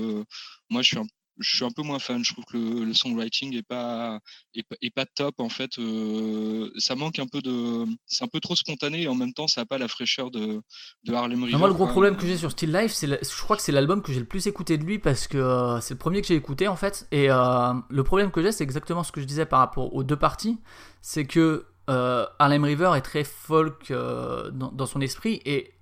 moi 0.71 0.83
je 0.83 0.89
suis 0.89 0.99
un 0.99 1.07
je 1.39 1.57
suis 1.57 1.65
un 1.65 1.71
peu 1.71 1.83
moins 1.83 1.99
fan. 1.99 2.25
Je 2.25 2.33
trouve 2.33 2.45
que 2.45 2.57
le, 2.57 2.95
songwriting 2.95 3.55
est 3.57 3.63
pas, 3.63 4.21
est, 4.55 4.95
pas 4.95 5.07
top 5.07 5.35
en 5.39 5.49
fait. 5.49 5.79
Euh, 5.79 6.71
ça 6.79 6.95
manque 6.95 7.19
un 7.19 7.27
peu 7.27 7.41
de, 7.41 7.87
c'est 8.07 8.25
un 8.25 8.29
peu 8.29 8.41
trop 8.41 8.57
spontané 8.57 9.03
et 9.03 9.09
en 9.09 9.15
même 9.15 9.33
temps 9.33 9.47
ça 9.47 9.63
n'a 9.63 9.67
pas 9.67 9.79
la 9.79 9.89
fraîcheur 9.89 10.31
de, 10.31 10.61
de 11.05 11.13
Harlem 11.13 11.45
River. 11.45 11.59
Moi 11.59 11.69
le 11.69 11.75
gros 11.75 11.87
problème 11.87 12.17
que 12.17 12.27
j'ai 12.27 12.37
sur 12.37 12.51
Still 12.51 12.73
Life, 12.73 12.93
c'est, 12.93 13.07
je 13.07 13.43
crois 13.43 13.57
que 13.57 13.63
c'est 13.63 13.73
l'album 13.73 14.03
que 14.03 14.13
j'ai 14.13 14.21
le 14.21 14.27
plus 14.27 14.47
écouté 14.47 14.79
de 14.79 14.85
lui 14.85 14.99
parce 14.99 15.27
que 15.27 15.39
euh, 15.39 15.81
c'est 15.81 15.95
le 15.95 15.99
premier 15.99 16.21
que 16.23 16.29
j'ai 16.29 16.37
écouté 16.37 16.69
en 16.69 16.77
fait. 16.77 17.07
Et 17.13 17.31
euh, 17.31 17.73
le 17.89 18.05
problème 18.05 18.31
que 18.31 18.43
j'ai, 18.43 18.53
c'est 18.53 18.65
exactement 18.65 19.03
ce 19.03 19.13
que 19.13 19.21
je 19.21 19.27
disais 19.27 19.47
par 19.47 19.61
rapport 19.61 19.95
aux 19.95 20.05
deux 20.05 20.17
parties, 20.17 20.59
c'est 21.03 21.27
que 21.27 21.67
Harlem 21.89 22.65
River 22.65 22.93
est 22.97 23.03
très 23.03 23.23
folk 23.23 23.93
dans, 23.93 24.73
dans 24.73 24.87
son 24.87 25.01
esprit 25.01 25.41
et 25.45 25.76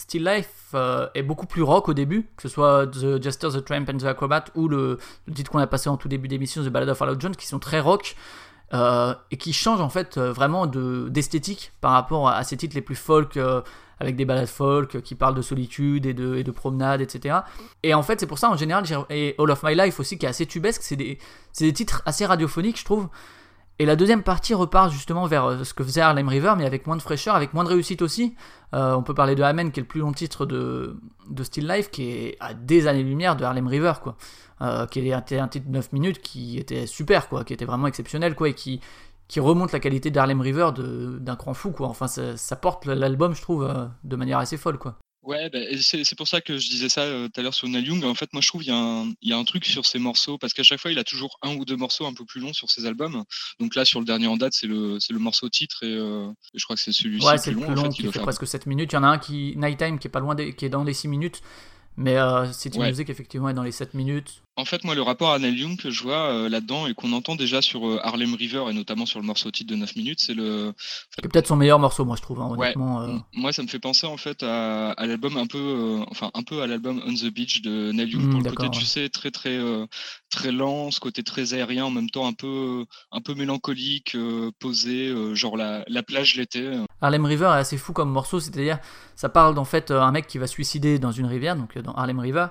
Still 0.00 0.24
Life 0.24 0.70
euh, 0.74 1.08
est 1.14 1.22
beaucoup 1.22 1.46
plus 1.46 1.62
rock 1.62 1.88
au 1.88 1.94
début, 1.94 2.26
que 2.36 2.42
ce 2.42 2.48
soit 2.48 2.86
The 2.86 3.22
Jester, 3.22 3.48
The 3.52 3.64
Tramp 3.64 3.84
and 3.92 3.98
The 3.98 4.04
Acrobat 4.04 4.44
ou 4.54 4.66
le, 4.66 4.98
titre 5.34 5.50
qu'on 5.50 5.58
a 5.58 5.66
passé 5.66 5.90
en 5.90 5.96
tout 5.96 6.08
début 6.08 6.26
d'émission, 6.26 6.64
The 6.64 6.68
Ballad 6.68 6.88
of 6.88 7.00
Harlow 7.00 7.20
Jones, 7.20 7.36
qui 7.36 7.46
sont 7.46 7.58
très 7.58 7.80
rock 7.80 8.16
euh, 8.72 9.14
et 9.30 9.36
qui 9.36 9.52
changent 9.52 9.82
en 9.82 9.90
fait 9.90 10.16
euh, 10.16 10.32
vraiment 10.32 10.66
d'esthétique 10.66 11.72
par 11.82 11.92
rapport 11.92 12.28
à, 12.28 12.42
ces 12.44 12.56
titres 12.56 12.74
les 12.74 12.80
plus 12.80 12.94
folk 12.94 13.38
avec 13.98 14.16
des 14.16 14.24
ballades 14.24 14.46
folk 14.46 15.02
qui 15.02 15.14
parlent 15.14 15.34
de 15.34 15.42
solitude 15.42 16.06
et 16.06 16.14
de, 16.14 16.36
et 16.36 16.44
de 16.44 16.50
promenade, 16.50 17.02
etc. 17.02 17.40
Et 17.82 17.92
en 17.92 18.02
fait, 18.02 18.20
c'est 18.20 18.26
pour 18.26 18.38
ça 18.38 18.48
en 18.48 18.56
général, 18.56 18.84
et 19.10 19.34
All 19.38 19.50
of 19.50 19.62
My 19.62 19.74
Life 19.74 20.00
aussi 20.00 20.16
qui 20.16 20.24
est 20.24 20.30
assez 20.30 20.46
tubesque, 20.46 20.80
c'est 20.82 20.96
des 20.96 21.18
titres 21.74 22.02
assez 22.06 22.24
radiophoniques, 22.24 22.78
je 22.78 22.84
trouve. 22.86 23.08
Et 23.80 23.86
la 23.86 23.96
deuxième 23.96 24.22
partie 24.22 24.52
repart 24.52 24.92
justement 24.92 25.26
vers 25.26 25.46
euh, 25.46 25.64
ce 25.64 25.72
que 25.72 25.82
faisait 25.82 26.02
Harlem 26.02 26.28
River, 26.28 26.52
mais 26.58 26.66
avec 26.66 26.86
moins 26.86 26.96
de 26.96 27.00
fraîcheur, 27.02 27.34
avec 27.34 27.54
moins 27.54 27.64
de 27.64 27.70
réussite 27.70 28.02
aussi. 28.02 28.34
Euh, 28.74 28.92
on 28.94 29.02
peut 29.02 29.14
parler 29.14 29.34
de 29.34 29.42
Amen, 29.42 29.72
qui 29.72 29.80
est 29.80 29.82
le 29.82 29.86
plus 29.86 30.00
long 30.00 30.12
titre 30.12 30.44
de, 30.44 31.00
de 31.30 31.42
Still 31.42 31.66
Life, 31.66 31.90
qui 31.90 32.10
est 32.10 32.36
à 32.40 32.52
des 32.52 32.86
années-lumière 32.86 33.36
de 33.36 33.44
Harlem 33.44 33.66
River, 33.66 33.94
quoi. 34.02 34.16
Euh, 34.60 34.84
qui 34.84 34.98
était 35.08 35.38
un 35.38 35.48
titre 35.48 35.66
de 35.66 35.72
9 35.72 35.94
minutes 35.94 36.20
qui 36.20 36.58
était 36.58 36.84
super, 36.84 37.30
quoi, 37.30 37.42
qui 37.42 37.54
était 37.54 37.64
vraiment 37.64 37.86
exceptionnel, 37.86 38.34
quoi, 38.34 38.50
et 38.50 38.54
qui, 38.54 38.82
remonte 39.38 39.72
la 39.72 39.80
qualité 39.80 40.10
d'Harlem 40.10 40.42
River 40.42 40.72
d'un 40.76 41.36
cran 41.36 41.54
fou, 41.54 41.70
quoi. 41.70 41.88
Enfin, 41.88 42.06
ça, 42.06 42.36
ça 42.36 42.56
porte 42.56 42.84
l'album, 42.84 43.34
je 43.34 43.40
trouve, 43.40 43.66
de 44.04 44.16
manière 44.16 44.40
assez 44.40 44.58
folle, 44.58 44.76
quoi. 44.76 44.98
Ouais, 45.22 45.50
bah, 45.50 45.58
c'est 45.80 46.16
pour 46.16 46.26
ça 46.26 46.40
que 46.40 46.56
je 46.56 46.68
disais 46.70 46.88
ça 46.88 47.02
euh, 47.02 47.28
tout 47.28 47.40
à 47.40 47.42
l'heure 47.42 47.52
sur 47.52 47.68
Neil 47.68 47.84
Young. 47.84 48.04
En 48.04 48.14
fait, 48.14 48.32
moi, 48.32 48.40
je 48.40 48.48
trouve 48.48 48.62
qu'il 48.62 48.72
y, 48.72 49.28
y, 49.28 49.32
a 49.32 49.36
un 49.36 49.44
truc 49.44 49.66
sur 49.66 49.84
ces 49.84 49.98
morceaux, 49.98 50.38
parce 50.38 50.54
qu'à 50.54 50.62
chaque 50.62 50.80
fois, 50.80 50.90
il 50.90 50.98
a 50.98 51.04
toujours 51.04 51.38
un 51.42 51.54
ou 51.56 51.66
deux 51.66 51.76
morceaux 51.76 52.06
un 52.06 52.14
peu 52.14 52.24
plus 52.24 52.40
longs 52.40 52.54
sur 52.54 52.70
ses 52.70 52.86
albums. 52.86 53.24
Donc 53.58 53.74
là, 53.74 53.84
sur 53.84 54.00
le 54.00 54.06
dernier 54.06 54.28
en 54.28 54.38
date, 54.38 54.54
c'est 54.54 54.66
le, 54.66 54.98
le 55.10 55.18
morceau 55.18 55.50
titre, 55.50 55.82
et, 55.82 55.94
euh, 55.94 56.26
je 56.54 56.64
crois 56.64 56.74
que 56.74 56.82
c'est 56.82 56.92
celui-ci 56.92 57.26
ouais, 57.26 57.36
c'est 57.36 57.50
le 57.50 57.58
plus 57.58 57.74
long, 57.74 57.82
en 57.82 57.90
fait, 57.90 58.02
qui 58.02 58.10
fait 58.10 58.20
presque 58.20 58.46
7 58.46 58.64
minutes. 58.64 58.92
Il 58.92 58.96
y 58.96 58.98
en 58.98 59.04
a 59.04 59.08
un 59.08 59.18
qui, 59.18 59.54
Nighttime, 59.56 59.98
qui 59.98 60.06
est 60.06 60.10
pas 60.10 60.20
loin 60.20 60.34
qui 60.34 60.64
est 60.64 60.70
dans 60.70 60.84
les 60.84 60.94
6 60.94 61.08
minutes. 61.08 61.42
Mais 61.96 62.16
euh, 62.16 62.50
City 62.52 62.78
Music, 62.78 63.10
effectivement, 63.10 63.50
est 63.50 63.54
dans 63.54 63.62
les 63.62 63.72
7 63.72 63.92
minutes. 63.92 64.42
En 64.60 64.66
fait, 64.66 64.84
moi, 64.84 64.94
le 64.94 65.00
rapport 65.00 65.32
à 65.32 65.38
Neil 65.38 65.58
Young 65.58 65.78
que 65.78 65.90
je 65.90 66.02
vois 66.02 66.30
euh, 66.30 66.48
là-dedans 66.50 66.86
et 66.86 66.92
qu'on 66.92 67.14
entend 67.14 67.34
déjà 67.34 67.62
sur 67.62 67.88
euh, 67.88 67.98
Harlem 68.02 68.34
River 68.34 68.64
et 68.68 68.74
notamment 68.74 69.06
sur 69.06 69.18
le 69.18 69.24
morceau 69.24 69.50
titre 69.50 69.70
de 69.70 69.76
9 69.76 69.96
minutes, 69.96 70.20
c'est 70.20 70.34
le. 70.34 70.74
C'est 71.10 71.26
peut-être 71.26 71.46
son 71.46 71.56
meilleur 71.56 71.78
morceau, 71.78 72.04
moi, 72.04 72.14
je 72.16 72.20
trouve, 72.20 72.42
hein, 72.42 72.48
honnêtement. 72.50 73.00
Euh. 73.00 73.16
Moi, 73.32 73.54
ça 73.54 73.62
me 73.62 73.68
fait 73.68 73.78
penser 73.78 74.06
en 74.06 74.18
fait 74.18 74.42
à, 74.42 74.94
l'album 74.98 75.38
un 75.38 75.46
peu, 75.46 76.04
enfin, 76.10 76.30
un 76.34 76.42
peu 76.42 76.60
à 76.60 76.66
l'album 76.66 77.00
On 77.06 77.14
the 77.14 77.32
Beach 77.32 77.62
de 77.62 77.90
Neil 77.92 78.10
Young 78.10 78.30
pour 78.30 78.42
le 78.42 78.50
côté, 78.50 78.68
tu 78.70 78.84
sais, 78.84 79.08
très, 79.08 79.30
très, 79.30 79.58
très 80.28 80.52
lent, 80.52 80.90
ce 80.90 81.00
côté 81.00 81.22
très 81.22 81.54
aérien, 81.54 81.86
en 81.86 81.90
même 81.90 82.10
temps 82.10 82.26
un 82.26 82.34
peu, 82.34 82.84
un 83.12 83.20
peu 83.22 83.34
mélancolique, 83.34 84.14
posé, 84.58 85.14
genre 85.34 85.56
la, 85.56 85.84
la 85.88 86.02
plage 86.02 86.34
l'été. 86.34 86.70
Harlem 87.00 87.24
River 87.24 87.46
est 87.46 87.60
assez 87.60 87.78
fou 87.78 87.94
comme 87.94 88.10
morceau, 88.10 88.40
c'est-à-dire, 88.40 88.78
ça 89.16 89.30
parle 89.30 89.58
en 89.58 89.64
fait 89.64 89.90
un 89.90 90.12
mec 90.12 90.26
qui 90.26 90.36
va 90.36 90.46
se 90.46 90.52
suicider 90.52 90.98
dans 90.98 91.12
une 91.12 91.26
rivière, 91.26 91.56
donc 91.56 91.78
dans 91.78 91.94
Harlem 91.94 92.18
River 92.18 92.46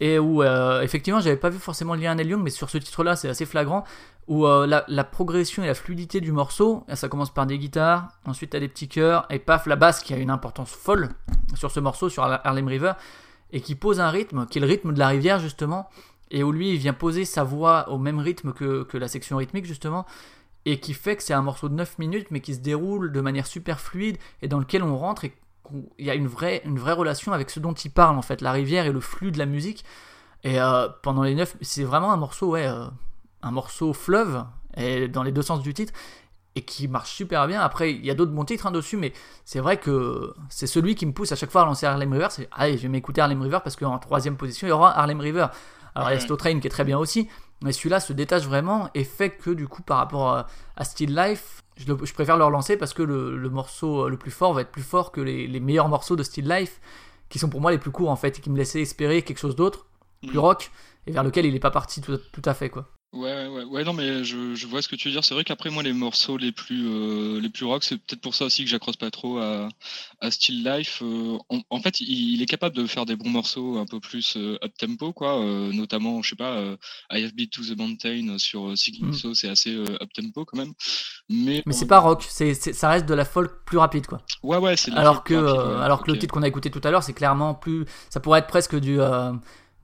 et 0.00 0.18
où 0.18 0.42
euh, 0.42 0.82
effectivement 0.82 1.20
j'avais 1.20 1.36
pas 1.36 1.50
vu 1.50 1.58
forcément 1.58 1.94
le 1.94 2.00
lien 2.00 2.18
à 2.18 2.22
Young 2.22 2.42
mais 2.42 2.50
sur 2.50 2.70
ce 2.70 2.78
titre 2.78 3.04
là 3.04 3.16
c'est 3.16 3.28
assez 3.28 3.46
flagrant 3.46 3.84
où 4.28 4.46
euh, 4.46 4.66
la, 4.66 5.04
progression 5.04 5.62
et 5.62 5.66
la 5.66 5.74
fluidité 5.74 6.20
du 6.20 6.32
morceau 6.32 6.84
ça 6.94 7.08
commence 7.08 7.32
par 7.32 7.46
des 7.46 7.58
guitares 7.58 8.08
ensuite 8.24 8.50
t'as 8.50 8.60
des 8.60 8.68
petits 8.68 8.88
chœurs 8.88 9.26
et 9.30 9.38
paf 9.38 9.66
la 9.66 9.76
basse 9.76 10.02
qui 10.02 10.14
a 10.14 10.16
une 10.16 10.30
importance 10.30 10.70
folle 10.70 11.10
sur 11.54 11.70
ce 11.70 11.80
morceau 11.80 12.08
sur 12.08 12.24
Harlem 12.24 12.68
River 12.68 12.92
et 13.52 13.60
qui 13.60 13.74
pose 13.74 14.00
un 14.00 14.10
rythme 14.10 14.46
qui 14.46 14.58
est 14.58 14.60
le 14.60 14.66
rythme 14.66 14.92
de 14.92 14.98
la 14.98 15.08
rivière 15.08 15.38
justement 15.38 15.88
et 16.30 16.42
où 16.42 16.50
lui 16.50 16.70
il 16.70 16.78
vient 16.78 16.94
poser 16.94 17.24
sa 17.24 17.44
voix 17.44 17.88
au 17.90 17.98
même 17.98 18.18
rythme 18.18 18.52
que, 18.52 18.86
la 18.96 19.08
section 19.08 19.36
rythmique 19.36 19.66
justement 19.66 20.06
et 20.64 20.80
qui 20.80 20.94
fait 20.94 21.16
que 21.16 21.22
c'est 21.22 21.34
un 21.34 21.42
morceau 21.42 21.68
de 21.68 21.74
9 21.74 21.98
minutes 21.98 22.28
mais 22.30 22.40
qui 22.40 22.54
se 22.54 22.60
déroule 22.60 23.12
de 23.12 23.20
manière 23.20 23.46
super 23.46 23.80
fluide 23.80 24.16
et 24.40 24.48
dans 24.48 24.58
lequel 24.58 24.82
on 24.82 24.96
rentre 24.96 25.24
il 25.98 26.06
y 26.06 26.10
a 26.10 26.14
une 26.14 26.26
vraie, 26.26 26.62
une 26.64 26.78
vraie 26.78 26.92
relation 26.92 27.32
avec 27.32 27.50
ce 27.50 27.60
dont 27.60 27.72
il 27.72 27.90
parle 27.90 28.16
en 28.16 28.22
fait, 28.22 28.40
la 28.40 28.52
rivière 28.52 28.86
et 28.86 28.92
le 28.92 29.00
flux 29.00 29.32
de 29.32 29.38
la 29.38 29.46
musique. 29.46 29.84
Et 30.44 30.60
euh, 30.60 30.88
pendant 31.02 31.22
les 31.22 31.34
neuf, 31.34 31.56
c'est 31.60 31.84
vraiment 31.84 32.12
un 32.12 32.16
morceau, 32.16 32.50
ouais, 32.50 32.66
euh, 32.66 32.86
un 33.42 33.50
morceau 33.50 33.92
fleuve, 33.92 34.44
et 34.76 35.08
dans 35.08 35.22
les 35.22 35.32
deux 35.32 35.42
sens 35.42 35.62
du 35.62 35.72
titre, 35.72 35.92
et 36.54 36.62
qui 36.62 36.88
marche 36.88 37.12
super 37.12 37.46
bien. 37.46 37.60
Après, 37.60 37.92
il 37.92 38.04
y 38.04 38.10
a 38.10 38.14
d'autres 38.14 38.32
bons 38.32 38.44
titres 38.44 38.66
hein, 38.66 38.72
dessus, 38.72 38.96
mais 38.96 39.12
c'est 39.44 39.60
vrai 39.60 39.78
que 39.78 40.34
c'est 40.48 40.66
celui 40.66 40.94
qui 40.94 41.06
me 41.06 41.12
pousse 41.12 41.32
à 41.32 41.36
chaque 41.36 41.50
fois 41.50 41.62
à 41.62 41.64
lancer 41.64 41.86
Harlem 41.86 42.12
River. 42.12 42.28
C'est 42.30 42.48
allez, 42.52 42.76
je 42.76 42.82
vais 42.82 42.88
m'écouter 42.88 43.20
Harlem 43.20 43.40
River 43.40 43.58
parce 43.62 43.76
qu'en 43.76 43.98
troisième 43.98 44.36
position, 44.36 44.66
il 44.66 44.70
y 44.70 44.72
aura 44.72 44.98
Harlem 44.98 45.20
River. 45.20 45.46
Alors, 45.94 46.10
il 46.10 46.14
y 46.14 46.16
a 46.16 46.20
Slow 46.20 46.36
Train 46.36 46.58
qui 46.58 46.66
est 46.66 46.70
très 46.70 46.84
bien 46.84 46.98
aussi, 46.98 47.28
mais 47.62 47.72
celui-là 47.72 48.00
se 48.00 48.12
détache 48.12 48.44
vraiment 48.44 48.88
et 48.94 49.04
fait 49.04 49.30
que 49.30 49.50
du 49.50 49.68
coup, 49.68 49.82
par 49.82 49.98
rapport 49.98 50.46
à, 50.76 50.84
Still 50.84 51.14
Life, 51.14 51.61
je, 51.86 52.12
préfère 52.12 52.36
le 52.36 52.44
relancer 52.44 52.76
parce 52.76 52.94
que 52.94 53.02
le, 53.02 53.48
morceau 53.50 54.08
le 54.08 54.16
plus 54.16 54.30
fort 54.30 54.54
va 54.54 54.62
être 54.62 54.70
plus 54.70 54.82
fort 54.82 55.12
que 55.12 55.20
les, 55.20 55.60
meilleurs 55.60 55.88
morceaux 55.88 56.16
de 56.16 56.22
Still 56.22 56.48
Life, 56.48 56.80
qui 57.28 57.38
sont 57.38 57.48
pour 57.48 57.60
moi 57.60 57.70
les 57.70 57.78
plus 57.78 57.90
courts 57.90 58.10
en 58.10 58.16
fait, 58.16 58.38
et 58.38 58.40
qui 58.40 58.50
me 58.50 58.56
laissaient 58.56 58.82
espérer 58.82 59.22
quelque 59.22 59.38
chose 59.38 59.56
d'autre, 59.56 59.86
plus 60.22 60.36
mm. 60.36 60.40
rock, 60.40 60.70
et 61.06 61.12
vers 61.12 61.24
lequel 61.24 61.46
il 61.46 61.52
n'est 61.52 61.60
pas 61.60 61.70
parti 61.70 62.00
tout, 62.00 62.18
tout 62.18 62.42
à 62.44 62.54
fait 62.54 62.70
quoi. 62.70 62.88
Ouais, 63.12 63.46
ouais, 63.46 63.64
ouais, 63.64 63.84
non, 63.84 63.92
mais 63.92 64.24
je, 64.24 64.54
je 64.54 64.66
vois 64.66 64.80
ce 64.80 64.88
que 64.88 64.96
tu 64.96 65.08
veux 65.08 65.12
dire. 65.12 65.22
C'est 65.22 65.34
vrai 65.34 65.44
qu'après, 65.44 65.68
moi, 65.68 65.82
les 65.82 65.92
morceaux 65.92 66.38
les 66.38 66.50
plus, 66.50 66.88
euh, 66.88 67.40
les 67.40 67.50
plus 67.50 67.66
rock, 67.66 67.84
c'est 67.84 67.98
peut-être 67.98 68.22
pour 68.22 68.34
ça 68.34 68.46
aussi 68.46 68.64
que 68.64 68.70
j'accroche 68.70 68.96
pas 68.96 69.10
trop 69.10 69.36
à, 69.36 69.68
à 70.22 70.30
Still 70.30 70.64
Life. 70.64 71.02
Euh, 71.02 71.36
en, 71.68 71.80
fait, 71.82 72.00
il, 72.00 72.40
est 72.40 72.46
capable 72.46 72.74
de 72.74 72.86
faire 72.86 73.04
des 73.04 73.14
bons 73.14 73.28
morceaux 73.28 73.76
un 73.76 73.84
peu 73.84 74.00
plus 74.00 74.38
euh, 74.38 74.58
up-tempo, 74.64 75.12
quoi. 75.12 75.38
notamment, 75.74 76.22
je 76.22 76.30
sais 76.30 76.36
pas, 76.36 76.58
I 77.10 77.22
Have 77.22 77.34
Beat 77.34 77.52
to 77.52 77.62
the 77.62 77.76
Mountain 77.76 78.38
sur 78.38 78.78
Seeking 78.78 79.08
mm. 79.08 79.12
So, 79.12 79.34
c'est 79.34 79.50
assez 79.50 79.76
up-tempo 79.76 80.46
quand 80.46 80.56
même. 80.56 80.72
Mais, 81.28 81.62
mais 81.66 81.74
c'est 81.74 81.86
pas 81.86 81.98
rock, 81.98 82.24
c'est, 82.26 82.54
ça 82.54 82.88
reste 82.88 83.04
de 83.04 83.14
la 83.14 83.26
folk 83.26 83.50
plus 83.66 83.76
rapide, 83.76 84.06
quoi. 84.06 84.22
Ouais, 84.42 84.56
ouais, 84.56 84.76
c'est 84.78 84.90
Alors 84.92 85.22
que, 85.22 85.34
alors 85.34 86.02
que 86.02 86.10
le 86.10 86.18
titre 86.18 86.32
qu'on 86.32 86.42
a 86.42 86.48
écouté 86.48 86.70
tout 86.70 86.80
à 86.82 86.90
l'heure, 86.90 87.02
c'est 87.02 87.12
clairement 87.12 87.52
plus. 87.52 87.84
Ça 88.08 88.20
pourrait 88.20 88.38
être 88.38 88.46
presque 88.46 88.80
du 88.80 88.98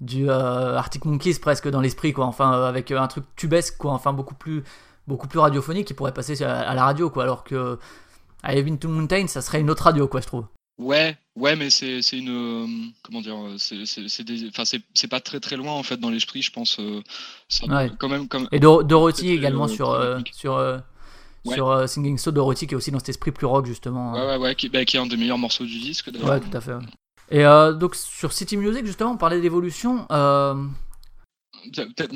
du 0.00 0.30
euh, 0.30 0.76
Arctic 0.76 1.04
Monkeys 1.04 1.38
presque 1.40 1.68
dans 1.68 1.80
l'esprit 1.80 2.12
quoi. 2.12 2.26
Enfin 2.26 2.54
euh, 2.54 2.68
avec 2.68 2.90
euh, 2.90 3.00
un 3.00 3.08
truc 3.08 3.24
tubesque 3.36 3.76
quoi. 3.78 3.92
Enfin 3.92 4.12
beaucoup 4.12 4.34
plus 4.34 4.62
beaucoup 5.06 5.28
plus 5.28 5.38
radiophonique 5.38 5.86
qui 5.86 5.94
pourrait 5.94 6.14
passer 6.14 6.42
à, 6.42 6.74
la 6.74 6.84
radio 6.84 7.10
quoi. 7.10 7.24
Alors 7.24 7.44
que 7.44 7.78
Have 8.42 8.62
Been 8.62 8.78
to 8.78 8.88
Mountain 8.88 9.26
ça 9.26 9.42
serait 9.42 9.60
une 9.60 9.70
autre 9.70 9.84
radio 9.84 10.06
quoi 10.06 10.20
je 10.20 10.26
trouve. 10.26 10.46
Ouais 10.78 11.16
ouais 11.34 11.56
mais 11.56 11.70
c'est 11.70 12.00
une 12.12 12.92
comment 13.02 13.20
dire 13.20 13.36
c'est 13.58 13.82
enfin 14.48 14.62
c'est 14.64 15.08
pas 15.08 15.20
très 15.20 15.40
très 15.40 15.56
loin 15.56 15.72
en 15.72 15.82
fait 15.82 15.96
dans 15.96 16.10
l'esprit 16.10 16.42
je 16.42 16.52
pense 16.52 16.80
quand 17.98 18.08
même 18.08 18.28
comme 18.28 18.48
et 18.52 18.60
Dorothy 18.60 19.32
également 19.32 19.66
sur 19.66 20.00
sur 20.32 20.80
sur 21.44 21.88
Singing 21.88 22.16
So 22.16 22.30
Dorothy 22.30 22.68
qui 22.68 22.74
est 22.74 22.76
aussi 22.76 22.92
dans 22.92 23.00
cet 23.00 23.08
esprit 23.08 23.32
plus 23.32 23.46
rock 23.46 23.66
justement 23.66 24.12
ouais 24.12 24.24
ouais 24.24 24.36
ouais 24.36 24.54
qui, 24.54 24.68
bah, 24.68 24.84
qui 24.84 24.96
est 24.96 25.00
un 25.00 25.06
des 25.06 25.16
meilleurs 25.16 25.38
morceaux 25.38 25.64
du 25.64 25.80
disque 25.80 26.12
ouais 26.22 26.38
tout 26.38 26.56
à 26.56 26.60
fait 26.60 26.74
et 27.30 27.44
euh, 27.44 27.72
donc 27.72 27.94
sur 27.94 28.32
City 28.32 28.56
Music, 28.56 28.86
justement, 28.86 29.12
on 29.12 29.16
parlait 29.16 29.40
d'évolution. 29.40 30.06
Euh... 30.10 30.54
Peut-être, 31.74 32.12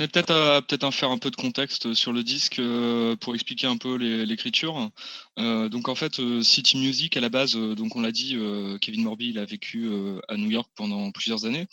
peut-être 0.67 0.91
faire 0.93 1.11
un 1.11 1.19
peu 1.19 1.31
de 1.31 1.37
contexte 1.37 1.95
sur 1.95 2.13
le 2.13 2.23
disque 2.23 2.59
euh, 2.59 3.17
pour 3.17 3.35
expliquer 3.35 3.67
un 3.67 3.77
peu 3.77 3.97
l'écriture. 3.97 4.91
Euh, 5.39 5.69
donc 5.69 5.89
en 5.89 5.95
fait, 5.95 6.21
City 6.43 6.79
Music 6.79 7.17
à 7.17 7.21
la 7.21 7.29
base, 7.29 7.55
donc 7.55 7.97
on 7.97 8.01
l'a 8.01 8.13
dit, 8.13 8.39
Kevin 8.81 9.03
Morby 9.03 9.31
il 9.31 9.39
a 9.39 9.45
vécu 9.45 9.91
à 10.29 10.37
New 10.37 10.51
York 10.51 10.71
pendant 10.75 11.11
plusieurs 11.11 11.45
années. 11.45 11.67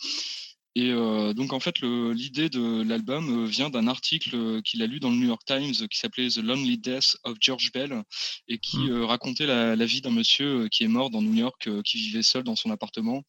Et 0.76 0.92
euh, 0.92 1.32
donc 1.34 1.52
en 1.52 1.58
fait, 1.58 1.80
l'idée 1.80 2.48
de 2.48 2.82
l'album 2.82 3.44
euh, 3.44 3.46
vient 3.46 3.70
d'un 3.70 3.88
article 3.88 4.36
euh, 4.36 4.60
qu'il 4.62 4.82
a 4.82 4.86
lu 4.86 5.00
dans 5.00 5.10
le 5.10 5.16
New 5.16 5.26
York 5.26 5.42
Times 5.44 5.72
qui 5.88 5.98
s'appelait 5.98 6.28
The 6.28 6.38
Lonely 6.38 6.78
Death 6.78 7.16
of 7.24 7.38
George 7.40 7.72
Bell 7.72 8.02
et 8.46 8.58
qui 8.58 8.78
mmh. 8.78 9.02
racontait 9.02 9.46
la, 9.46 9.74
vie 9.84 10.00
d'un 10.00 10.12
monsieur 10.12 10.68
qui 10.68 10.84
est 10.84 10.88
mort 10.88 11.10
dans 11.10 11.22
New 11.22 11.34
York, 11.34 11.68
qui 11.84 11.98
vivait 11.98 12.22
seul 12.22 12.44
dans 12.44 12.54
son 12.54 12.70
appartement, 12.70 13.22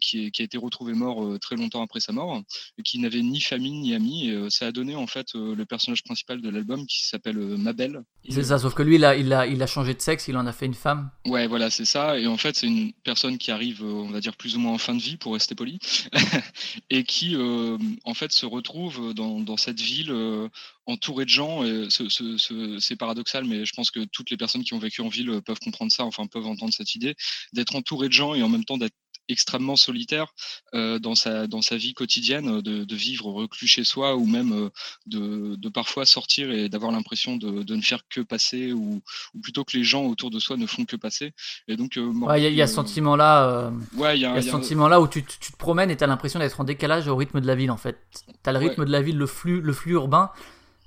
qui, 0.00 0.30
qui, 0.30 0.42
a 0.42 0.44
été 0.44 0.56
retrouvé 0.56 0.94
mort 0.94 1.38
très 1.40 1.56
longtemps 1.56 1.82
après 1.82 2.00
sa 2.00 2.12
mort, 2.12 2.40
et 2.78 2.82
qui 2.82 2.98
n'avait 2.98 3.22
ni 3.22 3.40
famille 3.40 3.72
ni 3.72 3.94
amis. 3.94 4.28
Et 4.28 4.50
ça 4.50 4.68
a 4.68 4.72
donné 4.72 4.94
en 4.94 5.06
fait 5.06 5.34
le 5.34 5.64
personnage 5.64 6.02
principal 6.04 6.40
de 6.40 6.48
l'album 6.48 6.86
qui 6.86 7.06
s'appelle 7.06 7.36
Mabel. 7.38 8.02
C'est 8.28 8.44
ça, 8.44 8.58
sauf 8.58 8.74
que 8.74 8.82
lui, 8.82 8.96
il 8.96 9.04
a, 9.04 9.16
il, 9.16 9.32
a, 9.32 9.46
il 9.46 9.62
a 9.62 9.66
changé 9.66 9.94
de 9.94 10.00
sexe, 10.00 10.28
il 10.28 10.36
en 10.36 10.46
a 10.46 10.52
fait 10.52 10.66
une 10.66 10.74
femme. 10.74 11.10
Ouais, 11.26 11.46
voilà, 11.46 11.68
c'est 11.70 11.84
ça. 11.84 12.18
Et 12.18 12.26
en 12.26 12.36
fait, 12.38 12.56
c'est 12.56 12.66
une 12.66 12.92
personne 13.04 13.36
qui 13.36 13.50
arrive, 13.50 13.82
on 13.84 14.10
va 14.10 14.20
dire, 14.20 14.36
plus 14.36 14.56
ou 14.56 14.60
moins 14.60 14.72
en 14.72 14.78
fin 14.78 14.94
de 14.94 15.02
vie, 15.02 15.16
pour 15.16 15.34
rester 15.34 15.54
poli. 15.54 15.78
et 16.90 17.04
qui 17.04 17.36
euh, 17.36 17.78
en 18.04 18.14
fait 18.14 18.32
se 18.32 18.46
retrouve 18.46 19.14
dans, 19.14 19.56
cette 19.56 19.80
ville 19.80 20.10
euh, 20.10 20.48
entourée 20.86 21.24
de 21.24 21.30
gens. 21.30 21.62
c'est 21.90 22.96
paradoxal, 22.96 23.44
mais 23.44 23.64
je 23.64 23.72
pense 23.72 23.90
que 23.90 24.04
toutes 24.04 24.30
les 24.30 24.36
personnes 24.36 24.64
qui 24.64 24.74
ont 24.74 24.78
vécu 24.78 25.00
en 25.00 25.08
ville 25.08 25.40
peuvent 25.42 25.60
comprendre 25.60 25.92
ça, 25.92 26.04
enfin 26.04 26.26
peuvent 26.26 26.46
entendre 26.46 26.72
cette 26.72 26.94
idée 26.94 27.14
d'être 27.52 27.76
entouré 27.76 28.08
de 28.08 28.12
gens 28.12 28.34
et 28.34 28.42
en 28.42 28.48
même 28.48 28.64
temps 28.64 28.78
d'être 28.78 28.94
extrêmement 29.28 29.76
solitaire 29.76 30.34
euh, 30.74 30.98
dans, 30.98 31.14
sa, 31.14 31.46
dans 31.46 31.62
sa 31.62 31.76
vie 31.76 31.94
quotidienne, 31.94 32.60
de, 32.60 32.84
de, 32.84 32.96
vivre 32.96 33.26
reclus 33.26 33.66
chez 33.66 33.84
soi 33.84 34.16
ou 34.16 34.26
même 34.26 34.52
euh, 34.52 34.70
de, 35.06 35.56
de, 35.56 35.68
parfois 35.68 36.04
sortir 36.06 36.50
et 36.50 36.68
d'avoir 36.68 36.92
l'impression 36.92 37.36
de, 37.36 37.62
de, 37.62 37.76
ne 37.76 37.82
faire 37.82 38.02
que 38.08 38.20
passer 38.20 38.72
ou, 38.72 39.02
ou, 39.34 39.40
plutôt 39.40 39.64
que 39.64 39.76
les 39.76 39.84
gens 39.84 40.04
autour 40.04 40.30
de 40.30 40.38
soi 40.38 40.56
ne 40.56 40.66
font 40.66 40.84
que 40.84 40.96
passer. 40.96 41.32
Et 41.68 41.76
donc, 41.76 41.96
euh, 41.96 42.12
il 42.36 42.54
y, 42.54 42.62
a 42.62 42.66
ce 42.66 42.74
sentiment-là. 42.74 43.72
ouais, 43.96 44.18
il 44.18 44.22
y 44.22 44.26
a, 44.26 44.40
ce 44.40 44.48
sentiment-là 44.48 45.00
où 45.00 45.08
tu, 45.08 45.24
tu, 45.24 45.52
te 45.52 45.56
promènes 45.56 45.90
et 45.90 45.96
tu 45.96 46.04
as 46.04 46.06
l'impression 46.06 46.38
d'être 46.38 46.60
en 46.60 46.64
décalage 46.64 47.08
au 47.08 47.16
rythme 47.16 47.40
de 47.40 47.46
la 47.46 47.54
ville 47.54 47.70
en 47.70 47.76
fait. 47.76 47.98
Tu 48.26 48.50
as 48.50 48.52
le 48.52 48.58
rythme 48.58 48.84
de 48.84 48.90
la 48.90 49.02
ville, 49.02 49.16
le 49.16 49.26
flux, 49.26 49.60
le 49.60 49.72
flux 49.72 49.92
urbain 49.92 50.30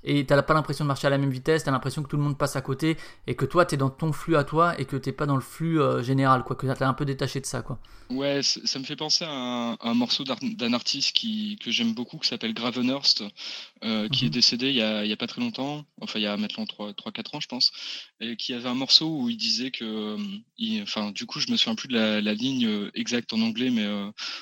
et 0.04 0.24
t'as 0.26 0.40
pas 0.42 0.54
l'impression 0.54 0.84
de 0.84 0.88
marcher 0.88 1.06
à 1.06 1.10
la 1.10 1.18
même 1.18 1.30
vitesse, 1.30 1.64
t'as 1.64 1.70
l'impression 1.70 2.02
que 2.02 2.08
tout 2.08 2.16
le 2.16 2.22
monde 2.22 2.38
passe 2.38 2.56
à 2.56 2.60
côté 2.60 2.96
et 3.26 3.34
que 3.34 3.44
toi 3.44 3.64
t'es 3.64 3.76
dans 3.76 3.90
ton 3.90 4.12
flux 4.12 4.36
à 4.36 4.44
toi 4.44 4.78
et 4.80 4.84
que 4.84 4.96
t'es 4.96 5.12
pas 5.12 5.26
dans 5.26 5.34
le 5.34 5.42
flux 5.42 5.80
euh, 5.80 6.02
général, 6.02 6.44
quoi, 6.44 6.56
que 6.56 6.66
t'es 6.66 6.84
un 6.84 6.94
peu 6.94 7.04
détaché 7.04 7.40
de 7.40 7.46
ça, 7.46 7.62
quoi. 7.62 7.78
Ouais, 8.10 8.40
ça 8.42 8.78
me 8.78 8.84
fait 8.84 8.96
penser 8.96 9.26
à 9.26 9.76
un, 9.80 9.94
morceau 9.94 10.24
d'un 10.24 10.72
artiste 10.72 11.12
qui, 11.12 11.58
que 11.62 11.70
j'aime 11.70 11.92
beaucoup 11.92 12.16
qui 12.16 12.28
s'appelle 12.28 12.54
Gravenhurst, 12.54 13.22
euh, 13.84 14.08
qui 14.08 14.24
est 14.24 14.28
mhm. 14.28 14.32
décédé 14.32 14.70
il 14.70 14.76
y, 14.76 14.82
a, 14.82 15.04
il 15.04 15.10
y, 15.10 15.12
a, 15.12 15.16
pas 15.18 15.26
très 15.26 15.42
longtemps, 15.42 15.84
enfin 16.00 16.18
il 16.18 16.22
y 16.22 16.26
a 16.26 16.34
maintenant 16.38 16.64
3-4 16.64 17.36
ans 17.36 17.40
je 17.40 17.48
pense, 17.48 17.70
et 18.20 18.36
qui 18.36 18.54
avait 18.54 18.68
un 18.68 18.74
morceau 18.74 19.14
où 19.14 19.28
il 19.28 19.36
disait 19.36 19.70
que, 19.70 19.84
euh, 19.84 20.16
il, 20.56 20.82
enfin 20.82 21.10
du 21.10 21.26
coup 21.26 21.38
je 21.38 21.50
me 21.50 21.56
souviens 21.58 21.74
plus 21.74 21.88
de 21.88 21.94
la, 21.94 22.22
la 22.22 22.32
ligne 22.32 22.90
exacte 22.94 23.34
en 23.34 23.42
anglais, 23.42 23.68
mais 23.68 23.86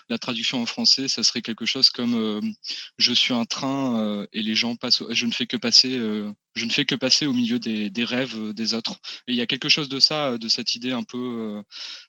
la 0.08 0.18
traduction 0.18 0.62
en 0.62 0.66
français 0.66 1.08
ça 1.08 1.24
serait 1.24 1.42
quelque 1.42 1.66
chose 1.66 1.90
comme 1.90 2.54
je 2.98 3.12
suis 3.12 3.34
un 3.34 3.46
train 3.46 4.26
et 4.32 4.42
les 4.42 4.54
gens 4.54 4.76
passent, 4.76 5.02
je 5.10 5.26
ne 5.26 5.32
fais 5.32 5.45
que 5.46 5.56
passer, 5.56 5.96
euh, 5.96 6.30
je 6.54 6.64
ne 6.64 6.70
fais 6.70 6.84
que 6.84 6.94
passer 6.94 7.26
au 7.26 7.32
milieu 7.32 7.58
des, 7.58 8.04
rêves 8.04 8.36
euh, 8.36 8.52
des 8.52 8.74
autres. 8.74 8.98
Il 9.26 9.34
y 9.34 9.40
a 9.40 9.46
quelque 9.46 9.68
chose 9.68 9.88
de 9.88 10.00
ça, 10.00 10.32
euh, 10.32 10.38
de 10.38 10.48
cette 10.48 10.74
idée 10.74 10.92
un 10.92 11.02
peu 11.02 11.62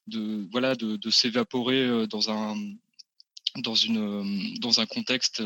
de 0.07 0.47
voilà 0.51 0.75
de, 0.75 1.09
s'évaporer 1.09 2.07
dans 2.07 2.29
un 2.29 2.55
dans, 3.61 3.75
une, 3.75 4.57
dans 4.59 4.79
un 4.79 4.85
contexte 4.85 5.41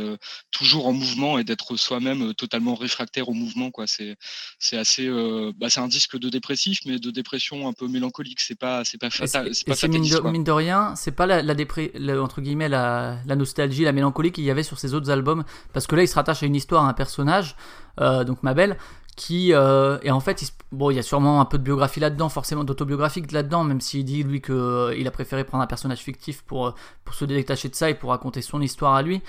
toujours 0.52 0.88
en 0.88 0.94
mouvement 0.94 1.38
et 1.38 1.44
d'être 1.44 1.76
soi-même 1.76 2.34
totalement 2.34 2.76
réfractaire 2.76 3.30
au 3.30 3.34
mouvement. 3.34 3.72
Quoi. 3.72 3.88
C'est, 3.88 4.18
c'est, 4.60 4.78
assez, 4.78 5.10
bah, 5.58 5.70
c'est 5.70 5.80
un 5.80 5.88
disque 5.88 6.18
de 6.18 6.30
dépressif, 6.30 6.80
mais 6.86 7.00
de 7.00 7.12
dépression 7.12 7.68
un 7.68 7.74
peu 7.74 7.88
mélancolique. 7.88 8.40
C'est 8.40 8.58
pas, 8.58 8.84
c'est 8.84 8.98
pas 8.98 9.10
fatal. 9.10 9.50
C'est 9.54 9.66
pas 9.66 9.88
mine, 9.88 10.04
de, 10.04 10.30
mine, 10.30 10.44
de, 10.44 10.52
rien, 10.52 10.96
c'est 10.96 11.12
pas 11.12 11.26
la, 11.26 11.42
la, 11.42 12.22
entre 12.22 12.42
guillemets, 12.42 12.70
la, 12.70 13.18
la, 13.26 13.36
nostalgie, 13.36 13.84
la 13.84 13.92
mélancolie 13.92 14.32
qu'il 14.32 14.44
y 14.44 14.52
avait 14.52 14.64
sur 14.64 14.80
ses 14.80 14.94
autres 14.94 15.10
albums. 15.10 15.44
Parce 15.74 15.88
que 15.88 15.96
là, 15.96 16.04
il 16.04 16.08
se 16.08 16.16
rattache 16.16 16.44
à 16.44 16.46
une 16.46 16.56
histoire, 16.56 16.86
à 16.86 16.90
un 16.90 16.94
personnage, 16.94 17.56
donc 17.98 18.42
Mabel, 18.44 18.78
qui 19.22 19.54
euh, 19.54 20.00
et 20.02 20.10
en 20.10 20.20
fait 20.20 20.42
il, 20.42 20.48
bon 20.72 20.90
il 20.90 20.96
y 20.96 21.00
a 21.00 21.04
sûrement 21.04 21.42
un 21.42 21.46
peu 21.46 21.60
de 21.60 21.64
biographie 21.64 22.00
là-dedans 22.00 22.28
forcément 22.28 22.64
d'autobiographique 22.64 23.32
là-dedans 23.32 23.64
même 23.64 23.80
s'il 23.80 24.04
dit 24.04 24.24
lui 24.24 24.42
que 24.42 24.52
euh, 24.52 24.96
il 24.98 25.08
a 25.08 25.12
préféré 25.12 25.44
prendre 25.44 25.64
un 25.64 25.68
personnage 25.68 26.00
fictif 26.00 26.42
pour 26.42 26.70
euh, 26.70 26.72
pour 27.06 27.14
se 27.14 27.26
détacher 27.26 27.70
de 27.70 27.76
ça 27.76 27.92
et 27.92 27.94
pour 27.94 28.10
raconter 28.10 28.42
son 28.42 28.62
histoire 28.62 28.96
à 28.96 29.04
lui. 29.04 29.22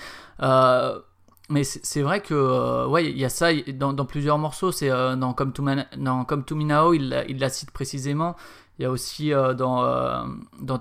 Mais 1.49 1.65
c'est 1.65 2.01
vrai 2.01 2.21
que 2.21 2.87
ouais 2.87 3.05
il 3.05 3.17
y 3.17 3.25
a 3.25 3.29
ça 3.29 3.53
dans, 3.75 4.05
plusieurs 4.05 4.39
morceaux 4.39 4.71
c'est 4.71 4.89
dans 4.89 5.33
Come 5.33 5.51
to, 5.51 5.61
Man, 5.61 5.85
dans 5.97 6.23
Come 6.23 6.43
to 6.45 6.55
Me 6.55 6.95
il, 6.95 7.25
il 7.27 7.37
la 7.37 7.49
cite 7.49 7.69
précisément 7.69 8.35
il 8.79 8.83
y 8.83 8.85
a 8.85 8.89
aussi 8.89 9.31
euh, 9.31 9.53
dans, 9.53 9.83
euh, 9.83 10.23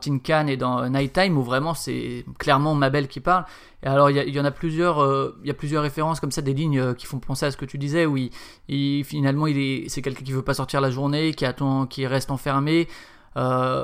Tin 0.00 0.18
Can 0.18 0.46
et 0.46 0.56
dans 0.56 0.88
Nighttime 0.88 1.36
où 1.36 1.42
vraiment 1.42 1.74
c'est 1.74 2.24
clairement 2.38 2.74
Mabel 2.74 3.06
qui 3.06 3.20
parle. 3.20 3.44
Et 3.82 3.86
alors 3.86 4.10
il 4.10 4.34
y, 4.34 4.40
en 4.40 4.44
a 4.44 4.50
plusieurs, 4.50 5.02
euh, 5.02 5.36
y 5.44 5.50
a 5.50 5.54
plusieurs 5.54 5.82
références 5.82 6.18
comme 6.18 6.30
ça, 6.30 6.40
des 6.40 6.54
lignes 6.54 6.94
qui 6.94 7.06
font 7.06 7.18
penser 7.18 7.46
à 7.46 7.50
ce 7.50 7.56
que 7.56 7.64
tu 7.64 7.78
disais 7.78 8.06
où 8.06 8.16
finalement 9.04 9.46
c'est 9.88 10.02
quelqu'un 10.02 10.24
qui 10.24 10.32
veut 10.32 10.42
pas 10.42 10.54
sortir 10.54 10.80
la 10.80 10.90
journée, 10.90 11.34
qui 11.34 12.06
reste 12.06 12.30
enfermé. 12.30 12.88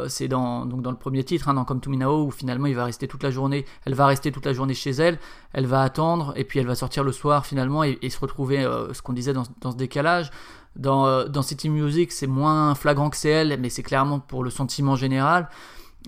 c'est 0.07 0.29
dans, 0.29 0.65
donc 0.65 0.83
dans 0.83 0.93
le 0.93 0.97
premier 0.97 1.25
titre, 1.25 1.49
hein, 1.49 1.55
dans 1.55 1.65
Come 1.65 1.81
to 1.81 1.91
Now, 1.91 2.25
où 2.25 2.31
finalement 2.31 2.67
il 2.67 2.77
va 2.77 2.85
rester 2.85 3.09
toute 3.09 3.25
la 3.25 3.31
journée, 3.31 3.67
elle 3.85 3.95
va 3.95 4.07
rester 4.07 4.31
toute 4.31 4.47
la 4.47 4.53
journée 4.53 4.75
chez 4.75 4.91
elle, 4.91 5.19
elle 5.53 5.67
va 5.67 5.83
attendre, 5.83 6.33
et 6.37 6.45
puis 6.45 6.61
elle 6.61 6.67
va 6.67 6.77
sortir 6.77 7.03
le 7.03 7.13
soir 7.13 7.45
finalement 7.45 7.83
et, 7.83 7.99
se 8.09 8.21
retrouver, 8.21 8.63
ce 8.93 9.03
qu'on 9.03 9.13
disait 9.13 9.33
dans, 9.35 9.45
ce 9.45 9.77
décalage. 9.77 10.31
Dans, 10.79 11.07
euh, 11.07 11.27
dans 11.27 11.43
City 11.43 11.69
Music, 11.69 12.13
c'est 12.13 12.29
moins 12.29 12.75
flagrant 12.77 13.11
que 13.11 13.27
elle, 13.27 13.59
mais 13.61 13.69
c'est 13.69 13.83
clairement 13.83 14.21
pour 14.21 14.45
le 14.45 14.51
sentiment 14.51 14.95
général. 14.95 15.49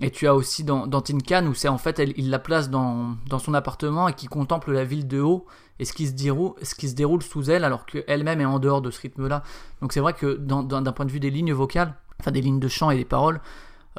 Et 0.01 0.09
tu 0.09 0.27
as 0.27 0.33
aussi 0.33 0.63
dans, 0.63 0.87
Tin 0.87 1.19
Can 1.19 1.45
où 1.45 1.53
c'est 1.53 1.67
en 1.67 1.77
fait 1.77 2.01
il 2.15 2.29
la 2.29 2.39
place 2.39 2.69
dans, 2.69 3.17
son 3.37 3.53
appartement 3.53 4.07
et 4.07 4.13
qui 4.13 4.27
contemple 4.27 4.71
la 4.71 4.85
ville 4.85 5.07
de 5.07 5.19
haut 5.19 5.45
et 5.79 5.85
ce 5.85 5.93
qui 5.93 6.07
se 6.07 6.13
déroule, 6.13 7.21
sous 7.21 7.49
elle 7.51 7.65
alors 7.65 7.85
qu'elle-même 7.85 8.39
est 8.39 8.45
en 8.45 8.59
dehors 8.59 8.81
de 8.81 8.89
ce 8.89 9.01
rythme-là. 9.01 9.43
Donc 9.81 9.91
c'est 9.91 9.99
vrai 9.99 10.13
que 10.13 10.37
d'un 10.37 10.91
point 10.93 11.05
de 11.05 11.11
vue 11.11 11.19
des 11.19 11.29
lignes 11.29 11.53
vocales, 11.53 11.93
enfin 12.19 12.31
des 12.31 12.41
lignes 12.41 12.59
de 12.59 12.67
chant 12.69 12.89
et 12.89 12.95
des 12.95 13.05
paroles, 13.05 13.41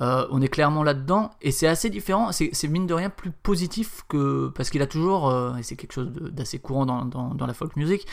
on 0.00 0.40
est 0.40 0.48
clairement 0.48 0.82
là-dedans 0.82 1.30
et 1.42 1.50
c'est 1.50 1.68
assez 1.68 1.90
différent, 1.90 2.32
c'est 2.32 2.68
mine 2.68 2.87
de 2.87 2.94
rien 2.94 3.11
plus 3.11 3.30
positif 3.30 4.02
que 4.08 4.48
parce 4.54 4.70
qu'il 4.70 4.80
a 4.80 4.87
toujours, 4.87 5.30
et 5.58 5.62
c'est 5.62 5.76
quelque 5.76 5.92
chose 5.92 6.11
d'assez 6.11 6.58
courant 6.58 6.87
dans, 6.87 7.46
la 7.46 7.54
folk 7.54 7.76
music, 7.76 8.06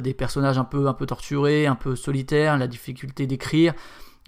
des 0.00 0.14
personnages 0.14 0.58
un 0.58 0.64
peu, 0.64 0.86
un 0.86 0.94
peu 0.94 1.06
torturés, 1.06 1.66
un 1.66 1.74
peu 1.74 1.96
solitaires, 1.96 2.56
la 2.56 2.68
difficulté 2.68 3.26
d'écrire. 3.26 3.74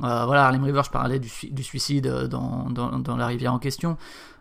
voilà, 0.01 0.47
Harlem 0.47 0.65
River, 0.65 0.83
je 0.85 0.91
parlais 0.91 1.19
du, 1.19 1.63
suicide 1.63 2.07
dans, 2.07 2.71
dans, 2.71 2.99
dans, 2.99 3.17
la 3.17 3.27
rivière 3.27 3.53
en 3.53 3.59
question. 3.59 3.97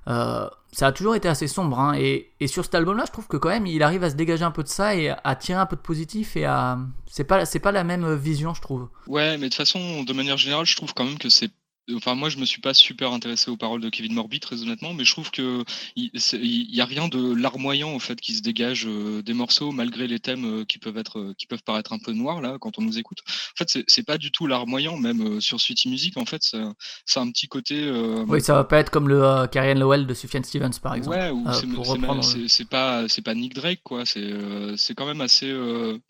Euh, 0.07 0.49
ça 0.71 0.87
a 0.87 0.91
toujours 0.91 1.15
été 1.15 1.27
assez 1.27 1.47
sombre. 1.47 1.79
Hein, 1.79 1.93
et, 1.97 2.31
et, 2.39 2.47
sur 2.47 2.63
cet 2.63 2.75
album-là, 2.75 3.05
je 3.07 3.11
trouve 3.11 3.27
que 3.27 3.37
quand 3.37 3.49
même, 3.49 3.65
il 3.65 3.83
arrive 3.83 4.03
à 4.03 4.09
se 4.09 4.15
dégager 4.15 4.43
un 4.43 4.51
peu 4.51 4.63
de 4.63 4.67
ça 4.67 4.95
et 4.95 5.13
à 5.23 5.35
tirer 5.35 5.59
un 5.59 5.65
peu 5.65 5.75
de 5.75 5.81
positif. 5.81 6.35
Et 6.35 6.45
à. 6.45 6.79
C'est 7.05 7.23
pas, 7.23 7.45
c'est 7.45 7.59
pas 7.59 7.71
la 7.71 7.83
même 7.83 8.15
vision, 8.15 8.53
je 8.53 8.61
trouve. 8.61 8.89
Ouais, 9.07 9.37
mais 9.37 9.49
de 9.49 9.53
façon, 9.53 10.03
de 10.03 10.13
manière 10.13 10.37
générale, 10.37 10.65
je 10.65 10.75
trouve 10.75 10.93
quand 10.93 11.05
même 11.05 11.17
que 11.17 11.29
c'est 11.29 11.51
Enfin, 11.93 12.15
moi, 12.15 12.29
je 12.29 12.37
me 12.37 12.45
suis 12.45 12.61
pas 12.61 12.73
super 12.73 13.11
intéressé 13.11 13.51
aux 13.51 13.57
paroles 13.57 13.81
de 13.81 13.89
Kevin 13.89 14.13
Morby, 14.13 14.39
très 14.39 14.61
honnêtement, 14.61 14.93
mais 14.93 15.03
je 15.03 15.11
trouve 15.11 15.31
que 15.31 15.63
il, 15.95 16.11
y 16.75 16.79
a 16.79 16.85
rien 16.85 17.09
de 17.09 17.33
larmoyant 17.33 17.93
en 17.93 17.99
fait 17.99 18.21
qui 18.21 18.33
se 18.35 18.41
dégage 18.41 18.85
euh, 18.87 19.21
des 19.21 19.33
morceaux, 19.33 19.71
malgré 19.71 20.07
les 20.07 20.19
thèmes 20.19 20.45
euh, 20.45 20.65
qui 20.65 20.79
peuvent 20.79 20.97
être, 20.97 21.19
euh, 21.19 21.33
qui 21.37 21.45
peuvent 21.45 21.63
paraître 21.63 21.91
un 21.91 21.99
peu 21.99 22.13
noirs 22.13 22.39
là 22.39 22.57
quand 22.59 22.77
on 22.77 22.81
nous 22.81 22.97
écoute. 22.97 23.19
En 23.27 23.57
fait, 23.57 23.83
c'est 23.85 24.03
pas 24.03 24.17
du 24.17 24.31
tout 24.31 24.47
larmoyant, 24.47 24.95
même 24.97 25.41
sur 25.41 25.59
Sweetie 25.59 25.89
Music. 25.89 26.17
En 26.17 26.25
fait, 26.25 26.41
c'est 27.05 27.19
un 27.19 27.31
petit 27.31 27.47
côté. 27.47 27.91
Oui, 28.27 28.41
ça 28.41 28.53
va 28.53 28.63
pas 28.63 28.79
être 28.79 28.89
comme 28.89 29.09
le 29.09 29.47
Carrie 29.47 29.75
Lowell 29.75 30.07
de 30.07 30.13
Sufjan 30.13 30.43
Stevens, 30.43 30.79
par 30.81 30.95
exemple. 30.95 31.17
Ouais, 31.17 31.29
ou 31.31 31.45
c'est 32.47 32.69
pas, 32.69 33.07
c'est 33.09 33.21
pas 33.21 33.33
Nick 33.33 33.55
Drake, 33.55 33.81
quoi. 33.83 34.05
C'est, 34.05 34.31
c'est 34.77 34.95
quand 34.95 35.05
même 35.05 35.21
assez 35.21 35.53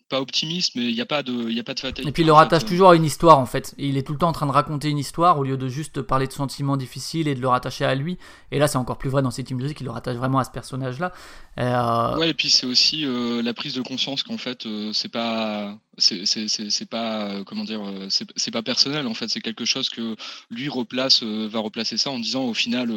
pas 0.08 0.20
optimiste, 0.20 0.74
mais 0.76 0.84
il 0.84 0.94
n'y 0.94 1.00
a 1.00 1.06
pas 1.06 1.22
de, 1.22 1.50
il 1.50 1.58
a 1.58 1.64
pas 1.64 1.74
de 1.74 1.80
fatalité. 1.80 2.08
Et 2.08 2.12
puis 2.12 2.22
il 2.22 2.26
le 2.26 2.32
rattache 2.32 2.64
toujours 2.64 2.90
à 2.90 2.96
une 2.96 3.04
histoire 3.04 3.38
en 3.38 3.46
fait. 3.46 3.74
Il 3.78 3.96
est 3.96 4.02
tout 4.02 4.12
le 4.12 4.18
temps 4.18 4.28
en 4.28 4.32
train 4.32 4.46
de 4.46 4.52
raconter 4.52 4.88
une 4.88 4.98
histoire 4.98 5.38
au 5.38 5.44
lieu 5.44 5.56
de 5.56 5.63
de 5.64 5.68
juste 5.68 6.02
parler 6.02 6.26
de 6.26 6.32
sentiments 6.32 6.76
difficiles 6.76 7.28
et 7.28 7.34
de 7.34 7.40
le 7.40 7.48
rattacher 7.48 7.84
à 7.84 7.94
lui. 7.94 8.18
Et 8.50 8.58
là, 8.58 8.68
c'est 8.68 8.78
encore 8.78 8.98
plus 8.98 9.10
vrai 9.10 9.22
dans 9.22 9.30
City 9.30 9.54
Music, 9.54 9.80
il 9.80 9.84
le 9.84 9.90
rattache 9.90 10.16
vraiment 10.16 10.38
à 10.38 10.44
ce 10.44 10.50
personnage-là. 10.50 11.12
Euh... 11.58 12.16
Ouais, 12.18 12.30
et 12.30 12.34
puis 12.34 12.50
c'est 12.50 12.66
aussi 12.66 13.04
euh, 13.04 13.42
la 13.42 13.54
prise 13.54 13.74
de 13.74 13.82
conscience 13.82 14.22
qu'en 14.22 14.38
fait, 14.38 14.66
euh, 14.66 14.92
c'est 14.92 15.10
pas 15.10 15.76
c'est 15.98 16.88
pas 16.88 17.30
euh, 17.30 17.44
comment 17.44 17.64
dire 17.64 17.82
euh, 17.86 18.08
c'est 18.08 18.50
pas 18.50 18.62
personnel 18.62 19.06
en 19.06 19.14
fait. 19.14 19.28
C'est 19.28 19.40
quelque 19.40 19.64
chose 19.64 19.88
que 19.88 20.16
lui 20.50 20.68
replace 20.68 21.22
euh, 21.22 21.48
va 21.48 21.60
replacer 21.60 21.96
ça 21.96 22.10
en 22.10 22.18
disant 22.18 22.44
au 22.44 22.54
final 22.54 22.88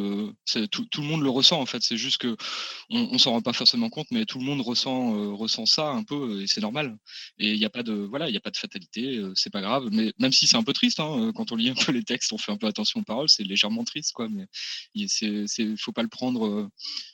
tout, 0.70 1.02
le 1.02 1.06
monde 1.06 1.22
le 1.22 1.30
ressent 1.30 1.60
en 1.60 1.66
fait. 1.66 1.82
C'est 1.82 1.96
juste 1.96 2.18
que 2.18 2.36
on, 2.90 3.18
s'en 3.18 3.32
rend 3.32 3.42
pas 3.42 3.52
forcément 3.52 3.90
compte 3.90 4.08
mais 4.10 4.24
tout 4.24 4.38
le 4.38 4.44
monde 4.44 4.60
ressent 4.60 5.34
ressent 5.36 5.66
ça 5.66 5.88
un 5.90 6.02
peu 6.04 6.42
et 6.42 6.46
c'est 6.46 6.60
normal. 6.60 6.96
Et 7.38 7.52
il 7.52 7.58
n'y 7.58 7.64
a 7.64 7.70
pas 7.70 7.82
de 7.82 7.92
voilà 7.92 8.28
il 8.28 8.34
y 8.34 8.36
a 8.36 8.40
pas 8.40 8.50
de 8.50 8.56
fatalité 8.56 9.22
c'est 9.34 9.50
pas 9.50 9.60
grave. 9.60 9.88
Mais 9.92 10.12
même 10.18 10.32
si 10.32 10.46
c'est 10.46 10.56
un 10.56 10.64
peu 10.64 10.72
triste 10.72 11.00
hein, 11.00 11.32
quand 11.34 11.52
on 11.52 11.56
lit 11.56 11.70
un 11.70 11.74
peu 11.74 11.92
les 11.92 12.04
textes 12.04 12.32
on 12.32 12.38
fait 12.38 12.52
un 12.52 12.56
peu 12.56 12.66
attention 12.66 13.00
aux 13.00 13.04
paroles 13.04 13.28
c'est 13.28 13.44
légèrement 13.44 13.84
triste 13.84 14.12
quoi. 14.12 14.28
Mais 14.28 14.46
c'est 15.06 15.76
faut 15.76 15.92
pas 15.92 16.02
le 16.02 16.08
prendre 16.08 16.68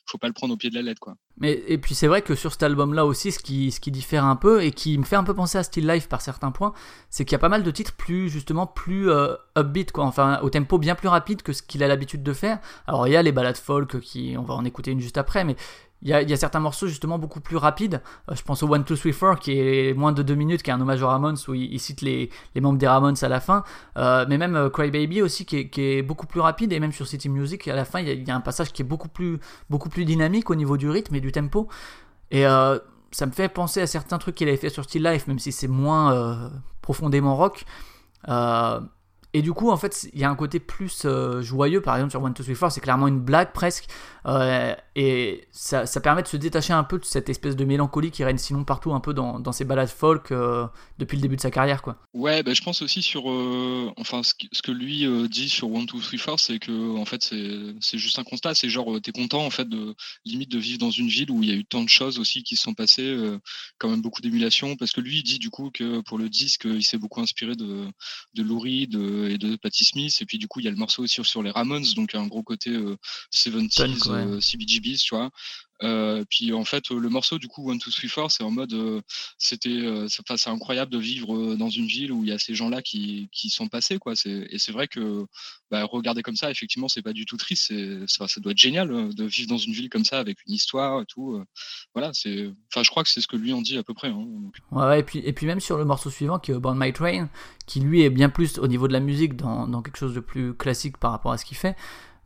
faut 0.07 0.18
pas 0.18 0.29
le 0.29 0.35
prendre 0.35 0.55
au 0.55 0.57
pied 0.57 0.70
de 0.70 0.75
la 0.75 0.83
lettre 0.83 1.01
quoi 1.01 1.16
et 1.42 1.79
puis 1.79 1.97
c'est 1.97 2.07
vrai 2.07 2.23
que 2.23 2.37
sur 2.37 2.53
cet 2.53 2.62
album 2.62 2.94
là 2.94 3.05
aussi 3.05 3.33
ce 3.33 3.40
qui 3.40 3.90
diffère 3.90 4.25
un 4.25 4.37
peu 4.37 4.62
et 4.62 4.70
qui 4.70 4.97
me 4.99 5.03
fait 5.03 5.16
un 5.16 5.25
peu 5.25 5.35
penser 5.35 5.59
à 5.59 5.64
Still 5.64 5.87
Life 5.87 6.09
par 6.09 6.20
certains 6.20 6.53
points, 6.53 6.73
c'est 7.11 7.25
qu'il 7.25 7.33
y 7.33 7.35
a 7.35 7.40
pas 7.40 7.49
mal 7.49 7.64
de 7.64 7.70
titres 7.73 7.92
plus 7.92 8.29
justement 8.29 8.68
plus 8.68 9.11
euh, 9.11 9.35
upbeat 9.59 9.90
quoi, 9.90 10.05
enfin 10.05 10.38
au 10.42 10.51
tempo 10.51 10.79
bien 10.79 10.94
plus 10.94 11.09
rapide 11.09 11.42
que 11.42 11.53
ce 11.53 11.62
qu'il 11.62 11.83
a 11.83 11.88
l'habitude 11.88 12.23
de 12.23 12.33
faire. 12.33 12.61
Alors 12.87 13.09
il 13.09 13.12
y 13.12 13.16
a 13.16 13.23
les 13.23 13.33
balades 13.33 13.57
folk 13.57 13.99
qui 13.99 14.37
on 14.38 14.42
va 14.42 14.55
en 14.55 14.64
écouter 14.64 14.92
une 14.92 15.01
juste 15.01 15.18
après, 15.18 15.42
mais 15.42 15.57
il 16.05 16.11
y, 16.11 16.33
a, 16.33 16.37
certains 16.37 16.61
morceaux 16.61 16.87
justement 16.87 17.19
beaucoup 17.19 17.40
plus 17.40 17.57
rapides. 17.57 18.01
Euh, 18.31 18.35
je 18.35 18.43
pense 18.43 18.62
au 18.62 18.73
One 18.73 18.85
Two 18.85 18.97
Three 18.97 19.12
Four 19.12 19.38
qui 19.38 19.59
est 19.59 19.95
moins 19.95 20.12
de 20.12 20.23
deux 20.23 20.35
minutes, 20.35 20.62
qui 20.62 20.71
est 20.71 20.75
un 20.75 20.81
hommage 20.81 21.03
aux 21.03 21.09
Ramones 21.09 21.37
où 21.49 21.55
il, 21.55 21.81
cite 21.81 22.03
les, 22.03 22.31
membres 22.61 22.79
des 22.79 22.87
Ramones 22.87 23.17
à 23.23 23.29
la 23.29 23.40
fin. 23.40 23.64
Euh, 23.97 24.27
mais 24.29 24.38
même 24.38 24.71
Cry 24.71 24.90
Baby 24.90 25.23
aussi 25.23 25.47
qui 25.47 25.69
est, 25.77 26.03
beaucoup 26.03 26.27
plus 26.27 26.40
rapide 26.40 26.73
et 26.73 26.81
même 26.81 26.93
sur 26.93 27.07
City 27.07 27.29
Music 27.29 27.67
à 27.69 27.75
la 27.75 27.85
fin 27.85 28.01
il 28.01 28.27
y, 28.27 28.31
a, 28.31 28.37
un 28.37 28.40
passage 28.40 28.73
qui 28.73 28.83
est 28.83 28.85
beaucoup 28.85 29.09
plus 29.09 29.38
beaucoup 29.71 29.88
plus 29.88 30.05
dynamique 30.05 30.51
au 30.51 30.55
niveau 30.55 30.77
du 30.77 30.88
rythme 30.88 31.14
et 31.14 31.21
du 31.21 31.33
tempo. 31.33 31.69
Et 32.31 32.45
ça 33.14 33.27
me 33.27 33.31
fait 33.31 33.49
penser 33.49 33.81
à 33.81 33.87
certains 33.87 34.19
trucs 34.19 34.35
qu'il 34.35 34.49
avait 34.49 34.57
fait 34.57 34.71
sur 34.71 34.85
Still 34.85 35.05
Life, 35.05 35.29
même 35.29 35.38
si 35.38 35.53
c'est 35.53 35.69
moins 35.69 36.12
euh, 36.12 36.49
profondément 36.83 37.37
rock. 37.37 37.64
Euh, 38.29 38.81
et 39.33 39.40
du 39.40 39.53
coup, 39.53 39.71
en 39.71 39.77
fait, 39.77 40.09
il 40.12 40.19
y 40.19 40.25
a 40.25 40.31
un 40.31 40.35
côté 40.35 40.59
plus 40.59 41.03
euh, 41.05 41.40
joyeux, 41.40 41.81
par 41.81 41.95
exemple 41.95 42.11
sur 42.11 42.23
One 42.23 42.35
Two 42.35 42.43
Three 42.43 42.57
Four, 42.57 42.73
c'est 42.73 42.81
clairement 42.81 43.07
une 43.07 43.21
blague 43.21 43.53
presque, 43.53 43.87
euh, 44.27 44.75
et 44.97 45.47
ça, 45.53 45.85
ça, 45.87 46.01
permet 46.01 46.23
de 46.23 46.29
se 46.29 46.37
détacher 46.37 46.73
un 46.73 46.85
peu 46.85 46.99
de 46.99 47.05
cette 47.05 47.29
espèce 47.29 47.57
de 47.57 47.65
mélancolie 47.65 48.11
qui 48.11 48.25
règne 48.25 48.39
sinon 48.39 48.65
partout 48.65 48.95
un 48.95 49.01
peu 49.01 49.13
dans, 49.13 49.39
dans 49.39 49.53
ses 49.53 49.65
balades 49.65 49.89
folk 49.89 50.33
euh, 50.33 50.67
depuis 50.99 51.17
le 51.17 51.23
début 51.23 51.37
de 51.37 51.41
sa 51.41 51.51
carrière, 51.51 51.83
quoi. 51.83 51.99
Ouais, 52.15 52.43
bah, 52.43 52.55
je 52.55 52.63
pense 52.63 52.81
aussi 52.81 53.03
sur, 53.03 53.27
enfin, 53.97 54.23
ce, 54.23 54.63
que 54.63 54.73
lui 54.73 55.07
dit 55.29 55.49
sur 55.49 55.71
One 55.71 55.87
Two 55.87 56.01
Three 56.01 56.19
Four, 56.19 56.41
c'est 56.41 56.59
que 56.59 56.97
en 56.97 57.05
fait, 57.05 57.23
c'est 57.81 57.99
juste 57.99 58.19
un 58.19 58.25
constat, 58.25 58.55
c'est 58.55 58.69
genre 58.69 59.01
t'es 59.03 59.13
content 59.13 59.45
en 59.45 59.51
fait 59.51 59.69
de 59.69 59.95
limite 60.25 60.51
de 60.51 60.59
vivre 60.59 60.79
dans 60.79 60.91
une 60.91 61.09
ville 61.09 61.31
où 61.31 61.43
il 61.43 61.49
y 61.51 61.53
a 61.53 61.57
eu 61.57 61.65
tant 61.65 61.83
de 61.83 61.89
choses 61.89 62.19
aussi 62.19 62.43
qui 62.43 62.57
se 62.57 62.63
sont 62.63 62.75
passées, 62.75 63.17
quand 63.79 63.89
même 63.89 64.01
beaucoup 64.01 64.23
d'émulation, 64.23 64.77
parce 64.77 64.93
que 64.93 65.01
lui 65.01 65.19
il 65.19 65.23
dit 65.23 65.39
du 65.39 65.51
coup 65.51 65.71
que 65.73 66.01
pour 66.01 66.19
le 66.19 66.29
disque, 66.29 66.65
il 66.65 66.83
s'est 66.83 66.99
beaucoup 66.99 67.21
inspiré 67.21 67.57
de 67.57 67.87
de 68.35 68.43
Lou 68.43 68.59
Reed, 68.59 68.95
et 68.95 69.39
de 69.39 69.57
Patti 69.57 69.85
Smith. 69.85 70.17
Et 70.21 70.27
puis 70.27 70.39
du 70.39 70.49
coup, 70.49 70.61
il 70.61 70.65
y 70.65 70.69
a 70.69 70.71
le 70.71 70.77
morceau 70.77 71.03
aussi 71.03 71.23
sur 71.25 71.43
les 71.43 71.51
Ramones, 71.51 71.85
donc 71.95 72.15
un 72.15 72.27
gros 72.27 72.43
côté 72.43 72.71
70s, 73.33 74.13
euh, 74.14 74.40
CBGBs, 74.40 74.98
tu 74.98 75.14
vois. 75.14 75.31
Euh, 75.83 76.24
puis 76.31 76.53
en 76.53 76.64
fait, 76.64 76.90
le 76.90 77.09
morceau 77.09 77.38
du 77.38 77.48
coup 77.48 77.70
One 77.70 77.79
Two 77.79 77.90
Three 77.90 78.09
Four, 78.09 78.31
c'est 78.31 78.44
en 78.44 78.50
mode, 78.50 78.72
euh, 78.72 79.00
c'était, 79.38 79.68
euh, 79.70 80.07
c'est 80.09 80.50
incroyable 80.50 80.92
de 80.92 80.98
vivre 80.98 81.57
dans 81.57 81.68
une 81.68 81.87
ville 81.87 82.12
où 82.12 82.22
il 82.24 82.31
y 82.31 82.33
a 82.33 82.38
ces 82.38 82.55
gens-là 82.55 82.81
qui, 82.81 83.29
qui 83.33 83.50
sont 83.50 83.68
passés, 83.68 83.98
quoi. 83.98 84.14
Et 84.24 84.59
c'est 84.59 84.72
vrai 84.72 84.88
que 84.88 85.27
bah, 85.70 85.85
regarder 85.85 86.22
comme 86.22 86.37
ça, 86.37 86.50
effectivement, 86.50 86.88
c'est 86.88 87.03
pas 87.03 87.12
du 87.12 87.27
tout 87.27 87.37
triste. 87.37 87.72
Ça, 88.07 88.29
ça 88.29 88.40
doit 88.40 88.53
être 88.53 88.59
génial 88.59 89.14
de 89.14 89.24
vivre 89.24 89.48
dans 89.48 89.59
une 89.59 89.72
ville 89.72 89.90
comme 89.90 90.05
ça 90.05 90.18
avec 90.18 90.38
une 90.46 90.55
histoire 90.55 91.03
et 91.03 91.07
tout. 91.07 91.42
voilà, 91.94 92.11
c'est, 92.12 92.50
enfin, 92.72 92.83
je 92.83 92.90
crois 92.90 93.03
que 93.03 93.11
c'est 93.11 93.20
ce 93.20 93.27
que 93.27 93.37
lui 93.37 93.53
en 93.53 93.62
dit 93.62 93.77
à 93.77 93.83
peu 93.83 93.94
près. 93.94 94.09
Hein, 94.09 94.27
ouais, 94.70 95.00
et 95.00 95.03
puis 95.03 95.18
et 95.24 95.33
puis 95.33 95.46
même 95.46 95.61
sur 95.61 95.77
le 95.77 95.85
morceau 95.85 96.11
suivant 96.11 96.38
qui 96.38 96.53
est 96.53 96.59
Born 96.59 96.79
My 96.79 96.92
Train, 96.92 97.29
qui 97.66 97.81
lui 97.81 98.03
est 98.03 98.11
bien 98.11 98.29
plus 98.29 98.59
au 98.59 98.68
niveau 98.68 98.88
de 98.88 98.92
la 98.92 99.00
musique 99.00 99.37
dans, 99.37 99.66
dans 99.66 99.83
quelque 99.83 99.98
chose 99.98 100.14
de 100.14 100.20
plus 100.20 100.55
classique 100.55 100.98
par 100.98 101.11
rapport 101.11 101.33
à 101.33 101.38
ce 101.38 101.44
qu'il 101.44 101.57
fait 101.57 101.77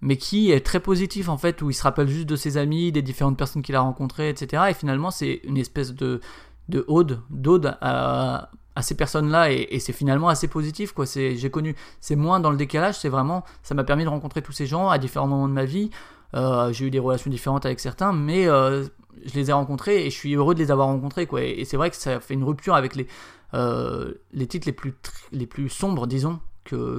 mais 0.01 0.17
qui 0.17 0.53
est 0.53 0.65
très 0.65 0.81
positif 0.81 1.29
en 1.29 1.39
fait, 1.39 1.61
où 1.63 1.71
il 1.71 1.75
se 1.75 1.83
rappelle 1.83 2.09
juste 2.09 2.29
de 2.29 2.37
ses 2.37 2.57
amis, 2.57 2.93
des 2.93 3.03
différentes 3.03 3.37
personnes 3.37 3.63
qu'il 3.63 3.75
a 3.75 3.81
rencontrées, 3.81 4.29
etc. 4.29 4.65
Et 4.71 4.75
finalement, 4.75 5.11
c'est 5.11 5.41
une 5.45 5.57
espèce 5.57 5.95
de, 5.95 6.21
de 6.69 6.85
ode, 6.89 7.21
d'ode 7.31 7.77
à, 7.81 8.51
ces 8.81 8.95
personnes-là, 8.95 9.51
et, 9.51 9.81
c'est 9.81 9.93
finalement 9.93 10.29
assez 10.29 10.47
positif, 10.47 10.93
quoi. 10.93 11.05
C'est, 11.05 11.35
j'ai 11.35 11.51
connu, 11.51 11.75
c'est 12.01 12.15
moins 12.15 12.39
dans 12.39 12.53
le 12.53 12.57
décalage, 12.57 12.97
c'est 12.97 13.09
vraiment, 13.09 13.45
ça 13.65 13.75
m'a 13.75 13.83
permis 13.83 14.05
de 14.05 14.09
rencontrer 14.09 14.41
tous 14.41 14.53
ces 14.53 14.67
gens 14.67 14.89
à 14.89 14.99
différents 14.99 15.27
moments 15.27 15.49
de 15.49 15.53
ma 15.53 15.65
vie. 15.65 15.91
Euh, 16.35 16.73
j'ai 16.73 16.87
eu 16.87 16.91
des 16.91 17.01
relations 17.01 17.29
différentes 17.29 17.67
avec 17.67 17.81
certains, 17.81 18.13
mais 18.13 18.47
euh, 18.47 18.85
je 19.27 19.35
les 19.35 19.51
ai 19.51 19.53
rencontrés 19.53 20.07
et 20.07 20.11
je 20.11 20.15
suis 20.17 20.35
heureux 20.35 20.55
de 20.55 20.61
les 20.61 20.71
avoir 20.71 20.87
rencontrés, 20.87 21.27
quoi. 21.27 21.43
Et, 21.43 21.65
c'est 21.65 21.77
vrai 21.77 21.91
que 21.91 21.97
ça 21.97 22.21
fait 22.21 22.35
une 22.35 22.45
rupture 22.45 22.75
avec 22.75 22.95
les, 22.95 23.09
euh, 23.55 24.15
les 24.33 24.47
titres 24.47 24.67
les 24.67 24.73
plus, 24.73 24.95
les 25.33 25.47
plus 25.47 25.69
sombres, 25.69 26.07
disons, 26.07 26.39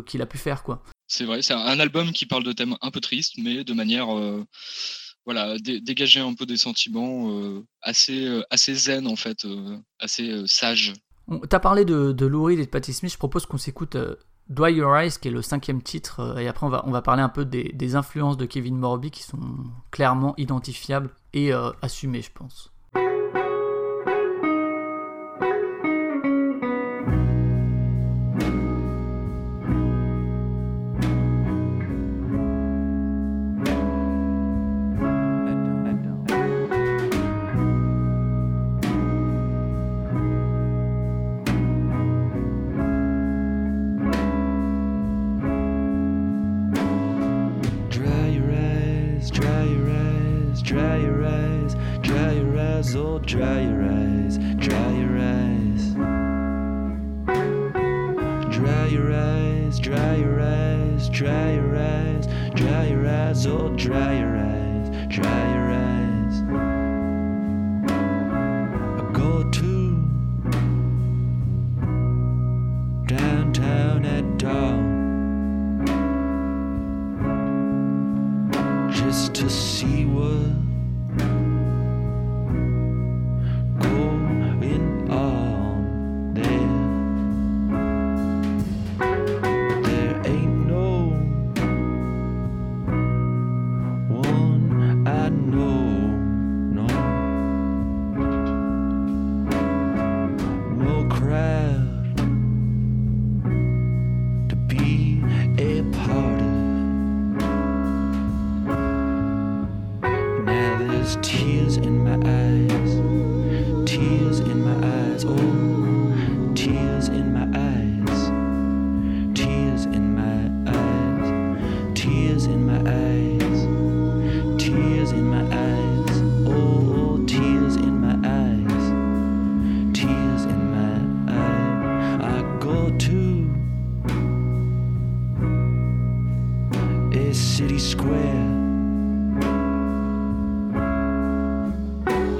qu'il 0.06 0.22
a 0.22 0.26
pu 0.26 0.38
faire, 0.38 0.64
quoi. 0.64 0.82
C'est 1.12 1.26
vrai, 1.26 1.41
c'est 1.41 1.56
un 1.56 1.80
album 1.80 2.12
qui 2.12 2.28
parle 2.28 2.43
de 2.43 2.52
thèmes 2.52 2.76
un 2.82 2.91
peu 2.91 3.02
tristes, 3.02 3.34
mais 3.39 3.63
de 3.63 3.74
manière 3.74 4.15
euh, 4.15 4.45
voilà, 5.26 5.58
dégager 5.58 6.19
un 6.19 6.36
peu 6.36 6.45
des 6.45 6.56
sentiments 6.56 7.32
euh, 7.32 7.65
assez, 7.82 8.28
euh, 8.28 8.43
assez 8.52 8.76
zen 8.76 9.08
en 9.08 9.15
fait, 9.15 9.45
assez 10.00 10.43
sage. 10.45 10.93
T'as 11.50 11.60
parlé 11.60 11.84
de, 11.84 12.12
de 12.12 12.26
Lou 12.28 12.43
Reed 12.43 12.60
et 12.60 12.65
de 12.65 12.69
Patti 12.69 12.93
Smith, 12.93 13.12
je 13.12 13.17
propose 13.17 13.48
qu'on 13.48 13.58
s'écoute 13.58 13.98
Dry 14.50 14.74
Your 14.74 14.95
Eyes, 14.95 15.13
qui 15.19 15.30
est 15.30 15.32
le 15.32 15.41
cinquième 15.41 15.82
titre, 15.82 16.38
et 16.39 16.48
après 16.48 16.67
on 16.67 16.69
va, 16.69 16.84
on 16.86 16.91
va 16.91 17.02
parler 17.02 17.24
un 17.24 17.30
peu 17.30 17.43
des, 17.43 17.72
des 17.74 17.95
influences 17.95 18.38
de 18.38 18.45
Kevin 18.45 18.78
Morby 18.78 19.10
qui 19.10 19.24
sont 19.24 19.39
clairement 19.89 20.36
identifiables 20.38 21.10
et 21.34 21.52
assumées, 21.82 22.22
je 22.22 22.32
pense. 22.32 22.72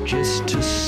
Just 0.10 0.48
to 0.48 0.79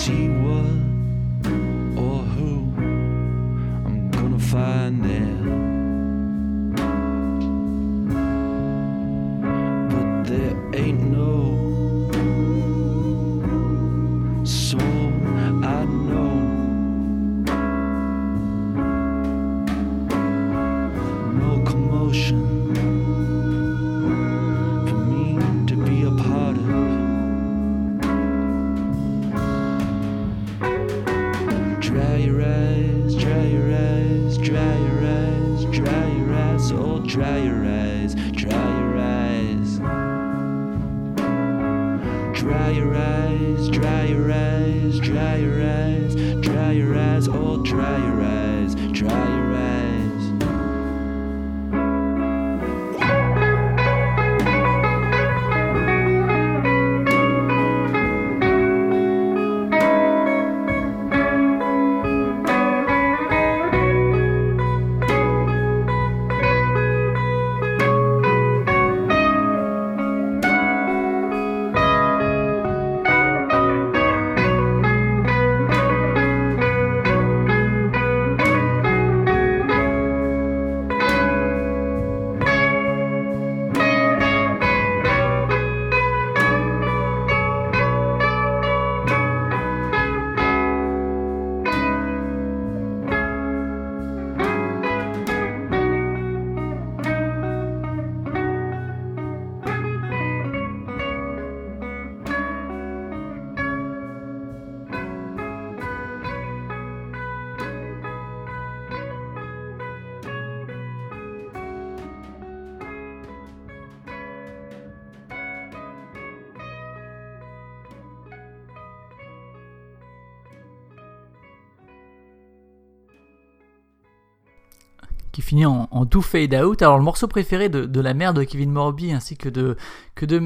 qui 125.32 125.42
finit 125.42 125.66
en, 125.66 125.88
en 125.92 126.06
fade 126.22 126.54
out. 126.54 126.82
Alors 126.82 126.98
le 126.98 127.04
morceau 127.04 127.28
préféré 127.28 127.70
de, 127.70 128.02
la 128.02 128.14
mère 128.14 128.34
de 128.34 128.44
Kevin 128.44 128.72
Morby 128.72 129.12
ainsi 129.12 129.38
que 129.38 129.50
de 129.50 129.78
que 130.16 130.26
de 130.26 130.40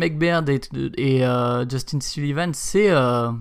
et 0.97 1.25
euh, 1.25 1.67
Justin 1.67 1.99
Sullivan, 2.01 2.51
c'est 2.53 2.89
euh, 2.89 3.31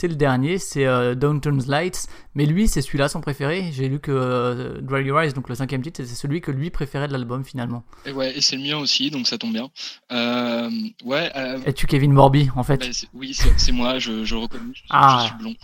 c'est 0.00 0.08
le 0.08 0.14
dernier, 0.14 0.56
c'est 0.56 0.86
euh, 0.86 1.14
Downtown's 1.14 1.66
Lights. 1.66 2.06
Mais 2.34 2.46
lui, 2.46 2.68
c'est 2.68 2.80
celui-là 2.80 3.08
son 3.10 3.20
préféré. 3.20 3.70
J'ai 3.72 3.86
lu 3.88 4.00
que 4.00 4.10
euh, 4.12 4.80
Dry 4.80 5.02
Your 5.04 5.20
Eyes, 5.20 5.32
donc 5.34 5.48
le 5.50 5.54
cinquième 5.54 5.82
titre, 5.82 6.02
c'est 6.02 6.14
celui 6.14 6.40
que 6.40 6.50
lui 6.50 6.70
préférait 6.70 7.06
de 7.06 7.12
l'album 7.12 7.44
finalement. 7.44 7.84
Et 8.06 8.12
ouais, 8.12 8.34
et 8.34 8.40
c'est 8.40 8.56
le 8.56 8.62
mien 8.62 8.78
aussi, 8.78 9.10
donc 9.10 9.26
ça 9.26 9.36
tombe 9.36 9.52
bien. 9.52 9.68
Euh, 10.10 10.70
ouais. 11.04 11.30
euh, 11.36 11.58
Es-tu 11.66 11.86
Kevin 11.86 12.12
Morby 12.12 12.48
en 12.56 12.62
fait? 12.62 12.78
bah, 12.78 12.86
oui, 13.12 13.36
c'est 13.58 13.72
moi, 13.72 13.98
je, 13.98 14.34
reconnais. 14.34 14.72
Je, 14.72 14.82
Ah. 14.88 15.18
je 15.22 15.26
suis 15.26 15.36
blond 15.42 15.54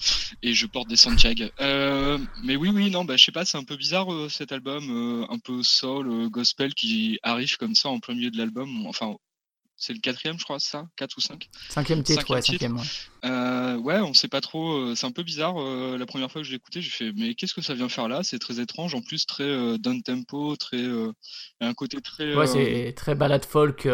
et 0.43 0.53
je 0.53 0.67
porte 0.67 0.89
des 0.89 0.97
Santiago. 0.97 1.45
Euh, 1.63 2.19
mais 2.45 2.57
oui, 2.57 2.71
oui, 2.75 2.91
non, 2.91 3.07
bah, 3.07 3.17
je 3.17 3.25
sais 3.25 3.33
pas, 3.33 3.47
c'est 3.47 3.57
un 3.57 3.65
peu 3.65 3.77
bizarre 3.77 4.09
cet 4.29 4.53
album, 4.53 5.27
un 5.31 5.39
peu 5.39 5.63
soul, 5.63 6.29
gospel 6.29 6.75
qui 6.75 7.19
arrive 7.23 7.57
comme 7.57 7.75
ça 7.75 7.89
en 7.89 8.01
plein 8.01 8.15
milieu 8.15 8.31
de 8.31 8.37
l'album. 8.37 8.87
Enfin, 8.87 9.17
c'est 9.77 9.93
le 9.93 9.99
quatrième, 10.01 10.39
je 10.39 10.45
crois, 10.45 10.59
ça? 10.59 10.87
4 10.97 11.17
ou 11.19 11.21
5 11.21 11.49
Cinquième 11.69 12.03
titre, 12.03 12.21
Cinquième 12.21 12.37
ouais, 12.37 12.43
titre. 12.43 12.53
cinquième. 12.59 12.77
Ouais. 12.79 12.85
Euh, 13.25 13.77
ouais, 13.79 13.99
on 14.01 14.15
sait 14.15 14.29
pas 14.29 14.41
trop. 14.41 14.73
euh, 14.79 14.95
c'est 14.95 15.07
un 15.07 15.11
peu 15.13 15.23
bizarre. 15.23 15.61
euh, 15.61 15.99
la 15.99 16.07
première 16.07 16.31
fois 16.31 16.41
que 16.41 16.47
je 16.47 16.51
l'ai 16.53 16.57
écouté, 16.57 16.81
j'ai 16.81 16.91
fait 16.91 17.13
mais 17.17 17.35
qu'est-ce 17.35 17.55
que 17.55 17.61
ça 17.63 17.75
vient 17.75 17.89
faire 17.89 18.09
là? 18.09 18.23
C'est 18.23 18.39
très 18.39 18.61
étrange. 18.61 18.95
En 18.95 19.01
plus, 19.03 19.27
très 19.27 19.45
euh, 19.45 19.79
down 19.79 20.03
tempo, 20.03 20.57
très 20.57 20.83
un 21.61 21.75
côté 21.75 22.01
très. 22.01 22.35
Ouais, 22.35 22.47
c'est 22.47 22.95
très 22.97 23.15
balade 23.15 23.45
folk 23.45 23.87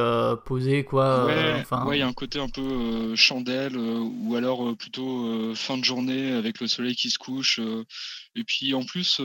posé 0.44 0.84
quoi. 0.84 1.26
Ouais, 1.26 1.54
enfin, 1.60 1.84
ouais, 1.86 1.96
il 1.96 2.00
y 2.00 2.02
a 2.02 2.06
un 2.06 2.12
côté 2.12 2.38
un 2.38 2.48
peu 2.48 3.14
chandelle 3.16 3.76
ou 3.76 4.36
alors 4.36 4.76
plutôt 4.76 5.54
fin 5.54 5.78
de 5.78 5.84
journée 5.84 6.32
avec 6.32 6.60
le 6.60 6.66
soleil 6.66 6.94
qui 6.94 7.10
se 7.10 7.18
couche. 7.18 7.58
et 8.36 8.44
puis 8.44 8.74
en 8.74 8.84
plus, 8.84 9.20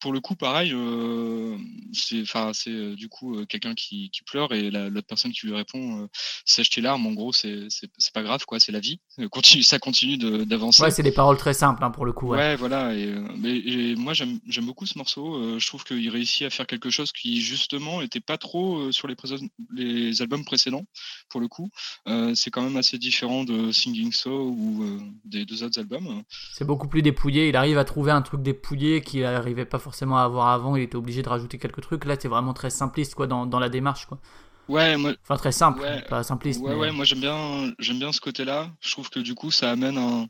pour 0.00 0.12
le 0.12 0.20
coup, 0.20 0.36
pareil, 0.36 0.72
euh, 0.72 1.56
c'est 1.92 2.24
euh, 2.68 2.94
du 2.94 3.08
coup 3.08 3.36
euh, 3.36 3.46
quelqu'un 3.46 3.74
qui, 3.74 4.10
qui 4.10 4.22
pleure 4.22 4.52
et 4.52 4.70
la- 4.70 4.88
l'autre 4.88 5.06
personne 5.08 5.32
qui 5.32 5.46
lui 5.46 5.54
répond 5.54 6.02
euh, 6.02 6.06
sèche 6.44 6.70
tes 6.70 6.80
larmes. 6.80 7.06
En 7.06 7.12
gros, 7.12 7.32
c'est 7.32 7.68
pas 8.14 8.22
grave 8.22 8.44
quoi, 8.46 8.60
c'est 8.60 8.72
la 8.72 8.80
vie. 8.80 9.00
Continue, 9.30 9.62
ça 9.62 9.78
continue 9.78 10.16
d'avancer. 10.18 10.82
ouais, 10.82 10.90
c'est 10.90 11.02
des 11.02 11.12
paroles 11.12 11.36
très 11.36 11.54
simples 11.54 11.82
hein, 11.82 11.90
pour 11.90 12.06
le 12.06 12.12
coup. 12.12 12.28
Ouais, 12.28 12.38
Ouais. 12.38 12.56
voilà. 12.56 12.94
Et, 12.94 13.12
mais, 13.36 13.56
et 13.58 13.96
moi, 13.96 14.12
j'aime 14.14 14.38
beaucoup 14.62 14.86
ce 14.86 14.96
morceau. 14.96 15.58
je 15.58 15.66
trouve 15.66 15.82
qu'il 15.84 16.08
réussit 16.10 16.42
à 16.46 16.50
faire 16.50 16.66
quelque 16.66 16.90
chose 16.90 17.10
qui, 17.12 17.40
justement, 17.40 18.00
était 18.00 18.20
pas 18.20 18.38
trop 18.38 18.92
sur 18.92 19.08
les, 19.08 20.22
albums 20.22 20.44
précédents, 20.44 20.84
pour 21.28 21.40
le 21.40 21.48
coup. 21.48 21.68
C'est 22.34 22.50
quand 22.50 22.62
même 22.62 22.76
assez 22.76 22.98
différent 22.98 23.44
de 23.44 23.72
Singing 23.72 24.12
So 24.12 24.30
ou 24.30 24.84
des 25.24 25.44
deux 25.44 25.62
autres 25.64 25.80
albums. 25.80 26.22
C'est 26.54 26.64
beaucoup 26.64 26.86
plus 26.88 27.02
dépouillé. 27.02 27.48
Il 27.48 27.56
arrive 27.56 27.78
à 27.78 27.84
trouver 27.84 28.12
un 28.12 28.22
truc 28.22 28.42
dépouillé 28.42 29.00
qu'il 29.02 29.22
n'arrivait 29.22 29.64
pas 29.64 29.78
forcément 29.78 29.87
à 29.90 30.24
avoir 30.24 30.48
avant. 30.48 30.76
Il 30.76 30.82
était 30.82 30.96
obligé 30.96 31.22
de 31.22 31.28
rajouter 31.28 31.58
quelques 31.58 31.80
trucs. 31.82 32.04
Là, 32.04 32.16
c'est 32.18 32.28
vraiment 32.28 32.52
très 32.54 32.70
simpliste 32.70 33.14
quoi 33.14 33.26
dans, 33.26 33.46
dans 33.46 33.58
la 33.58 33.68
démarche 33.68 34.06
quoi. 34.06 34.18
Ouais, 34.68 34.98
moi, 34.98 35.12
Enfin 35.22 35.36
très 35.36 35.50
simple, 35.52 35.80
Ouais, 35.80 36.02
pas 36.02 36.22
simpliste. 36.22 36.60
ouais, 36.60 36.74
mais- 36.74 36.76
ouais, 36.78 36.92
moi 36.92 37.06
j'aime 37.06 37.20
bien, 37.20 37.72
j'aime 37.78 37.98
bien 37.98 38.12
ce 38.12 38.20
côté-là. 38.20 38.70
Je 38.80 38.90
trouve 38.92 39.08
que 39.08 39.18
du 39.20 39.34
coup, 39.34 39.50
ça 39.50 39.70
amène 39.70 39.96
un, 39.96 40.26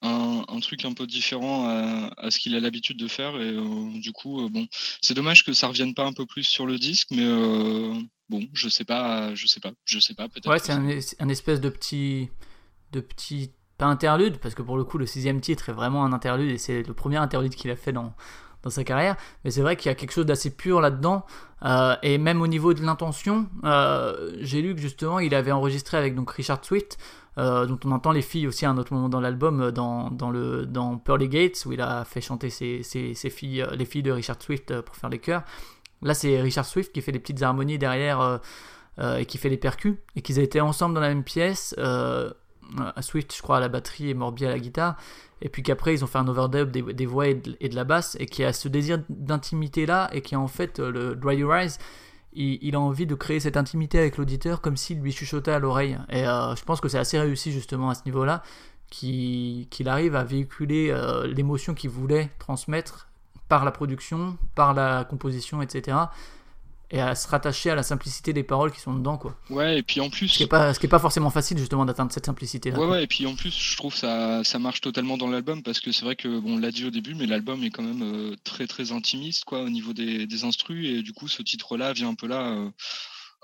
un, 0.00 0.42
un 0.48 0.60
truc 0.60 0.86
un 0.86 0.94
peu 0.94 1.06
différent 1.06 1.66
à, 1.68 2.10
à 2.16 2.30
ce 2.30 2.38
qu'il 2.38 2.54
a 2.54 2.60
l'habitude 2.60 2.98
de 2.98 3.08
faire. 3.08 3.36
Et 3.36 3.50
euh, 3.50 4.00
du 4.00 4.12
coup, 4.12 4.40
euh, 4.42 4.48
bon, 4.48 4.66
c'est 5.02 5.12
dommage 5.12 5.44
que 5.44 5.52
ça 5.52 5.66
revienne 5.68 5.92
pas 5.92 6.06
un 6.06 6.14
peu 6.14 6.24
plus 6.24 6.44
sur 6.44 6.64
le 6.64 6.78
disque, 6.78 7.08
mais 7.10 7.24
euh, 7.26 7.92
bon, 8.30 8.48
je 8.54 8.70
sais 8.70 8.84
pas, 8.86 9.34
je 9.34 9.46
sais 9.46 9.60
pas, 9.60 9.72
je 9.84 9.98
sais 9.98 10.14
pas, 10.14 10.30
peut-être. 10.30 10.48
Ouais, 10.48 10.58
c'est 10.58 10.72
un, 10.72 10.88
un 11.18 11.28
espèce 11.28 11.60
de 11.60 11.68
petit, 11.68 12.30
de 12.92 13.00
petit, 13.00 13.50
pas 13.76 13.84
interlude, 13.86 14.38
parce 14.38 14.54
que 14.54 14.62
pour 14.62 14.78
le 14.78 14.84
coup, 14.84 14.96
le 14.96 15.04
sixième 15.04 15.42
titre 15.42 15.68
est 15.68 15.72
vraiment 15.74 16.06
un 16.06 16.14
interlude 16.14 16.50
et 16.50 16.56
c'est 16.58 16.82
le 16.84 16.94
premier 16.94 17.18
interlude 17.18 17.54
qu'il 17.54 17.70
a 17.70 17.76
fait 17.76 17.92
dans, 17.92 18.14
dans 18.64 18.70
sa 18.70 18.82
carrière. 18.82 19.16
Mais 19.44 19.50
c'est 19.50 19.60
vrai 19.60 19.76
qu'il 19.76 19.88
y 19.88 19.92
a 19.92 19.94
quelque 19.94 20.12
chose 20.12 20.26
d'assez 20.26 20.50
pur 20.50 20.80
là-dedans. 20.80 21.24
Euh, 21.64 21.96
et 22.02 22.18
même 22.18 22.42
au 22.42 22.46
niveau 22.46 22.74
de 22.74 22.82
l'intention, 22.82 23.46
euh, 23.64 24.32
j'ai 24.40 24.60
lu 24.60 24.74
que 24.74 24.80
justement, 24.80 25.20
il 25.20 25.34
avait 25.34 25.52
enregistré 25.52 25.96
avec 25.96 26.14
donc 26.14 26.30
Richard 26.30 26.64
Swift, 26.64 26.98
euh, 27.38 27.66
dont 27.66 27.78
on 27.84 27.92
entend 27.92 28.12
les 28.12 28.22
filles 28.22 28.46
aussi 28.46 28.66
à 28.66 28.70
un 28.70 28.78
autre 28.78 28.92
moment 28.92 29.08
dans 29.08 29.20
l'album, 29.20 29.70
dans, 29.70 30.10
dans, 30.10 30.30
le, 30.30 30.66
dans 30.66 30.98
Pearly 30.98 31.28
Gates, 31.28 31.64
où 31.66 31.72
il 31.72 31.80
a 31.80 32.04
fait 32.04 32.20
chanter 32.20 32.50
ses, 32.50 32.82
ses, 32.82 33.14
filles, 33.30 33.66
les 33.76 33.84
filles 33.84 34.02
de 34.02 34.12
Richard 34.12 34.42
Swift 34.42 34.80
pour 34.80 34.96
faire 34.96 35.10
les 35.10 35.18
chœurs. 35.18 35.42
Là, 36.02 36.14
c'est 36.14 36.40
Richard 36.40 36.66
Swift 36.66 36.92
qui 36.92 37.00
fait 37.00 37.12
les 37.12 37.18
petites 37.18 37.42
harmonies 37.42 37.78
derrière. 37.78 38.40
et 39.18 39.26
qui 39.26 39.38
fait 39.38 39.48
les 39.48 39.56
percus, 39.56 39.96
et 40.14 40.22
qu'ils 40.22 40.38
étaient 40.38 40.60
ensemble 40.60 40.94
dans 40.94 41.00
la 41.00 41.08
même 41.08 41.24
pièce. 41.24 41.74
Euh, 42.80 43.02
Swift, 43.02 43.34
je 43.36 43.42
crois, 43.42 43.58
à 43.58 43.60
la 43.60 43.68
batterie 43.68 44.10
et 44.10 44.14
Morbi 44.14 44.46
à 44.46 44.50
la 44.50 44.58
guitare, 44.58 44.96
et 45.42 45.48
puis 45.48 45.62
qu'après 45.62 45.94
ils 45.94 46.04
ont 46.04 46.06
fait 46.06 46.18
un 46.18 46.28
overdub 46.28 46.70
des, 46.70 47.06
voix 47.06 47.28
et 47.28 47.34
de, 47.34 47.74
la 47.74 47.84
basse, 47.84 48.16
et 48.20 48.26
qui 48.26 48.44
a 48.44 48.52
ce 48.52 48.68
désir 48.68 49.00
d'intimité 49.08 49.86
là, 49.86 50.08
et 50.12 50.22
qui 50.22 50.36
en 50.36 50.48
fait, 50.48 50.78
le 50.78 51.14
Dry 51.14 51.36
Your 51.36 51.54
Eyes, 51.54 51.72
il, 52.36 52.74
a 52.74 52.80
envie 52.80 53.06
de 53.06 53.14
créer 53.14 53.38
cette 53.38 53.56
intimité 53.56 53.98
avec 53.98 54.16
l'auditeur 54.16 54.60
comme 54.60 54.76
s'il 54.76 55.00
lui 55.00 55.12
chuchotait 55.12 55.52
à 55.52 55.60
l'oreille. 55.60 55.96
Et 56.10 56.24
je 56.24 56.64
pense 56.64 56.80
que 56.80 56.88
c'est 56.88 56.98
assez 56.98 57.18
réussi 57.18 57.52
justement 57.52 57.90
à 57.90 57.94
ce 57.94 58.02
niveau-là, 58.06 58.42
qu'il 58.90 59.88
arrive 59.88 60.16
à 60.16 60.24
véhiculer 60.24 60.92
l'émotion 61.26 61.74
qu'il 61.74 61.90
voulait 61.90 62.30
transmettre 62.40 63.08
par 63.48 63.64
la 63.64 63.70
production, 63.70 64.36
par 64.56 64.74
la 64.74 65.04
composition, 65.04 65.62
etc. 65.62 65.96
Et 66.90 67.00
à 67.00 67.14
se 67.14 67.26
rattacher 67.26 67.70
à 67.70 67.74
la 67.74 67.82
simplicité 67.82 68.32
des 68.32 68.42
paroles 68.44 68.70
qui 68.70 68.80
sont 68.80 68.94
dedans, 68.94 69.16
quoi. 69.16 69.36
Ouais, 69.50 69.78
et 69.78 69.82
puis 69.82 70.00
en 70.00 70.10
plus. 70.10 70.28
Ce 70.28 70.36
qui 70.36 70.42
n'est 70.44 70.48
pas, 70.48 70.72
pas 70.72 70.98
forcément 70.98 71.30
facile, 71.30 71.58
justement, 71.58 71.84
d'atteindre 71.84 72.12
cette 72.12 72.26
simplicité-là. 72.26 72.78
Ouais, 72.78 72.86
ouais, 72.86 73.04
et 73.04 73.06
puis 73.06 73.26
en 73.26 73.34
plus, 73.34 73.50
je 73.50 73.76
trouve 73.76 73.94
ça, 73.94 74.44
ça 74.44 74.58
marche 74.58 74.80
totalement 74.80 75.16
dans 75.16 75.28
l'album, 75.28 75.62
parce 75.62 75.80
que 75.80 75.90
c'est 75.92 76.04
vrai 76.04 76.14
que, 76.14 76.38
bon, 76.38 76.54
on 76.54 76.58
l'a 76.58 76.70
dit 76.70 76.84
au 76.84 76.90
début, 76.90 77.14
mais 77.14 77.26
l'album 77.26 77.64
est 77.64 77.70
quand 77.70 77.82
même 77.82 78.02
euh, 78.02 78.36
très, 78.44 78.66
très 78.66 78.92
intimiste, 78.92 79.44
quoi, 79.44 79.62
au 79.62 79.70
niveau 79.70 79.92
des, 79.92 80.26
des 80.26 80.44
instrus, 80.44 80.86
et 80.88 81.02
du 81.02 81.12
coup, 81.12 81.26
ce 81.26 81.42
titre-là 81.42 81.92
vient 81.94 82.10
un 82.10 82.14
peu 82.14 82.26
là. 82.26 82.48
Euh, 82.48 82.70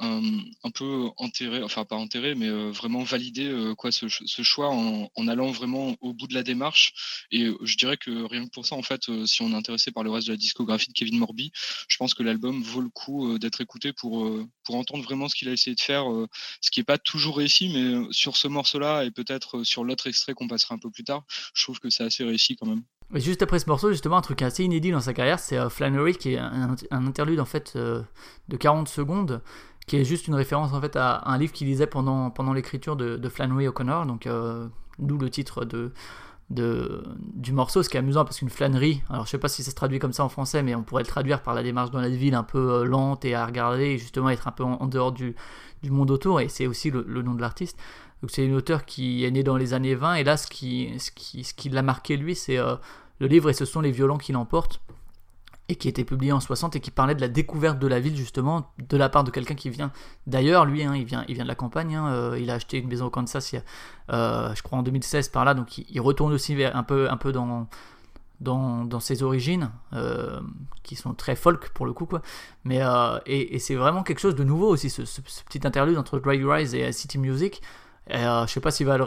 un, 0.01 0.71
peu 0.71 1.11
enterré, 1.17 1.63
enfin 1.63 1.85
pas 1.85 1.97
enterré, 1.97 2.35
mais 2.35 2.49
euh, 2.49 2.71
vraiment 2.71 3.03
valider 3.03 3.47
euh, 3.47 3.75
quoi 3.75 3.93
ce, 3.93 4.09
choix 4.43 4.71
en, 4.71 5.29
allant 5.29 5.51
vraiment 5.51 5.97
au 6.01 6.13
bout 6.13 6.27
de 6.27 6.35
la 6.35 6.43
démarche. 6.43 7.27
Et 7.31 7.45
euh, 7.45 7.59
je 7.63 7.77
dirais 7.77 7.97
que 7.97 8.25
rien 8.25 8.45
que 8.47 8.51
pour 8.51 8.67
ça, 8.67 8.77
en 8.77 8.83
fait, 8.83 9.11
si 9.27 9.43
on 9.43 9.53
est 9.53 9.55
intéressé 9.55 9.91
par 9.91 10.03
le 10.03 10.11
reste 10.11 10.27
de 10.27 10.33
la 10.33 10.37
discographie 10.37 10.89
de 10.89 10.95
Kevin 10.95 11.19
Morby, 11.19 11.53
je 11.89 11.97
pense 11.97 12.15
que 12.15 12.23
l'album 12.23 12.63
vaut 12.63 12.81
le 12.81 12.89
coup 12.89 13.39
d'être 13.39 13.61
écouté 13.61 13.93
pour, 13.93 14.31
pour 14.65 14.75
entendre 14.75 15.05
vraiment 15.05 15.29
ce 15.29 15.35
qu'il 15.35 15.49
a 15.49 15.53
essayé 15.53 15.75
de 15.75 15.81
faire, 15.81 16.05
ce 16.61 16.71
qui 16.71 16.81
n'est 16.81 16.85
pas 16.85 16.99
toujours 16.99 17.37
réussi, 17.37 17.69
mais 17.69 18.13
sur 18.13 18.37
ce 18.37 18.49
morceau-là 18.49 19.05
et 19.05 19.11
peut-être 19.11 19.65
sur 19.65 19.85
l'autre 19.85 20.07
extrait 20.07 20.35
qu'on 20.35 20.49
passera 20.49 20.75
un 20.75 20.79
peu 20.79 20.91
plus 20.91 21.05
tard, 21.05 21.25
je 21.55 21.63
trouve 21.63 21.81
que 21.81 21.91
c'est 21.91 22.05
assez 22.05 22.25
réussi 22.25 22.57
quand 22.57 22.67
même. 22.67 22.83
Juste 23.15 23.43
après 23.43 23.59
ce 23.59 23.69
morceau, 23.69 23.91
justement, 23.91 24.17
un 24.17 24.21
truc 24.23 24.41
assez 24.43 24.63
inédit 24.63 24.93
dans 24.93 25.01
sa 25.01 25.13
carrière, 25.13 25.39
c'est 25.41 25.69
Flannery 25.69 26.15
qui 26.15 26.35
est 26.35 26.39
un, 26.39 26.77
interlude 26.93 27.41
en 27.41 27.45
fait 27.45 27.77
de 27.77 28.57
40 28.57 28.89
secondes 28.89 29.43
qui 29.91 29.97
est 29.97 30.05
juste 30.05 30.29
une 30.29 30.37
référence 30.37 30.73
en 30.73 30.81
fait 30.81 30.95
à 30.95 31.29
un 31.29 31.37
livre 31.37 31.53
qu'il 31.53 31.67
lisait 31.67 31.89
pendant, 31.89 32.33
l'écriture 32.55 32.95
de, 32.95 33.29
Flannery 33.29 33.67
O'Connor, 33.67 34.07
donc 34.07 34.29
euh, 34.29 34.69
d'où 35.01 35.19
le 35.19 35.29
titre 35.31 35.65
de, 35.65 35.93
du 36.51 37.53
morceau, 37.53 37.83
ce 37.83 37.89
qui 37.89 37.97
est 37.97 38.01
amusant 38.01 38.25
parce 38.25 38.39
qu'une 38.39 38.51
flânerie, 38.51 39.03
alors 39.11 39.27
je 39.27 39.31
sais 39.31 39.39
pas 39.39 39.49
si 39.49 39.65
ça 39.65 39.73
se 39.73 39.75
traduit 39.75 39.99
comme 39.99 40.13
ça 40.13 40.25
en 40.25 40.29
français, 40.29 40.63
mais 40.63 40.77
on 40.77 40.85
pourrait 40.85 41.03
le 41.03 41.09
traduire 41.09 41.43
par 41.43 41.55
la 41.55 41.65
démarche 41.65 41.91
dans 41.91 42.01
la 42.01 42.09
ville 42.09 42.37
un 42.37 42.45
peu 42.45 42.73
euh, 42.73 42.85
lente 42.85 43.25
et 43.25 43.35
à 43.35 43.45
regarder, 43.45 43.87
et 43.87 43.99
justement 43.99 44.31
être 44.31 44.47
un 44.47 44.53
peu 44.53 44.63
en, 44.63 44.87
dehors 44.87 45.11
du, 45.11 45.35
monde 45.89 46.13
autour, 46.13 46.41
et 46.41 46.49
c'est 46.49 46.69
aussi 46.69 46.93
le, 46.93 47.03
nom 47.23 47.35
de 47.35 47.41
l'artiste. 47.41 47.77
Donc 48.23 48.31
c'est 48.31 48.45
une 48.45 48.55
auteure 48.55 48.85
qui 48.85 49.25
est 49.25 49.31
née 49.31 49.43
dans 49.43 49.57
les 49.57 49.73
années 49.73 49.95
20, 49.95 50.15
et 50.15 50.25
là 50.25 50.37
ce 50.37 50.47
qui, 50.47 50.93
ce 50.99 51.11
qui, 51.11 51.45
ce 51.45 51.55
qui 51.55 51.69
l'a 51.71 51.83
marqué 51.83 52.17
lui, 52.17 52.35
c'est 52.35 52.59
euh, 52.59 52.77
le 53.19 53.27
livre 53.27 53.49
et 53.49 53.55
ce 53.55 53.65
sont 53.65 53.81
les 53.81 53.91
violents 53.91 54.19
qui 54.19 54.33
l'emportent 54.33 54.81
et 55.69 55.77
qui 55.77 55.89
était 55.89 56.05
publié 56.05 56.33
en 56.33 56.41
60 56.41 56.77
et 56.77 56.81
qui 56.81 56.91
parlait 56.91 57.15
de 57.15 57.21
la 57.21 57.29
découverte 57.29 57.79
de 57.79 57.87
la 57.87 58.01
ville 58.01 58.17
justement 58.17 58.73
de 58.79 58.97
la 58.97 59.09
part 59.09 59.23
de 59.23 59.31
quelqu'un 59.31 59.55
qui 59.55 59.71
vient 59.71 59.93
d'ailleurs 60.27 60.65
lui 60.65 60.83
hein, 60.83 60.97
il 60.97 61.05
vient 61.05 61.25
il 61.29 61.37
vient 61.37 61.45
de 61.45 61.49
la 61.49 61.55
campagne 61.55 61.95
hein, 61.95 62.09
euh, 62.09 62.39
il 62.41 62.51
a 62.51 62.55
acheté 62.55 62.79
une 62.79 62.89
maison 62.89 63.07
au 63.07 63.11
Kansas 63.11 63.55
euh, 64.11 64.53
je 64.53 64.63
crois 64.65 64.81
en 64.81 64.83
2016 64.83 65.29
par 65.29 65.45
là 65.45 65.55
donc 65.55 65.79
il, 65.79 66.01
retourne 66.01 66.33
aussi 66.33 66.57
un 66.65 66.83
peu 66.83 67.09
un 67.09 67.17
peu 67.17 67.31
dans 67.31 67.69
dans, 68.41 68.85
dans 68.85 69.01
ses 69.01 69.23
origines 69.23 69.71
qui 70.83 70.97
sont 70.97 71.15
très 71.15 71.37
folk 71.37 71.69
pour 71.69 71.87
le 71.87 71.93
coup 71.93 72.07
quoi. 72.07 72.23
Mais 72.65 72.81
et, 73.27 73.59
c'est 73.59 73.75
vraiment 73.75 74.03
quelque 74.03 74.19
chose 74.19 74.35
de 74.35 74.45
nouveau 74.45 74.67
aussi 74.67 74.89
ce, 74.89 75.03
petit 75.21 75.65
interlude 75.65 75.99
entre 75.99 76.19
Dry 76.19 76.43
Rise 76.43 76.75
et 76.75 76.91
City 76.91 77.19
Music 77.19 77.61
et, 78.11 78.45
je 78.47 78.53
sais 78.53 78.61
pas 78.61 78.71
s'il 78.71 78.87
va 78.87 78.99
le 78.99 79.07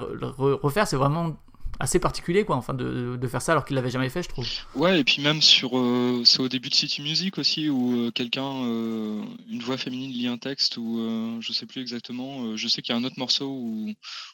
refaire 0.61 0.87
c'est 0.87 0.97
vraiment 0.97 1.35
assez 1.79 1.99
particulier 1.99 2.45
quoi 2.45 2.55
enfin 2.55 2.73
de, 2.73 3.17
de 3.17 3.27
faire 3.27 3.41
ça 3.41 3.53
alors 3.53 3.65
qu'il 3.65 3.75
l'avait 3.75 3.89
jamais 3.89 4.09
fait 4.09 4.23
je 4.23 4.29
trouve. 4.29 4.47
Ouais 4.75 4.99
et 4.99 5.03
puis 5.03 5.21
même 5.21 5.41
sur 5.41 5.77
euh, 5.77 6.21
c'est 6.23 6.39
au 6.39 6.47
début 6.47 6.69
de 6.69 6.75
City 6.75 7.01
Music 7.01 7.37
aussi 7.37 7.69
où 7.69 7.97
euh, 7.97 8.11
quelqu'un 8.11 8.45
euh, 8.45 9.21
une 9.49 9.61
voix 9.61 9.77
féminine 9.77 10.11
lit 10.11 10.27
un 10.27 10.37
texte 10.37 10.77
ou 10.77 10.99
je 11.39 11.53
sais 11.53 11.65
plus 11.65 11.81
exactement 11.81 12.55
je 12.55 12.67
sais 12.67 12.81
qu'il 12.81 12.93
y 12.93 12.97
a 12.97 13.01
un 13.01 13.03
autre 13.03 13.17
morceau 13.17 13.47
où, 13.47 13.89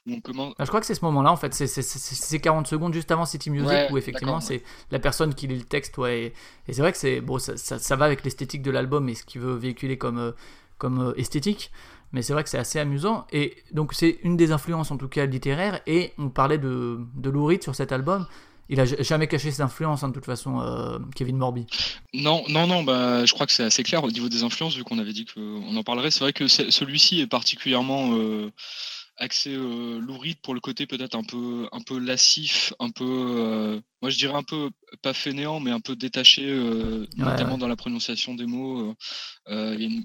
où 0.07 0.13
on 0.13 0.20
commence 0.20 0.53
bah, 0.57 0.65
je 0.65 0.70
crois 0.70 0.80
que 0.80 0.86
c'est 0.86 0.95
ce 0.95 1.03
moment 1.03 1.22
là 1.22 1.32
en 1.32 1.38
fait 1.38 1.53
c'est 1.53 2.39
40 2.39 2.67
secondes 2.67 2.93
juste 2.93 3.11
avant 3.11 3.26
City 3.26 3.49
Music 3.49 3.89
où 3.91 3.97
effectivement 3.97 4.39
c'est 4.39 4.63
la 4.91 4.99
personne 4.99 5.34
qui 5.34 5.47
lit 5.47 5.57
le 5.57 5.63
texte 5.63 5.97
ouais 5.97 6.34
et, 6.67 6.74
c'est 6.74 6.82
vrai 6.82 6.91
que 6.91 6.97
c'est 6.97 7.22
bon 7.22 7.39
ça, 7.39 7.57
ça, 7.57 7.80
ça, 7.80 7.95
va 7.95 8.05
avec 8.05 8.24
l'esthétique 8.24 8.61
de 8.61 8.72
l'album 8.72 9.07
et 9.09 9.15
ce 9.15 9.24
qu'il 9.24 9.41
veut 9.41 9.55
véhiculer 9.55 9.97
comme 9.97 10.34
comme 10.78 11.13
esthétique 11.17 11.72
mais 12.12 12.22
c'est 12.22 12.34
vrai 12.34 12.43
que 12.43 12.49
c'est 12.49 12.57
assez 12.57 12.80
amusant. 12.80 13.26
Et 13.32 13.55
donc, 13.72 13.93
c'est 13.93 14.20
une 14.24 14.38
des 14.38 14.51
influences, 14.51 14.91
en 14.91 14.97
tout 14.97 15.07
cas 15.07 15.26
littéraires. 15.26 15.82
Et 15.88 16.14
on 16.18 16.30
parlait 16.30 16.57
de, 16.57 16.99
de 17.16 17.30
Lou 17.30 17.45
Reed 17.45 17.64
sur 17.64 17.76
cet 17.76 17.91
album. 17.91 18.26
Il 18.72 18.80
a 18.80 18.86
jamais 18.86 19.28
caché 19.28 19.49
ses 19.49 19.62
influences, 19.62 20.03
hein, 20.03 20.10
de 20.10 20.14
toute 20.14 20.26
façon, 20.26 20.60
euh, 20.62 20.99
Kevin 21.16 21.38
Morby. 21.38 21.66
Non, 22.14 22.43
non, 22.49 22.68
non, 22.68 22.84
bah, 22.84 23.26
je 23.26 23.34
crois 23.34 23.47
que 23.47 23.51
c'est 23.51 23.64
assez 23.64 23.82
clair 23.82 24.03
au 24.03 24.12
niveau 24.12 24.30
des 24.30 24.43
influences, 24.43 24.76
vu 24.76 24.84
qu'on 24.84 24.99
avait 24.99 25.14
dit 25.14 25.26
qu'on 25.26 25.76
en 25.76 25.84
parlerait. 25.84 26.12
C'est 26.12 26.20
vrai 26.20 26.34
que 26.34 26.47
celui-ci 26.47 27.22
est 27.22 27.28
particulièrement. 27.28 28.16
Euh, 28.16 28.51
axé 29.20 29.53
euh, 29.53 29.99
louride 29.99 30.39
pour 30.41 30.53
le 30.53 30.60
côté 30.60 30.88
peut-être 30.88 31.16
un 31.16 31.24
peu 31.24 31.68
un 31.72 31.82
peu 31.82 31.99
lassif, 31.99 32.74
un 32.80 32.89
peu 32.89 33.05
euh, 33.05 33.82
moi 34.02 34.10
je 34.10 34.18
dirais 34.18 34.34
un 34.34 34.43
peu 34.43 34.70
pas 35.02 35.14
fainéant 35.14 35.60
mais 35.60 35.72
un 35.72 35.80
peu 35.80 35.95
détaché 35.95 36.43
euh, 36.45 37.06
notamment 37.18 37.58
dans 37.58 37.68
la 37.68 37.76
prononciation 37.76 38.36
des 38.36 38.45
mots. 38.45 38.95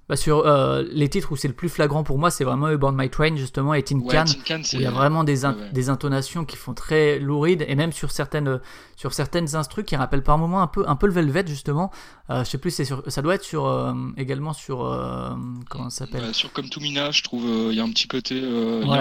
Bah, 0.09 0.17
sur 0.17 0.45
les 0.91 1.09
titres 1.09 1.33
où 1.33 1.37
c'est 1.37 1.49
le 1.49 1.55
plus 1.55 1.69
flagrant 1.69 2.03
pour 2.03 2.19
moi 2.19 2.31
c'est 2.31 2.45
vraiment 2.45 2.75
Born 2.75 2.97
My 2.97 3.11
Train 3.11 3.37
justement 3.37 3.75
et 3.75 3.83
Tin 3.83 4.01
Can, 4.01 4.25
il 4.73 4.81
y 4.81 4.87
a 4.87 4.91
vraiment 4.91 5.23
des, 5.23 5.43
des 5.73 5.89
intonations 5.91 6.45
qui 6.45 6.57
font 6.57 6.73
très 6.73 7.19
lourides 7.19 7.65
et 7.69 7.75
même 7.75 7.93
sur 7.93 8.11
certaines 8.11 8.61
sur 8.97 9.13
certaines 9.13 9.55
instrus 9.55 9.85
qui 9.85 9.97
rappellent 9.97 10.23
par 10.23 10.39
moments 10.39 10.63
un 10.63 10.67
peu 10.67 10.85
un 10.89 10.97
peu 10.97 11.07
le 11.07 11.13
Velvet 11.13 11.47
justement. 11.47 11.91
je 12.31 12.45
sais 12.45 12.59
plus 12.59 12.71
c'est 12.71 12.85
ça 12.85 13.23
doit 13.23 13.35
être 13.35 13.45
sur 13.45 13.95
également 14.17 14.55
sur 14.55 14.79
comment 15.69 15.91
ça 15.91 16.07
s'appelle? 16.07 16.35
sur 16.35 16.53
Comme 16.53 16.69
Mina 16.81 17.11
je 17.11 17.23
trouve 17.23 17.71
il 17.71 17.77
y 17.77 17.81
a 17.81 17.85
un 17.85 17.91
petit 17.91 18.09
côté 18.09 18.43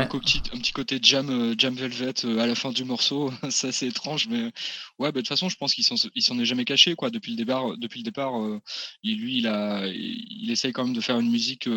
un, 0.03 0.57
petit 0.57 0.73
côté 0.73 0.99
jam, 1.01 1.29
euh, 1.29 1.55
jam 1.57 1.73
velvet 1.73 2.25
euh, 2.25 2.39
à 2.39 2.47
la 2.47 2.55
fin 2.55 2.71
du 2.71 2.83
morceau. 2.83 3.31
ça, 3.49 3.71
c'est 3.71 3.87
étrange, 3.87 4.27
mais 4.29 4.51
ouais, 4.99 5.11
bah, 5.11 5.11
de 5.11 5.17
toute 5.19 5.27
façon, 5.27 5.49
je 5.49 5.57
pense 5.57 5.73
qu'il 5.73 5.83
s'en 5.83 6.39
est 6.39 6.45
jamais 6.45 6.65
caché. 6.65 6.95
Quoi. 6.95 7.09
Depuis 7.09 7.31
le 7.31 7.37
départ, 7.37 7.77
depuis 7.77 7.99
le 7.99 8.03
départ 8.03 8.41
euh, 8.41 8.59
lui, 9.03 9.37
il, 9.37 9.47
a, 9.47 9.85
il 9.87 10.49
essaye 10.51 10.71
quand 10.71 10.85
même 10.85 10.95
de 10.95 11.01
faire 11.01 11.19
une 11.19 11.29
musique 11.29 11.67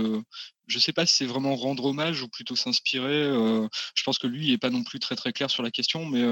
je 0.69 0.81
sais 0.81 0.93
pas 0.93 1.07
si 1.07 1.15
c'est 1.15 1.27
vraiment 1.27 1.55
rendre 1.55 1.85
hommage 1.85 2.23
ou 2.23 2.29
plutôt 2.29 2.57
s'inspirer. 2.57 3.23
je 3.25 4.03
pense 4.05 4.19
que 4.19 4.27
lui 4.27 4.51
n'est 4.51 4.59
pas 4.59 4.71
non 4.71 4.83
plus 4.83 4.99
très 4.99 5.15
très 5.15 5.33
clair 5.33 5.49
sur 5.49 5.63
la 5.63 5.71
question, 5.71 6.05
mais 6.05 6.25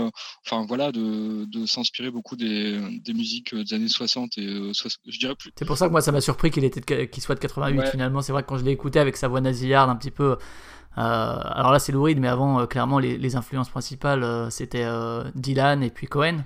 enfin 0.44 0.66
voilà, 0.66 0.90
de, 0.90 1.66
s'inspirer 1.66 2.10
beaucoup 2.10 2.34
des, 2.34 2.80
musiques 3.14 3.54
des 3.54 3.74
années 3.74 3.88
60 3.88 4.38
et 4.38 4.72
je 5.06 5.18
dirais 5.18 5.36
plus. 5.36 5.52
C'est 5.56 5.64
pour 5.64 5.78
ça 5.78 5.86
que 5.86 5.92
moi 5.92 6.00
ça 6.00 6.10
m'a 6.10 6.20
surpris 6.20 6.50
qu'il 6.50 6.64
était 6.64 7.08
qu'il 7.08 7.22
soit 7.22 7.36
de 7.36 7.40
88 7.40 7.90
finalement. 7.90 8.22
C'est 8.22 8.32
vrai 8.32 8.42
que 8.42 8.48
quand 8.48 8.58
je 8.58 8.64
l'ai 8.64 8.72
écouté 8.72 8.98
avec 8.98 9.16
sa 9.16 9.28
voix 9.28 9.40
nasillarde 9.40 9.90
un 9.90 9.96
petit 9.96 10.10
peu 10.10 10.32
euh, 10.32 10.36
alors 10.96 11.72
là, 11.72 11.78
c'est 11.78 11.92
louride, 11.92 12.20
mais 12.20 12.28
avant, 12.28 12.60
euh, 12.60 12.66
clairement, 12.66 12.98
les, 12.98 13.36
influences 13.36 13.68
principales, 13.68 14.22
euh, 14.22 14.50
c'était 14.50 14.86
Dylan 15.34 15.82
et 15.82 15.90
puis 15.90 16.06
Cohen. 16.06 16.44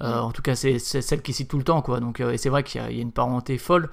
en 0.00 0.32
tout 0.32 0.42
cas, 0.42 0.54
c'est 0.54 0.78
celle 0.78 1.22
qui 1.22 1.32
cite 1.32 1.48
tout 1.48 1.58
le 1.58 1.64
temps, 1.64 1.82
quoi. 1.82 2.00
Donc, 2.00 2.20
et 2.20 2.38
c'est 2.38 2.48
vrai 2.48 2.62
qu'il 2.62 2.80
y, 2.80 2.84
a 2.84 2.90
une 2.90 3.12
parenté 3.12 3.58
folle 3.58 3.90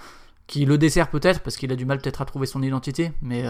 qui 0.47 0.66
le 0.66 0.78
dessert 0.78 1.10
peut-être 1.10 1.41
parce 1.41 1.58
qu'il 1.58 1.72
a 1.72 1.76
du 1.76 1.86
mal 1.86 2.00
peut-être 2.00 2.22
à 2.22 2.26
trouver 2.26 2.47
son 2.47 2.64
identité, 2.64 3.12
mais 3.22 3.43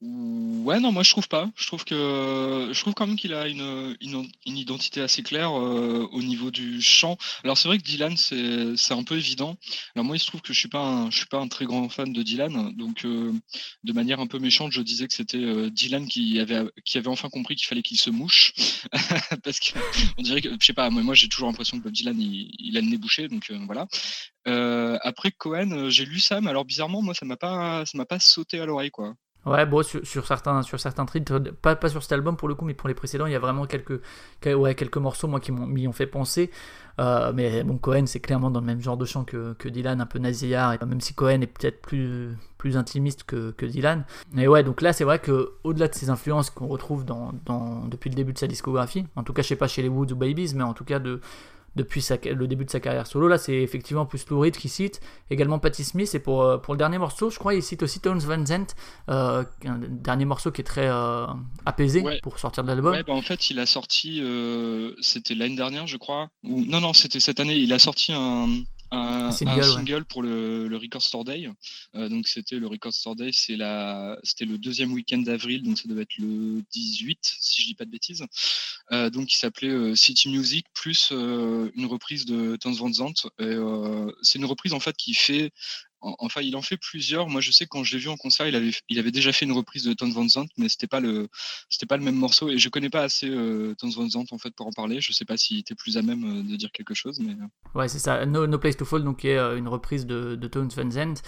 Ouais, 0.00 0.78
non, 0.78 0.92
moi 0.92 1.02
je 1.02 1.10
trouve 1.10 1.26
pas. 1.26 1.50
Je 1.56 1.66
trouve 1.66 1.84
que 1.84 2.70
je 2.72 2.80
trouve 2.80 2.94
quand 2.94 3.06
même 3.08 3.16
qu'il 3.16 3.34
a 3.34 3.48
une, 3.48 3.96
une, 4.00 4.28
identité 4.46 5.00
assez 5.00 5.24
claire 5.24 5.50
euh, 5.58 6.08
au 6.12 6.22
niveau 6.22 6.52
du 6.52 6.80
chant. 6.80 7.16
Alors 7.42 7.58
c'est 7.58 7.66
vrai 7.66 7.78
que 7.78 7.82
Dylan 7.82 8.16
c'est 8.16 8.76
c'est 8.76 8.94
un 8.94 9.02
peu 9.02 9.16
évident. 9.16 9.56
Alors 9.96 10.04
moi 10.04 10.14
il 10.14 10.20
se 10.20 10.26
trouve 10.26 10.40
que 10.40 10.52
je 10.52 10.58
suis 10.58 10.68
pas 10.68 10.78
un, 10.84 11.10
je 11.10 11.16
suis 11.16 11.26
pas 11.26 11.40
un 11.40 11.48
très 11.48 11.64
grand 11.64 11.88
fan 11.88 12.12
de 12.12 12.22
Dylan, 12.22 12.76
donc 12.76 13.04
euh, 13.04 13.32
de 13.82 13.92
manière 13.92 14.20
un 14.20 14.28
peu 14.28 14.38
méchante 14.38 14.70
je 14.70 14.82
disais 14.82 15.08
que 15.08 15.14
c'était 15.14 15.36
euh, 15.38 15.68
Dylan 15.68 16.06
qui 16.06 16.38
avait 16.38 16.62
qui 16.84 16.98
avait 16.98 17.08
enfin 17.08 17.28
compris 17.28 17.56
qu'il 17.56 17.66
fallait 17.66 17.82
qu'il 17.82 17.98
se 17.98 18.10
mouche 18.10 18.52
parce 19.42 19.58
que 19.58 19.78
on 20.16 20.22
dirait 20.22 20.42
que 20.42 20.50
je 20.60 20.64
sais 20.64 20.74
pas. 20.74 20.90
Moi, 20.90 21.02
moi 21.02 21.14
j'ai 21.14 21.28
toujours 21.28 21.48
l'impression 21.48 21.76
que 21.76 21.82
Bob 21.82 21.92
Dylan 21.92 22.20
il, 22.20 22.52
il, 22.60 22.76
a 22.76 22.80
le 22.80 22.86
nez 22.86 22.98
bouché, 22.98 23.26
donc 23.26 23.50
voilà. 23.66 23.88
après 25.02 25.32
Cohen, 25.32 25.90
j'ai 25.90 26.04
lu 26.04 26.20
ça, 26.20 26.40
mais 26.40 26.50
alors 26.50 26.64
bizarrement 26.64 27.02
moi 27.02 27.14
ça 27.14 27.26
m'a 27.26 27.36
pas 27.36 27.84
ça 27.84 27.98
m'a 27.98 28.06
pas 28.06 28.20
sauté 28.20 28.60
à 28.60 28.66
l'oreille 28.66 28.90
quoi. 28.92 29.16
Ouais, 29.48 29.66
bon, 29.66 29.82
sur, 29.82 30.26
certains, 30.26 30.62
sur 30.62 30.78
certains 30.78 31.06
titres, 31.06 31.38
pas, 31.38 31.76
pas 31.76 31.88
sur 31.88 32.02
cet 32.02 32.12
album 32.12 32.36
pour 32.36 32.48
le 32.48 32.54
coup, 32.54 32.64
mais 32.64 32.74
pour 32.74 32.88
les 32.88 32.94
précédents, 32.94 33.26
il 33.26 33.32
y 33.32 33.36
a 33.36 33.38
vraiment 33.38 33.66
quelques, 33.66 34.00
ouais, 34.46 34.74
quelques 34.74 34.96
morceaux 34.98 35.28
moi, 35.28 35.40
qui 35.40 35.52
m'y 35.52 35.88
ont 35.88 35.92
fait 35.92 36.06
penser. 36.06 36.50
Euh, 37.00 37.32
mais 37.32 37.62
bon, 37.62 37.78
Cohen, 37.78 38.06
c'est 38.06 38.20
clairement 38.20 38.50
dans 38.50 38.60
le 38.60 38.66
même 38.66 38.80
genre 38.80 38.96
de 38.96 39.04
chant 39.04 39.24
que, 39.24 39.54
que 39.54 39.68
Dylan, 39.68 40.00
un 40.00 40.06
peu 40.06 40.18
nasillard, 40.18 40.76
même 40.84 41.00
si 41.00 41.14
Cohen 41.14 41.40
est 41.40 41.46
peut-être 41.46 41.80
plus, 41.80 42.36
plus 42.58 42.76
intimiste 42.76 43.24
que, 43.24 43.52
que, 43.52 43.66
Dylan. 43.66 44.04
Mais 44.32 44.48
ouais, 44.48 44.64
donc 44.64 44.82
là, 44.82 44.92
c'est 44.92 45.04
vrai 45.04 45.20
que 45.20 45.52
au-delà 45.62 45.88
de 45.88 45.94
ces 45.94 46.10
influences 46.10 46.50
qu'on 46.50 46.66
retrouve 46.66 47.04
dans, 47.04 47.32
dans, 47.46 47.86
depuis 47.86 48.10
le 48.10 48.16
début 48.16 48.32
de 48.32 48.38
sa 48.38 48.48
discographie, 48.48 49.06
en 49.14 49.22
tout 49.22 49.32
cas, 49.32 49.42
je 49.42 49.48
sais 49.48 49.56
pas 49.56 49.68
chez 49.68 49.82
les 49.82 49.88
Woods 49.88 50.12
ou 50.12 50.16
Babies, 50.16 50.52
mais 50.56 50.64
en 50.64 50.74
tout 50.74 50.84
cas 50.84 50.98
de 50.98 51.20
depuis 51.76 52.04
le 52.24 52.46
début 52.46 52.64
de 52.64 52.70
sa 52.70 52.80
carrière 52.80 53.06
solo. 53.06 53.28
Là, 53.28 53.38
c'est 53.38 53.54
effectivement 53.54 54.06
plus 54.06 54.26
Lou 54.28 54.40
Reed 54.40 54.56
qui 54.56 54.68
cite, 54.68 55.00
également 55.30 55.58
Patti 55.58 55.84
Smith. 55.84 56.14
Et 56.14 56.18
pour, 56.18 56.42
euh, 56.42 56.58
pour 56.58 56.74
le 56.74 56.78
dernier 56.78 56.98
morceau, 56.98 57.30
je 57.30 57.38
crois, 57.38 57.54
il 57.54 57.62
cite 57.62 57.82
aussi 57.82 58.00
Tones 58.00 58.18
Van 58.20 58.44
Zandt, 58.44 58.74
euh, 59.08 59.44
un 59.64 59.78
dernier 59.78 60.24
morceau 60.24 60.50
qui 60.50 60.60
est 60.60 60.64
très 60.64 60.88
euh, 60.88 61.26
apaisé 61.66 62.04
pour 62.22 62.38
sortir 62.38 62.62
de 62.64 62.68
l'album. 62.68 62.92
Ouais, 62.92 63.02
bah 63.02 63.12
en 63.12 63.22
fait, 63.22 63.50
il 63.50 63.58
a 63.58 63.66
sorti, 63.66 64.22
c'était 65.00 65.34
l'année 65.34 65.56
dernière, 65.56 65.86
je 65.86 65.96
crois. 65.96 66.28
Ou, 66.44 66.64
non, 66.64 66.80
non, 66.80 66.92
c'était 66.92 67.20
cette 67.20 67.40
année. 67.40 67.56
Il 67.56 67.72
a 67.72 67.78
sorti 67.78 68.12
un, 68.12 68.48
un, 68.90 69.32
single, 69.32 70.04
pour 70.04 70.22
le, 70.22 70.68
le, 70.68 70.76
Record 70.76 71.02
Store 71.02 71.24
Day. 71.24 71.48
Euh, 71.94 72.08
donc 72.08 72.26
c'était 72.26 72.56
le 72.56 72.66
Record 72.66 72.92
Store 72.92 73.16
Day, 73.16 73.30
c'est 73.32 73.56
la, 73.56 74.18
c'était 74.22 74.44
le 74.44 74.58
deuxième 74.58 74.92
week-end 74.92 75.18
d'avril, 75.18 75.62
donc 75.62 75.78
ça 75.78 75.88
devait 75.88 76.02
être 76.02 76.16
le 76.18 76.62
18, 76.72 77.18
si 77.22 77.62
je 77.62 77.66
dis 77.66 77.74
pas 77.74 77.84
de 77.84 77.90
bêtises. 77.90 78.24
Euh, 78.92 79.10
donc 79.10 79.32
il 79.32 79.36
s'appelait 79.36 79.68
euh, 79.68 79.94
City 79.94 80.30
Music 80.30 80.66
plus 80.74 81.10
une 81.10 81.86
reprise 81.86 82.24
de 82.24 82.56
Tons 82.56 82.72
Van 82.72 82.92
Zandt. 82.92 83.28
c'est 84.22 84.38
une 84.38 84.44
reprise 84.44 84.72
en 84.72 84.80
fait 84.80 84.96
qui 84.96 85.14
fait 85.14 85.52
Enfin, 86.00 86.42
il 86.42 86.54
en 86.54 86.62
fait 86.62 86.76
plusieurs. 86.76 87.28
Moi, 87.28 87.40
je 87.40 87.50
sais 87.50 87.66
quand 87.66 87.82
je 87.82 87.94
l'ai 87.96 88.02
vu 88.02 88.08
en 88.08 88.16
concert, 88.16 88.46
il 88.46 88.54
avait, 88.98 89.10
déjà 89.10 89.32
fait 89.32 89.44
une 89.44 89.52
reprise 89.52 89.84
de 89.84 89.92
Tons 89.94 90.10
Van 90.10 90.28
Zandt, 90.28 90.52
mais 90.56 90.68
c'était 90.68 90.86
pas 90.86 91.00
le, 91.00 91.28
pas 91.88 91.96
le 91.96 92.04
même 92.04 92.14
morceau. 92.14 92.48
Et 92.48 92.58
je 92.58 92.68
connais 92.68 92.90
pas 92.90 93.02
assez 93.02 93.28
euh, 93.28 93.74
Tons 93.78 93.90
Van 93.90 94.08
Zandt 94.08 94.32
en 94.32 94.38
fait 94.38 94.54
pour 94.54 94.66
en 94.66 94.72
parler. 94.72 95.00
Je 95.00 95.12
sais 95.12 95.24
pas 95.24 95.36
s'il 95.36 95.58
était 95.58 95.74
plus 95.74 95.96
à 95.96 96.02
même 96.02 96.24
euh, 96.24 96.42
de 96.42 96.56
dire 96.56 96.70
quelque 96.72 96.94
chose, 96.94 97.18
mais. 97.20 97.32
Euh. 97.32 97.78
Ouais, 97.78 97.88
c'est 97.88 97.98
ça. 97.98 98.24
No, 98.26 98.46
Place 98.58 98.76
to 98.76 98.84
Fall, 98.84 99.02
donc 99.02 99.20
qui 99.20 99.28
est 99.28 99.38
une 99.38 99.68
reprise 99.68 100.06
de, 100.06 100.36
de 100.36 100.48
Tons 100.48 100.68
Van 100.68 100.90
Zandt, 100.90 101.22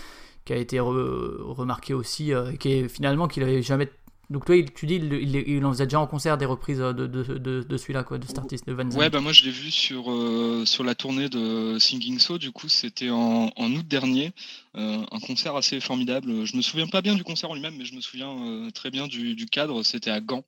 qui 0.45 0.53
a 0.53 0.57
été 0.57 0.79
remarqué 0.79 1.95
aussi, 1.95 2.33
qui 2.59 2.69
est 2.69 2.89
finalement 2.89 3.29
qu'il 3.29 3.43
avait 3.43 3.63
jamais 3.63 3.89
donc 4.31 4.45
toi, 4.45 4.55
tu 4.77 4.87
dis, 4.87 4.95
il, 4.95 5.65
en 5.65 5.73
faisait 5.73 5.87
déjà 5.87 5.99
en 5.99 6.07
concert 6.07 6.39
des 6.39 6.47
reprises 6.47 6.79
de, 6.79 7.09
de, 7.09 7.77
celui-là, 7.77 8.05
quoi, 8.05 8.17
de 8.17 8.27
cet 8.27 8.39
artiste, 8.39 8.65
de 8.65 8.73
Van 8.73 8.85
Zandt. 8.85 8.97
Ouais, 8.97 9.11
bah 9.11 9.21
moi 9.21 9.33
je 9.33 9.43
l'ai 9.43 9.51
vu 9.51 9.73
sur, 9.73 10.13
euh, 10.13 10.65
sur 10.65 10.85
la 10.85 10.95
tournée 10.95 11.29
de 11.29 11.79
Singing 11.81 12.21
So, 12.21 12.39
du 12.39 12.53
coup 12.53 12.69
c'était 12.69 13.11
en, 13.11 13.51
août 13.59 13.89
dernier, 13.89 14.33
euh, 14.77 15.05
un 15.11 15.19
concert 15.19 15.57
assez 15.57 15.81
formidable. 15.81 16.45
Je 16.47 16.57
me 16.57 16.63
souviens 16.63 16.87
pas 16.87 17.03
bien 17.03 17.17
du 17.17 17.25
concert 17.25 17.51
en 17.51 17.55
lui-même, 17.55 17.75
mais 17.77 17.85
je 17.85 17.97
me 17.97 18.01
souviens 18.01 18.31
euh, 18.31 18.71
très 18.71 18.93
bien 18.93 19.09
du, 19.09 19.35
du 19.35 19.47
cadre, 19.47 19.83
c'était 19.83 20.13
à 20.13 20.21
Gand. 20.21 20.45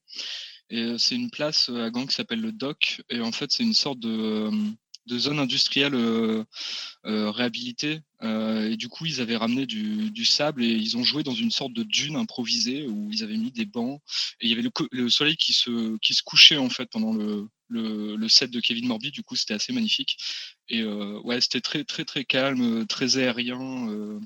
Et 0.71 0.97
c'est 0.99 1.17
une 1.17 1.31
place 1.31 1.69
à 1.69 1.91
Gand 1.91 2.07
qui 2.07 2.15
s'appelle 2.15 2.41
le 2.41 2.53
Doc, 2.53 3.03
et 3.11 3.21
en 3.21 3.33
fait 3.33 3.51
c'est 3.51 3.65
une 3.65 3.75
sorte 3.75 3.99
de 3.99 4.49
de 5.07 5.19
zone 5.19 5.39
industrielle 5.39 5.95
euh, 5.95 6.45
euh, 7.07 7.31
réhabilitée. 7.31 8.01
Euh, 8.23 8.71
et 8.71 8.77
du 8.77 8.89
coup, 8.89 9.07
ils 9.07 9.21
avaient 9.21 9.37
ramené 9.37 9.67
du, 9.67 10.25
sable 10.25 10.63
et 10.63 10.71
ils 10.71 10.97
ont 10.97 11.03
joué 11.03 11.23
dans 11.23 11.35
une 11.35 11.51
sorte 11.51 11.73
de 11.73 11.83
dune 11.83 12.17
improvisée 12.17 12.87
où 12.87 13.11
ils 13.11 13.25
avaient 13.25 13.37
mis 13.37 13.51
des 13.51 13.65
bancs. 13.65 14.01
Et 14.41 14.47
il 14.47 14.51
y 14.51 14.53
avait 14.53 14.63
le, 14.63 14.71
le 14.93 15.11
soleil 15.11 15.37
qui 15.37 15.53
se, 15.53 15.99
qui 15.99 16.15
se 16.15 16.23
couchait 16.23 16.57
en 16.57 16.71
fait 16.71 16.89
pendant 16.91 17.13
le, 17.13 17.49
le, 17.69 18.17
le 18.17 18.29
set 18.29 18.51
de 18.51 18.61
Kevin 18.61 18.87
Morby. 18.87 19.11
Du 19.11 19.23
coup, 19.23 19.35
c'était 19.35 19.55
assez 19.55 19.73
magnifique. 19.73 20.17
Et 20.69 20.85
ouais, 20.85 21.41
c'était 21.41 21.61
très, 21.61 21.85
très, 21.85 22.05
très 22.05 22.25
calme, 22.25 22.87
très 22.87 23.19
aérien. 23.19 24.21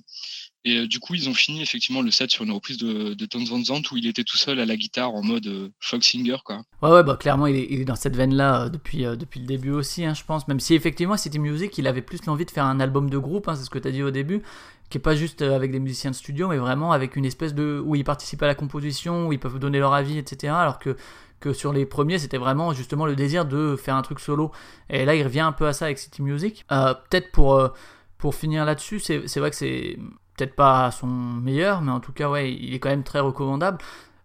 Et 0.67 0.79
euh, 0.79 0.87
du 0.89 0.99
coup, 0.99 1.15
ils 1.15 1.29
ont 1.29 1.35
fini 1.35 1.63
effectivement 1.63 2.03
le 2.03 2.11
set 2.11 2.33
sur 2.33 2.43
une 2.43 2.51
reprise 2.51 2.77
de, 2.77 3.15
de 3.15 3.27
Tons 3.27 3.45
Van 3.45 3.61
où 3.93 3.97
il 3.97 4.09
était 4.09 4.25
tout 4.25 4.37
seul 4.37 4.59
à 4.59 4.67
la 4.67 4.77
guitare 4.77 5.15
en 5.15 5.23
mode 5.23 5.47
euh, 5.47 5.69
folk 5.79 6.03
singer. 6.03 6.39
Quoi. 6.45 6.63
Ouais, 6.83 6.91
ouais, 6.91 7.05
bah 7.05 7.17
clairement, 7.17 7.47
il 7.47 7.55
est, 7.57 7.85
dans 7.85 7.95
cette 7.95 8.17
veine-là 8.17 8.65
euh, 8.65 8.69
depuis, 8.69 9.05
depuis 9.05 9.39
le 9.39 9.47
début 9.47 9.71
aussi, 9.71 10.05
hein, 10.05 10.13
je 10.13 10.25
pense. 10.25 10.49
Même 10.49 10.59
si 10.59 10.75
effectivement, 10.75 11.17
City 11.17 11.39
Music, 11.39 11.79
il 11.79 11.87
avait 11.87 12.03
plus 12.03 12.27
l'envie 12.27 12.45
de 12.45 12.51
faire 12.51 12.65
un 12.65 12.81
album 12.81 13.09
de 13.09 13.17
groupe, 13.17 13.47
hein, 13.47 13.55
c'est 13.55 13.63
ce 13.63 13.71
que 13.71 13.79
tu 13.79 13.87
as 13.87 13.93
dit 13.93 14.03
au 14.03 14.11
début, 14.11 14.43
qui 14.91 14.99
est 14.99 15.01
pas 15.01 15.15
juste 15.15 15.41
avec 15.41 15.71
des 15.71 15.79
musiciens 15.79 16.11
de 16.11 16.17
studio, 16.17 16.49
mais 16.49 16.57
vraiment 16.57 16.91
avec 16.91 17.15
une 17.15 17.25
espèce 17.25 17.55
de. 17.55 17.81
où 17.85 17.95
ils 17.95 18.03
participent 18.03 18.43
à 18.43 18.49
la 18.49 18.57
composition, 18.57 19.29
où 19.29 19.33
ils 19.33 19.39
peuvent 19.39 19.61
donner 19.61 19.79
leur 19.79 19.95
avis, 19.95 20.19
etc. 20.19 20.53
Alors 20.53 20.81
que 20.81 20.97
que 21.39 21.53
sur 21.53 21.73
les 21.73 21.87
premiers, 21.87 22.19
c'était 22.19 22.39
vraiment 22.39 22.73
justement 22.73 23.07
le 23.07 23.15
désir 23.15 23.45
de 23.45 23.77
faire 23.77 23.95
un 23.95 24.03
truc 24.03 24.19
solo. 24.19 24.51
Et 24.91 25.05
là, 25.05 25.15
il 25.15 25.23
revient 25.23 25.41
un 25.41 25.53
peu 25.53 25.69
à 25.69 25.73
ça 25.75 25.85
avec 25.85 25.99
City 25.99 26.23
Music. 26.23 26.65
Peut-être 26.69 27.31
pour, 27.31 27.71
pour 28.17 28.35
finir 28.35 28.65
là-dessus, 28.65 28.99
c'est 29.01 29.37
vrai 29.37 29.51
que 29.51 29.57
c'est 29.57 29.99
peut-être 30.37 30.55
pas 30.55 30.91
son 30.91 31.07
meilleur, 31.07 31.81
mais 31.81 31.93
en 31.93 32.01
tout 32.01 32.13
cas, 32.13 32.29
ouais, 32.29 32.53
il 32.53 32.75
est 32.75 32.79
quand 32.79 32.91
même 32.91 33.05
très 33.05 33.21
recommandable. 33.21 33.79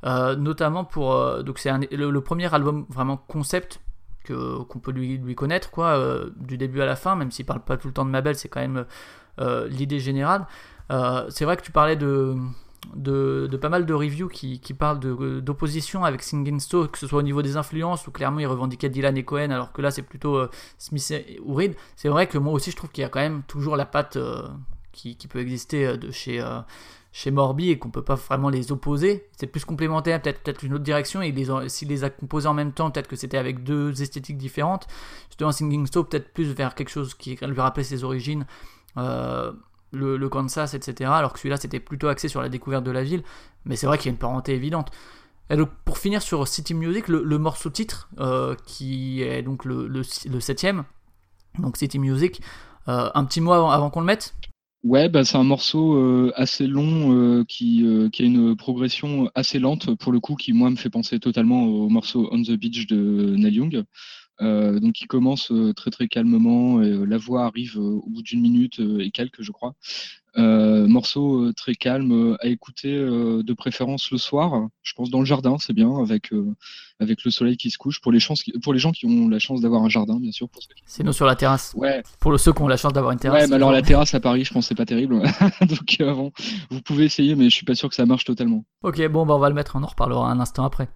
Euh, 0.05 0.35
notamment 0.35 0.83
pour. 0.83 1.13
Euh, 1.13 1.43
donc, 1.43 1.59
c'est 1.59 1.71
le, 1.91 2.21
premier 2.21 2.53
album 2.53 2.85
vraiment 2.89 3.17
concept 3.17 3.79
que, 4.23 4.61
qu'on 4.63 4.79
peut 4.79 4.91
lui, 4.91 5.35
connaître, 5.35 5.71
quoi, 5.71 5.97
euh, 5.97 6.31
du 6.37 6.57
début 6.57 6.81
à 6.81 6.85
la 6.85 6.95
fin, 6.95 7.15
même 7.15 7.31
s'il 7.31 7.45
parle 7.45 7.61
pas 7.63 7.77
tout 7.77 7.87
le 7.87 7.93
temps 7.93 8.05
de 8.05 8.09
Mabel, 8.09 8.35
c'est 8.35 8.49
quand 8.49 8.61
même 8.61 8.85
l'idée 9.69 9.99
générale. 9.99 10.45
c'est 11.29 11.45
vrai 11.45 11.57
que 11.57 11.63
tu 11.63 11.71
parlais 11.71 11.95
de. 11.95 12.35
De, 12.95 13.47
pas 13.61 13.69
mal 13.69 13.85
de 13.85 13.93
reviews 13.93 14.27
qui, 14.27 14.59
qui 14.59 14.73
parlent 14.73 14.99
d'opposition 14.99 16.03
avec 16.03 16.23
Singing 16.23 16.59
Stone, 16.59 16.87
que 16.87 16.97
ce 16.97 17.05
soit 17.05 17.19
au 17.19 17.21
niveau 17.21 17.43
des 17.43 17.55
influences, 17.55 18.07
où 18.07 18.11
clairement 18.11 18.39
il 18.39 18.47
revendiquait 18.47 18.89
Dylan 18.89 19.15
et 19.15 19.23
Cohen, 19.23 19.51
alors 19.51 19.71
que 19.71 19.83
là 19.83 19.91
c'est 19.91 20.01
plutôt 20.01 20.47
Smith 20.79 21.13
ou 21.43 21.53
Reed. 21.53 21.75
C'est 21.95 22.09
vrai 22.09 22.25
que 22.25 22.39
moi 22.39 22.53
aussi 22.53 22.71
je 22.71 22.75
trouve 22.75 22.89
qu'il 22.89 23.03
y 23.03 23.05
a 23.05 23.09
quand 23.09 23.19
même 23.19 23.43
toujours 23.43 23.75
la 23.75 23.85
patte 23.85 24.17
qui, 24.91 25.15
peut 25.27 25.39
exister 25.39 25.85
euh, 25.85 25.97
de 25.97 26.11
chez, 26.11 26.41
euh, 26.41 26.59
chez 27.11 27.31
Morbi 27.31 27.69
et 27.69 27.79
qu'on 27.79 27.89
peut 27.89 28.03
pas 28.03 28.15
vraiment 28.15 28.49
les 28.49 28.71
opposer. 28.71 29.27
C'est 29.37 29.47
plus 29.47 29.65
complémentaire, 29.65 30.21
peut-être 30.21 30.41
peut 30.43 30.65
une 30.65 30.73
autre 30.73 30.83
direction. 30.83 31.21
Et 31.21 31.33
s'il 31.67 31.87
les 31.89 32.03
a 32.03 32.09
composés 32.09 32.47
en 32.47 32.53
même 32.53 32.73
temps, 32.73 32.91
peut-être 32.91 33.07
que 33.07 33.15
c'était 33.15 33.37
avec 33.37 33.63
deux 33.63 34.01
esthétiques 34.01 34.37
différentes. 34.37 34.87
Justement, 35.29 35.51
Singing 35.51 35.85
Stone, 35.87 36.05
peut-être 36.05 36.33
plus 36.33 36.53
vers 36.53 36.75
quelque 36.75 36.89
chose 36.89 37.13
qui 37.13 37.35
lui 37.35 37.61
rappelait 37.61 37.83
ses 37.83 38.03
origines. 38.03 38.45
Euh, 38.97 39.51
le, 39.93 40.29
Kansas, 40.29 40.73
etc. 40.73 41.09
Alors 41.13 41.33
que 41.33 41.39
celui-là, 41.39 41.57
c'était 41.57 41.81
plutôt 41.81 42.07
axé 42.07 42.29
sur 42.29 42.41
la 42.41 42.47
découverte 42.47 42.85
de 42.85 42.91
la 42.91 43.03
ville. 43.03 43.23
Mais 43.65 43.75
c'est 43.75 43.87
vrai 43.87 43.97
qu'il 43.97 44.05
y 44.05 44.09
a 44.09 44.13
une 44.13 44.19
parenté 44.19 44.53
évidente. 44.53 44.89
Et 45.49 45.57
donc, 45.57 45.69
pour 45.83 45.97
finir 45.97 46.21
sur 46.21 46.47
City 46.47 46.73
Music, 46.73 47.09
le, 47.09 47.37
morceau 47.37 47.69
titre, 47.69 48.09
qui 48.65 49.21
est 49.21 49.41
donc 49.41 49.65
le, 49.65 49.89
le, 49.89 50.39
septième, 50.39 50.85
donc 51.59 51.75
City 51.75 51.99
Music, 51.99 52.41
un 52.87 53.25
petit 53.25 53.41
mot 53.41 53.51
avant 53.51 53.89
qu'on 53.89 53.99
le 53.99 54.05
mette 54.05 54.33
Ouais, 54.83 55.09
bah, 55.09 55.23
c'est 55.23 55.37
un 55.37 55.43
morceau 55.43 55.93
euh, 55.95 56.31
assez 56.35 56.65
long 56.65 57.13
euh, 57.13 57.43
qui, 57.47 57.85
euh, 57.85 58.09
qui 58.09 58.23
a 58.23 58.25
une 58.25 58.55
progression 58.55 59.29
assez 59.35 59.59
lente 59.59 59.93
pour 59.95 60.11
le 60.11 60.19
coup, 60.19 60.35
qui 60.35 60.53
moi 60.53 60.71
me 60.71 60.75
fait 60.75 60.89
penser 60.89 61.19
totalement 61.19 61.65
au 61.65 61.87
morceau 61.87 62.27
On 62.31 62.41
the 62.41 62.53
Beach 62.53 62.87
de 62.87 63.35
Neil 63.37 63.53
Young. 63.53 63.83
Donc 64.41 65.01
il 65.01 65.07
commence 65.07 65.51
très 65.75 65.91
très 65.91 66.07
calmement 66.07 66.81
et 66.81 67.05
la 67.05 67.17
voix 67.17 67.45
arrive 67.45 67.77
au 67.77 68.05
bout 68.07 68.23
d'une 68.23 68.41
minute 68.41 68.79
et 68.99 69.11
quelques, 69.11 69.41
je 69.41 69.51
crois. 69.51 69.75
Euh, 70.37 70.87
morceau 70.87 71.43
euh, 71.43 71.53
très 71.53 71.75
calme 71.75 72.13
euh, 72.13 72.37
à 72.39 72.47
écouter 72.47 72.89
de 72.89 73.53
préférence 73.53 74.11
le 74.11 74.17
soir. 74.17 74.67
Je 74.81 74.93
pense 74.93 75.09
dans 75.09 75.19
le 75.19 75.25
jardin, 75.25 75.57
c'est 75.59 75.73
bien 75.73 75.97
avec 75.97 76.31
avec 76.99 77.23
le 77.25 77.31
soleil 77.31 77.57
qui 77.57 77.69
se 77.69 77.77
couche. 77.77 77.99
Pour 77.99 78.11
les 78.11 78.19
chances, 78.19 78.43
pour 78.63 78.73
les 78.73 78.79
gens 78.79 78.91
qui 78.91 79.05
ont 79.05 79.27
la 79.27 79.39
chance 79.39 79.61
d'avoir 79.61 79.83
un 79.83 79.89
jardin, 79.89 80.19
bien 80.19 80.31
sûr. 80.31 80.47
C'est 80.85 81.03
nous 81.03 81.13
sur 81.13 81.25
la 81.25 81.35
terrasse. 81.35 81.73
Ouais. 81.75 82.03
Pour 82.19 82.39
ceux 82.39 82.53
qui 82.53 82.61
ont 82.61 82.67
la 82.67 82.77
chance 82.77 82.93
d'avoir 82.93 83.11
une 83.11 83.19
terrasse. 83.19 83.43
Ouais, 83.43 83.47
mais 83.47 83.55
alors 83.55 83.71
la 83.71 83.81
terrasse 83.81 84.13
à 84.13 84.19
Paris, 84.19 84.45
je 84.45 84.53
pense 84.53 84.67
c'est 84.67 84.75
pas 84.75 84.85
terrible. 84.85 85.21
Donc 85.61 85.97
bon, 85.99 86.31
vous 86.69 86.81
pouvez 86.81 87.05
essayer, 87.05 87.35
mais 87.35 87.45
je 87.45 87.55
suis 87.55 87.65
pas 87.65 87.75
sûr 87.75 87.89
que 87.89 87.95
ça 87.95 88.05
marche 88.05 88.23
totalement. 88.23 88.63
Ok, 88.83 89.05
bon, 89.07 89.25
bah, 89.25 89.35
on 89.35 89.39
va 89.39 89.49
le 89.49 89.55
mettre. 89.55 89.75
On 89.75 89.83
en 89.83 89.87
reparlera 89.87 90.31
un 90.31 90.39
instant 90.39 90.63
après. 90.63 90.87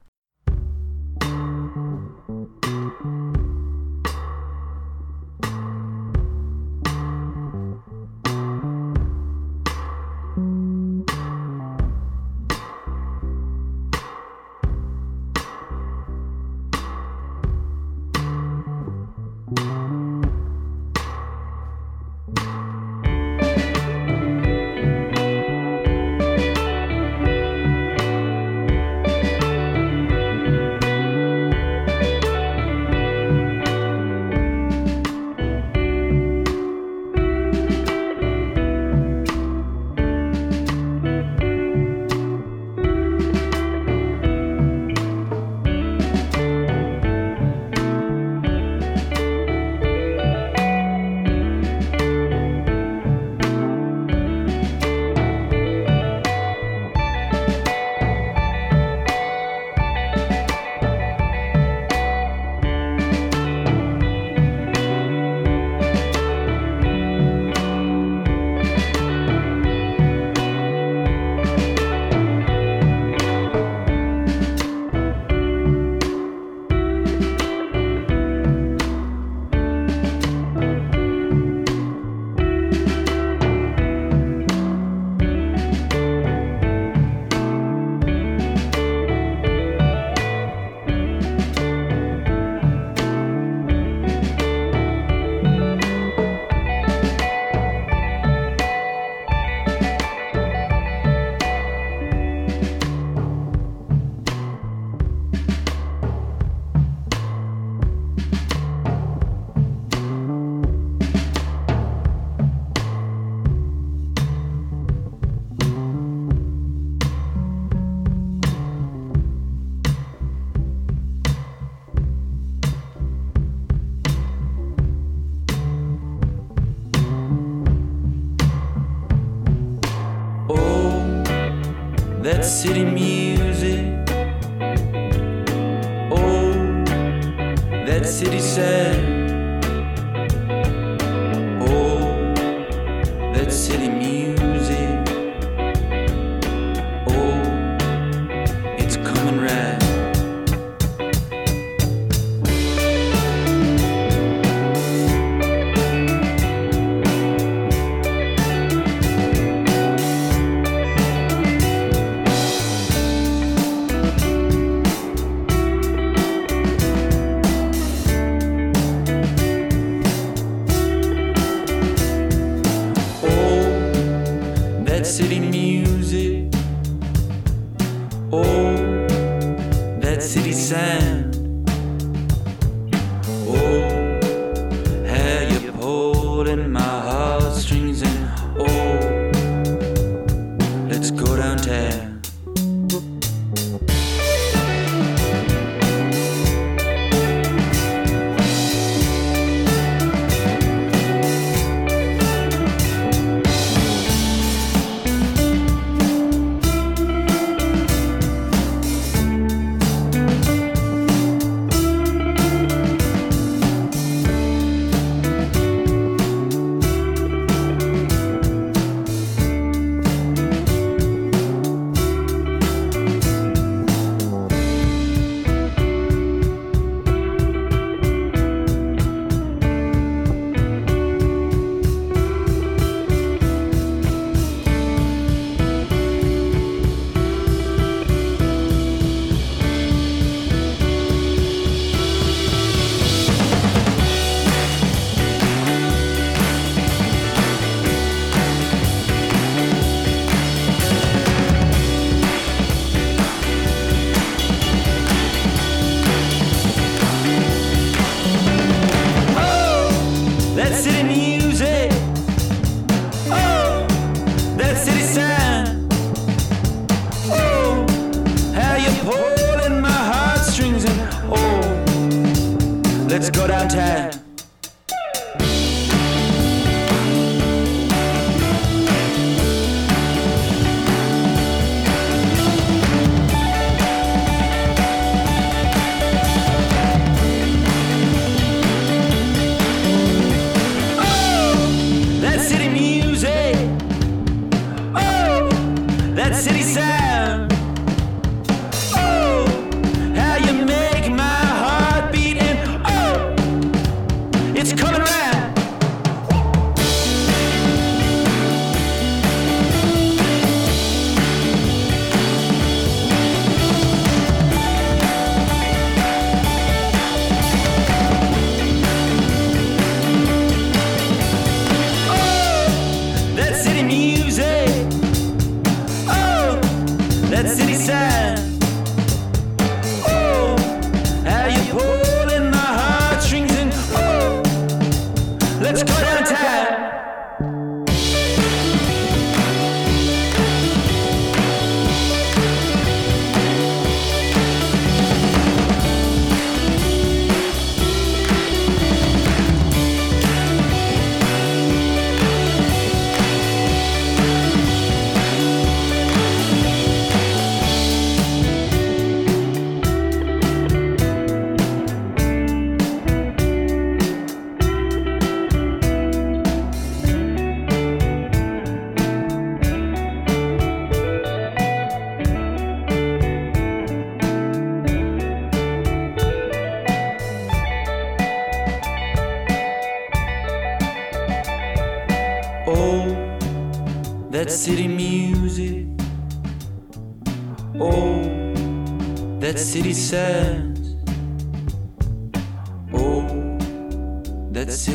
Oh, 392.94 393.24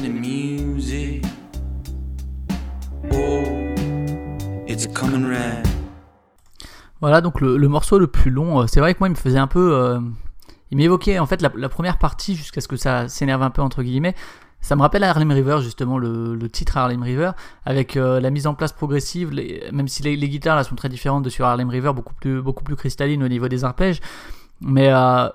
music. 0.09 1.25
Oh, 3.13 3.43
it's 4.69 4.87
coming. 4.87 5.27
Voilà, 7.01 7.21
donc 7.21 7.41
le, 7.41 7.59
morceau 7.67 7.99
le 7.99 8.07
plus 8.07 8.31
long, 8.31 8.61
euh, 8.61 8.67
c'est 8.69 8.79
vrai 8.79 8.95
que 8.95 9.01
moi 9.01 9.09
il 9.09 9.13
me 9.13 9.17
faisait 9.17 9.39
un 9.39 9.47
peu. 9.49 9.75
euh, 9.75 9.99
il 10.71 10.77
m'évoquait 10.77 11.19
en 11.19 11.27
fait 11.27 11.43
la, 11.43 11.69
première 11.69 11.99
partie 11.99 12.37
jusqu'à 12.37 12.61
ce 12.61 12.69
que 12.69 12.77
ça 12.77 13.09
s'énerve 13.09 13.43
un 13.43 13.51
peu 13.51 13.63
entre 13.63 13.83
guillemets. 13.83 14.15
Ça 14.61 14.77
me 14.77 14.83
rappelle 14.83 15.03
Harlem 15.03 15.33
River 15.33 15.59
justement, 15.63 15.99
le, 15.99 16.39
titre 16.51 16.77
Harlem 16.77 17.03
River, 17.03 17.33
avec 17.65 17.97
euh, 17.97 18.21
la 18.21 18.31
mise 18.31 18.47
en 18.47 18.55
place 18.55 18.73
progressive, 18.73 19.33
même 19.73 19.89
si 19.89 20.03
les, 20.05 20.17
les 20.17 20.29
guitares 20.29 20.55
là 20.55 20.63
sont 20.63 20.77
très 20.77 20.91
différentes 20.91 21.25
de 21.25 21.31
sur 21.31 21.47
Harlem 21.47 21.71
River, 21.71 21.93
beaucoup 21.95 22.15
plus, 22.15 22.43
beaucoup 22.43 22.63
plus 22.63 22.77
cristallines 22.77 23.25
au 23.25 23.29
niveau 23.29 23.49
des 23.49 23.65
arpèges. 23.65 24.01
Mais 24.61 24.93
euh, 24.93 25.29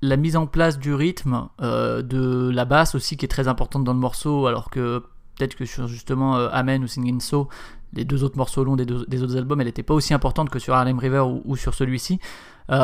la, 0.00 0.16
mise 0.16 0.36
en 0.36 0.46
place 0.46 0.78
du 0.78 0.94
rythme, 0.94 1.48
euh, 1.60 2.02
de 2.02 2.50
la 2.50 2.64
basse 2.64 2.94
aussi 2.94 3.16
qui 3.16 3.24
est 3.24 3.28
très 3.28 3.48
importante 3.48 3.82
dans 3.84 3.92
le 3.92 3.98
morceau, 3.98 4.46
alors 4.46 4.70
que 4.70 5.00
peut-être 5.36 5.56
que 5.56 5.64
sur 5.64 5.88
justement 5.88 6.36
euh, 6.36 6.48
Amen 6.52 6.84
ou 6.84 6.86
Singing 6.86 7.20
So, 7.20 7.48
les 7.94 8.04
deux 8.04 8.22
autres 8.22 8.36
morceaux 8.36 8.62
longs 8.62 8.76
des, 8.76 8.86
deux- 8.86 9.06
des 9.08 9.22
autres 9.22 9.36
albums, 9.36 9.60
elle 9.60 9.66
n'était 9.66 9.82
pas 9.82 9.94
aussi 9.94 10.14
importante 10.14 10.50
que 10.50 10.58
sur 10.60 10.74
Harlem 10.74 10.98
River 10.98 11.24
ou, 11.44 11.56
sur 11.56 11.74
celui-ci. 11.74 12.20
Et 12.70 12.74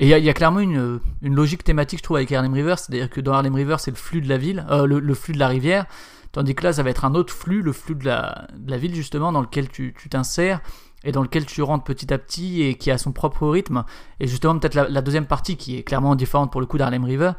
il 0.00 0.08
y, 0.08 0.28
a- 0.28 0.32
clairement 0.32 0.60
une, 0.60 1.00
une 1.22 1.34
logique 1.34 1.62
thématique, 1.64 1.98
je 1.98 2.04
trouve, 2.04 2.16
avec 2.16 2.30
Harlem 2.32 2.54
River, 2.54 2.74
c'est-à-dire 2.78 3.10
que 3.10 3.20
dans 3.20 3.32
Harlem 3.32 3.54
River, 3.54 3.76
c'est 3.78 3.90
le 3.90 3.96
flux 3.96 4.20
de 4.20 4.28
la 4.28 4.38
ville, 4.38 4.64
le, 4.70 4.98
le 4.98 5.14
flux 5.14 5.34
de 5.34 5.38
la 5.38 5.48
rivière, 5.48 5.86
tandis 6.32 6.54
que 6.54 6.64
là, 6.64 6.72
ça 6.72 6.82
va 6.82 6.90
être 6.90 7.04
un 7.04 7.14
autre 7.14 7.32
flux, 7.32 7.62
le 7.62 7.72
flux 7.72 7.94
de 7.96 8.04
la, 8.06 8.48
de 8.56 8.70
la 8.70 8.78
ville, 8.78 8.94
justement, 8.94 9.30
dans 9.30 9.40
lequel 9.42 9.68
tu 9.68 9.94
tu 9.96 10.08
t'insères 10.08 10.60
et 11.04 11.12
dans 11.12 11.22
lequel 11.22 11.46
tu 11.46 11.62
rentres 11.62 11.84
petit 11.84 12.12
à 12.12 12.18
petit 12.18 12.62
et 12.62 12.74
qui 12.74 12.90
a 12.90 12.98
son 12.98 13.12
propre 13.12 13.46
rythme. 13.48 13.84
Et 14.20 14.26
justement, 14.26 14.58
peut-être 14.58 14.74
la, 14.74 15.02
deuxième 15.02 15.26
partie 15.26 15.56
qui 15.56 15.76
est 15.76 15.82
clairement 15.82 16.16
différente 16.16 16.50
pour 16.50 16.60
le 16.60 16.66
coup 16.66 16.78
d'Harlem 16.78 17.04
River, 17.04 17.32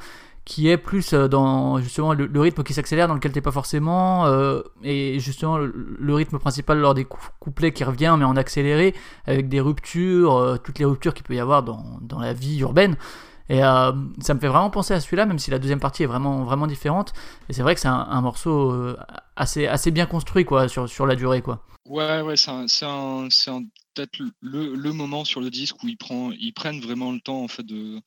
qui 0.46 0.70
est 0.70 0.78
plus 0.78 1.14
euh, 1.14 1.28
dans 1.28 1.80
justement 1.80 2.14
le, 2.14 2.40
rythme 2.40 2.64
qui 2.64 2.74
s'accélère 2.74 3.08
dans 3.08 3.16
lequel 3.16 3.32
t'es 3.32 3.42
pas 3.42 3.52
forcément 3.52 4.28
euh, 4.28 4.62
et 4.84 5.20
justement 5.20 5.58
le, 5.58 6.14
rythme 6.14 6.38
principal 6.38 6.78
lors 6.78 6.94
des 6.94 7.04
cou- 7.04 7.20
couplets 7.40 7.74
qui 7.74 7.84
revient 7.84 8.16
mais 8.18 8.26
en 8.26 8.36
accéléré 8.36 8.94
avec 9.26 9.50
des 9.50 9.60
ruptures 9.60 10.36
euh, 10.36 10.58
toutes 10.58 10.78
les 10.78 10.86
ruptures 10.86 11.16
qu'il 11.16 11.26
peut 11.26 11.34
y 11.34 11.40
avoir 11.40 11.64
dans, 11.64 11.84
dans 12.02 12.20
la 12.20 12.34
vie 12.34 12.60
urbaine 12.60 12.96
et 13.50 13.64
euh, 13.64 13.92
ça 14.22 14.34
me 14.34 14.40
fait 14.40 14.48
vraiment 14.48 14.70
penser 14.70 14.94
à 14.94 15.00
celui-là 15.00 15.26
même 15.26 15.40
si 15.40 15.52
la 15.52 15.60
deuxième 15.60 15.80
partie 15.80 16.04
est 16.04 16.08
vraiment 16.08 16.44
vraiment 16.44 16.68
différente. 16.68 17.14
Et 17.50 17.54
c'est 17.54 17.62
vrai 17.62 17.76
que 17.76 17.82
c'est 17.82 17.88
un, 17.88 18.22
morceau 18.22 18.72
euh, 18.72 18.98
assez 19.36 19.68
assez 19.68 19.92
bien 19.92 20.06
construit 20.06 20.46
quoi 20.46 20.68
sur, 20.68 20.90
sur 20.90 21.06
la 21.06 21.16
durée 21.16 21.42
quoi. 21.42 21.64
Ouais, 21.86 22.22
ouais, 22.22 22.36
c'est 22.36 22.50
un, 22.50 22.66
un- 22.66 23.28
peut-être 23.94 24.20
le, 24.42 24.76
le 24.76 24.92
moment 24.92 25.24
sur 25.24 25.40
le 25.40 25.50
disque 25.50 25.84
où 25.84 25.88
ils, 25.88 25.98
prend, 25.98 26.32
ils 26.32 26.52
prennent 26.52 26.82
vraiment 26.82 27.12
le 27.12 27.20
temps 27.20 27.44
en 27.44 27.48
fait 27.48 27.64
de, 27.64 28.02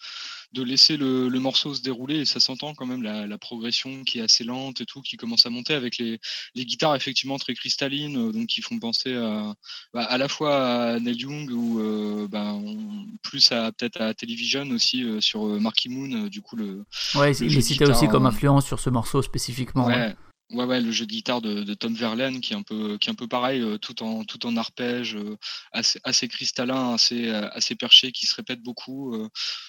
de 0.53 0.63
laisser 0.63 0.97
le, 0.97 1.29
le 1.29 1.41
morceau 1.41 1.75
se 1.75 1.83
dérouler 1.83 2.21
et 2.21 2.25
ça 2.25 2.41
s'entend 2.41 2.75
quand 2.75 2.87
même 2.87 3.03
la, 3.03 3.27
la 3.27 3.39
progression 3.39 4.03
qui 4.05 4.19
est 4.19 4.23
assez 4.23 4.45
lente 4.45 4.81
et 4.81 4.87
tout, 4.87 5.03
qui 5.03 5.17
commence 5.17 5.45
à 5.45 5.51
monter 5.51 5.75
avec 5.75 5.99
les, 5.99 6.19
les 6.55 6.65
guitares 6.65 6.95
effectivement 6.97 7.37
très 7.39 7.55
cristallines, 7.55 8.17
euh, 8.17 8.33
donc 8.33 8.47
qui 8.47 8.63
font 8.63 8.79
penser 8.79 9.15
à, 9.15 9.55
bah, 9.93 10.05
à 10.05 10.17
la 10.17 10.29
fois 10.29 10.93
à 10.95 11.01
Neil 11.01 11.17
Young 11.21 11.51
ou 11.51 11.81
euh, 11.81 12.29
bah, 12.29 12.53
on- 12.55 13.07
plus 13.23 13.53
à 13.53 13.73
peut-être 13.73 14.01
à 14.01 14.15
Television 14.15 14.69
aussi 14.71 15.05
euh, 15.05 15.21
sur 15.21 15.45
Marky 15.61 15.89
Moon, 15.91 16.29
du 16.29 16.41
coup 16.41 16.57
le, 16.57 16.85
ouais 17.17 17.33
Le 17.33 17.45
il 17.47 17.59
est 17.59 17.61
cité 17.61 17.85
aussi 17.85 18.09
comme 18.09 18.25
influence 18.27 18.67
sur 18.67 18.81
ce 18.81 18.89
morceau 18.91 19.21
spécifiquement 19.23 19.87
ouais. 19.87 19.95
Ouais, 19.97 20.17
ouais, 20.51 20.65
ouais, 20.65 20.81
le 20.81 20.91
jeu 20.91 21.07
de 21.07 21.11
guitare 21.11 21.41
de, 21.41 21.63
de 21.63 21.75
Tom 21.75 21.95
Verlaine 21.95 22.41
qui 22.41 22.53
est 22.53 22.57
un 22.57 22.63
peu, 22.63 22.99
qui 22.99 23.09
est 23.09 23.13
un 23.13 23.15
peu 23.15 23.27
pareil, 23.29 23.61
euh, 23.61 23.79
tout 23.79 24.03
en, 24.03 24.25
tout 24.25 24.47
en 24.47 24.57
arpège, 24.57 25.17
euh, 25.17 25.37
assez, 25.73 26.01
assez 26.05 26.29
cristallin, 26.29 26.95
assez, 26.95 27.29
euh, 27.29 27.49
assez 27.53 27.75
perché, 27.75 28.13
qui 28.13 28.27
se 28.27 28.35
répète 28.35 28.63
beaucoup. 28.63 29.15
euh, 29.15 29.29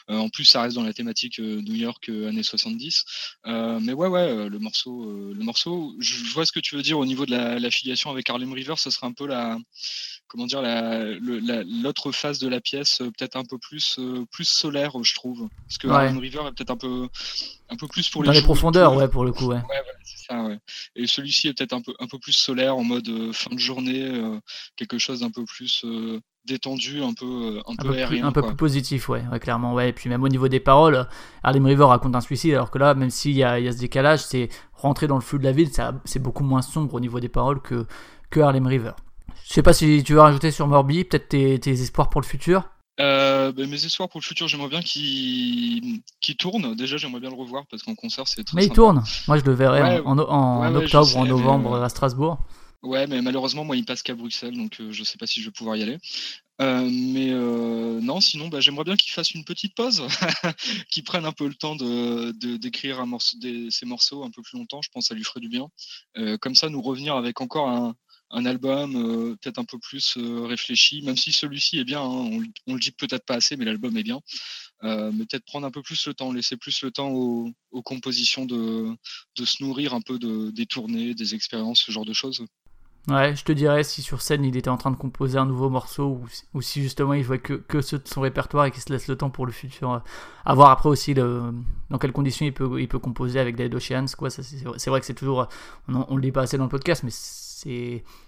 euh, 0.09 0.17
en 0.17 0.29
plus, 0.29 0.45
ça 0.45 0.61
reste 0.61 0.75
dans 0.75 0.83
la 0.83 0.93
thématique 0.93 1.39
euh, 1.39 1.61
New 1.61 1.75
York 1.75 2.09
euh, 2.09 2.29
années 2.29 2.43
70. 2.43 3.03
Euh, 3.47 3.79
mais 3.81 3.93
ouais, 3.93 4.07
ouais, 4.07 4.21
euh, 4.21 4.49
le 4.49 4.59
morceau, 4.59 5.03
euh, 5.09 5.33
le 5.35 5.43
morceau, 5.43 5.93
je, 5.99 6.15
je 6.25 6.33
vois 6.33 6.45
ce 6.45 6.51
que 6.51 6.59
tu 6.59 6.75
veux 6.75 6.81
dire 6.81 6.97
au 6.99 7.05
niveau 7.05 7.25
de 7.25 7.31
la, 7.31 7.59
la 7.59 7.71
filiation 7.71 8.09
avec 8.09 8.29
Harlem 8.29 8.53
River, 8.53 8.75
ce 8.77 8.89
serait 8.89 9.07
un 9.07 9.13
peu 9.13 9.27
la, 9.27 9.57
comment 10.27 10.45
dire, 10.45 10.61
la, 10.61 11.03
le- 11.03 11.39
la- 11.39 11.63
l'autre 11.63 12.11
face 12.11 12.39
de 12.39 12.47
la 12.47 12.61
pièce, 12.61 12.97
peut-être 12.99 13.35
un 13.35 13.43
peu 13.45 13.57
plus, 13.57 13.97
euh, 13.99 14.25
plus 14.31 14.47
solaire, 14.47 14.91
je 15.03 15.13
trouve. 15.15 15.47
Parce 15.67 15.77
que 15.77 15.87
Ouais. 15.87 15.93
Harlem 15.93 16.17
River 16.19 16.39
est 16.47 16.51
peut-être 16.51 16.71
un 16.71 16.77
peu, 16.77 17.07
un 17.69 17.75
peu 17.75 17.87
plus 17.87 18.09
pour 18.09 18.23
dans 18.23 18.31
les 18.31 18.41
profondeurs 18.41 18.95
ouais 18.95 19.07
pour 19.07 19.23
le 19.25 19.31
coup 19.31 19.45
ouais 19.47 19.55
Ouais, 19.57 19.61
voilà, 19.67 19.98
c'est 20.03 20.25
ça, 20.27 20.43
ouais. 20.43 20.59
Et 20.95 21.07
celui-ci 21.07 21.47
est 21.49 21.53
peut-être 21.53 21.73
un 21.73 21.81
peu, 21.81 21.93
un 21.99 22.07
peu 22.07 22.17
plus 22.19 22.31
solaire, 22.33 22.75
en 22.77 22.83
mode 22.83 23.07
euh, 23.09 23.31
fin 23.33 23.53
de 23.53 23.59
journée, 23.59 24.03
euh, 24.05 24.39
quelque 24.75 24.97
chose 24.97 25.19
d'un 25.21 25.29
peu 25.31 25.45
plus 25.45 25.83
euh, 25.85 26.19
détendu, 26.45 27.01
un 27.03 27.13
peu, 27.13 27.61
un 27.67 27.71
un 27.71 27.75
peu 27.75 27.89
peu, 27.93 28.05
plus, 28.05 28.21
un 28.21 28.31
peu 28.31 28.41
plus 28.41 28.55
positif, 28.55 29.09
ouais, 29.09 29.23
ouais, 29.31 29.39
clairement. 29.39 29.73
Ouais. 29.73 29.89
Et 29.89 29.93
puis 29.93 30.09
même 30.09 30.23
au 30.23 30.29
niveau 30.29 30.47
des 30.47 30.59
paroles, 30.59 31.07
Harlem 31.43 31.65
River 31.65 31.85
raconte 31.85 32.15
un 32.15 32.21
suicide, 32.21 32.53
alors 32.53 32.71
que 32.71 32.79
là, 32.79 32.93
même 32.95 33.09
s'il 33.09 33.33
y 33.35 33.43
a, 33.43 33.59
il 33.59 33.65
y 33.65 33.67
a 33.67 33.71
ce 33.71 33.77
décalage, 33.79 34.19
c'est 34.19 34.49
rentrer 34.73 35.07
dans 35.07 35.15
le 35.15 35.21
flux 35.21 35.39
de 35.39 35.43
la 35.43 35.51
ville, 35.51 35.71
ça- 35.71 35.93
c'est 36.05 36.19
beaucoup 36.21 36.43
moins 36.43 36.61
sombre 36.61 36.93
au 36.95 36.99
niveau 36.99 37.19
des 37.19 37.29
paroles 37.29 37.61
que, 37.61 37.85
que 38.29 38.39
Harlem 38.39 38.67
River. 38.67 38.91
Je 39.47 39.53
sais 39.53 39.63
pas 39.63 39.73
si 39.73 40.03
tu 40.03 40.13
veux 40.13 40.21
rajouter 40.21 40.51
sur 40.51 40.67
Morbi, 40.67 41.03
peut-être 41.05 41.29
tes, 41.29 41.59
tes 41.59 41.71
espoirs 41.71 42.09
pour 42.09 42.21
le 42.21 42.25
futur? 42.25 42.63
Euh, 42.99 43.51
ben, 43.51 43.69
mes 43.69 43.85
espoirs 43.85 44.09
pour 44.09 44.19
le 44.19 44.25
futur, 44.25 44.47
j'aimerais 44.47 44.69
bien 44.69 44.81
qu'il 44.81 46.01
tourne. 46.37 46.75
Déjà, 46.75 46.97
j'aimerais 46.97 47.21
bien 47.21 47.29
le 47.29 47.35
revoir 47.35 47.65
parce 47.69 47.83
qu'en 47.83 47.95
concert, 47.95 48.27
c'est 48.27 48.43
très 48.43 48.55
Mais 48.55 48.65
il 48.65 48.71
tourne. 48.71 49.03
Moi, 49.27 49.37
je 49.37 49.43
le 49.43 49.53
verrai 49.53 49.81
Ouais, 49.81 50.01
en, 50.05 50.17
en, 50.17 50.29
en 50.29 50.61
ouais, 50.61 50.77
ouais, 50.77 50.83
octobre 50.83 51.15
ou 51.15 51.19
en 51.19 51.23
mais, 51.23 51.29
novembre 51.29 51.73
euh, 51.73 51.83
à 51.83 51.89
Strasbourg. 51.89 52.39
Ouais, 52.81 53.07
mais 53.07 53.21
malheureusement, 53.21 53.65
moi, 53.65 53.75
il 53.75 53.83
passe 53.83 54.03
qu'à 54.03 54.15
Bruxelles, 54.15 54.55
donc 54.55 54.79
euh, 54.79 54.91
je 54.91 55.03
sais 55.03 55.17
pas 55.17 55.27
si 55.27 55.41
je 55.41 55.47
vais 55.47 55.51
pouvoir 55.51 55.75
y 55.75 55.83
aller. 55.83 55.97
Euh, 56.61 56.89
mais 56.89 57.29
euh, 57.31 57.99
non, 58.01 58.21
sinon, 58.21 58.47
bah, 58.47 58.61
j'aimerais 58.61 58.85
bien 58.85 58.95
qu'il 58.95 59.11
fasse 59.11 59.33
une 59.33 59.43
petite 59.43 59.75
pause, 59.75 60.03
qu'il 60.89 61.03
prenne 61.03 61.25
un 61.25 61.33
peu 61.33 61.47
le 61.47 61.55
temps 61.55 61.75
de 61.75 62.31
d'écrire 62.57 63.01
un 63.01 63.05
morceau, 63.05 63.37
des, 63.37 63.67
ces 63.69 63.85
morceaux 63.85 64.23
un 64.23 64.31
peu 64.31 64.41
plus 64.41 64.57
longtemps. 64.57 64.81
Je 64.81 64.89
pense 64.93 65.05
que 65.05 65.07
ça 65.09 65.15
lui 65.15 65.23
ferait 65.23 65.41
du 65.41 65.49
bien. 65.49 65.67
Comme 66.39 66.55
ça, 66.55 66.69
nous 66.69 66.81
revenir 66.81 67.15
avec 67.15 67.41
encore 67.41 67.69
un, 67.69 67.95
un 68.31 68.45
album 68.45 68.95
euh, 68.95 69.35
peut-être 69.41 69.59
un 69.59 69.65
peu 69.65 69.79
plus 69.79 70.17
euh, 70.17 70.45
réfléchi, 70.45 71.01
même 71.01 71.17
si 71.17 71.31
celui-ci 71.31 71.79
est 71.79 71.83
bien. 71.83 72.01
hein, 72.01 72.29
on, 72.31 72.43
on 72.67 72.73
le 72.73 72.79
dit 72.79 72.91
peut-être 72.91 73.25
pas 73.25 73.35
assez, 73.35 73.57
mais 73.57 73.65
l'album 73.65 73.95
est 73.97 74.03
bien. 74.03 74.19
Euh, 74.83 75.11
mais 75.13 75.25
peut-être 75.25 75.45
prendre 75.45 75.67
un 75.67 75.71
peu 75.71 75.81
plus 75.81 76.07
le 76.07 76.13
temps, 76.13 76.31
laisser 76.31 76.55
plus 76.55 76.81
le 76.83 76.91
temps 76.91 77.09
aux, 77.09 77.51
compositions 77.83 78.45
de, 78.45 78.87
de 79.37 79.45
se 79.45 79.63
nourrir 79.63 79.93
un 79.93 80.01
peu 80.01 80.19
de, 80.19 80.51
des 80.51 80.65
tournées, 80.65 81.13
des 81.13 81.35
expériences, 81.35 81.81
ce 81.85 81.91
genre 81.91 82.05
de 82.05 82.13
choses. 82.13 82.45
Ouais, 83.07 83.35
je 83.35 83.43
te 83.43 83.51
dirais 83.51 83.83
si 83.83 84.01
sur 84.03 84.21
scène 84.21 84.43
il 84.45 84.55
était 84.55 84.69
en 84.69 84.77
train 84.77 84.91
de 84.91 84.95
composer 84.95 85.39
un 85.39 85.45
nouveau 85.45 85.69
morceau 85.69 86.21
ou, 86.53 86.61
si- 86.61 86.81
justement 86.83 87.13
il 87.13 87.23
jouait 87.23 87.39
que, 87.39 87.53
que 87.53 87.81
son 87.81 88.21
répertoire 88.21 88.65
et 88.65 88.71
qu'il 88.71 88.81
se 88.81 88.91
laisse 88.91 89.07
le 89.07 89.15
temps 89.15 89.31
pour 89.31 89.47
le 89.47 89.51
futur. 89.51 90.03
À 90.45 90.53
voir 90.53 90.69
après 90.69 90.89
aussi 90.89 91.13
dans 91.15 91.97
quelles 91.99 92.11
conditions 92.11 92.45
il 92.45 92.53
peut, 92.53 92.79
il 92.79 92.87
peut 92.87 92.99
composer 92.99 93.39
avec 93.39 93.55
Dead 93.55 93.73
Oceans. 93.73 94.05
C'est, 94.07 94.89
vrai 94.89 94.99
que 94.99 95.05
c'est 95.05 95.13
toujours. 95.15 95.47
On, 95.87 96.05
on 96.07 96.15
le 96.17 96.21
dit 96.21 96.31
pas 96.31 96.41
assez 96.43 96.57
dans 96.57 96.65
le 96.65 96.69
podcast, 96.69 97.03
mais 97.03 97.09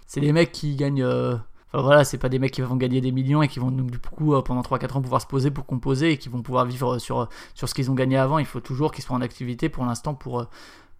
c'est 0.06 0.20
des 0.20 0.32
mecs 0.32 0.52
qui 0.52 0.76
gagnent. 0.76 1.02
euh, 1.02 1.36
Enfin 1.74 1.84
voilà, 1.84 2.04
c'est 2.04 2.18
pas 2.18 2.28
des 2.28 2.38
mecs 2.38 2.52
qui 2.52 2.60
vont 2.60 2.76
gagner 2.76 3.00
des 3.00 3.12
millions 3.12 3.42
et 3.42 3.48
qui 3.48 3.58
vont 3.58 3.70
donc 3.70 3.90
du 3.90 3.98
coup 3.98 4.34
euh, 4.34 4.42
pendant 4.42 4.60
3-4 4.60 4.98
ans 4.98 5.00
pouvoir 5.02 5.22
se 5.22 5.26
poser 5.26 5.50
pour 5.50 5.64
composer 5.64 6.12
et 6.12 6.18
qui 6.18 6.28
vont 6.28 6.42
pouvoir 6.42 6.66
vivre 6.66 6.98
sur, 6.98 7.30
ce 7.54 7.64
qu'ils 7.72 7.90
ont 7.90 7.94
gagné 7.94 8.18
avant. 8.18 8.38
Il 8.38 8.44
faut 8.44 8.60
toujours 8.60 8.92
qu'ils 8.92 9.02
soient 9.02 9.16
en 9.16 9.22
activité 9.22 9.70
pour 9.70 9.86
l'instant 9.86 10.14
pour, 10.14 10.40
euh, 10.40 10.44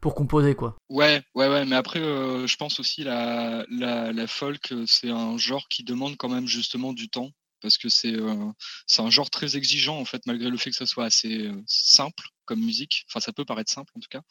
composer 0.01 0.55
quoi. 0.55 0.75
Ouais, 0.89 1.23
ouais, 1.35 1.49
ouais, 1.49 1.67
mais 1.67 1.77
après, 1.77 2.01
je 2.01 2.57
pense 2.57 2.81
aussi 2.81 3.05
la, 3.05 3.65
la, 3.71 4.13
la 4.13 4.27
folk, 4.27 4.73
c'est 4.87 5.11
un 5.11 5.37
genre 5.37 5.69
qui 5.69 5.85
demande 5.85 6.17
quand 6.17 6.29
même 6.31 6.47
justement 6.47 6.93
du 6.95 7.09
temps, 7.09 7.31
parce 7.63 7.79
que 7.79 7.89
c'est 7.89 8.15
euh, 8.15 8.51
c'est 8.87 9.03
un 9.03 9.11
genre 9.11 9.31
très 9.31 9.57
exigeant 9.57 9.99
en 9.99 10.05
fait, 10.05 10.23
malgré 10.27 10.51
le 10.51 10.57
fait 10.57 10.71
que 10.71 10.77
ça 10.77 10.87
soit 10.87 11.05
assez 11.05 11.47
euh, 11.47 11.63
simple 11.67 12.29
comme 12.45 12.61
musique. 12.61 13.05
Enfin, 13.09 13.21
ça 13.21 13.33
peut 13.33 13.45
paraître 13.45 13.71
simple 13.71 13.93
en 13.97 14.01
tout 14.01 14.09
cas. 14.11 14.23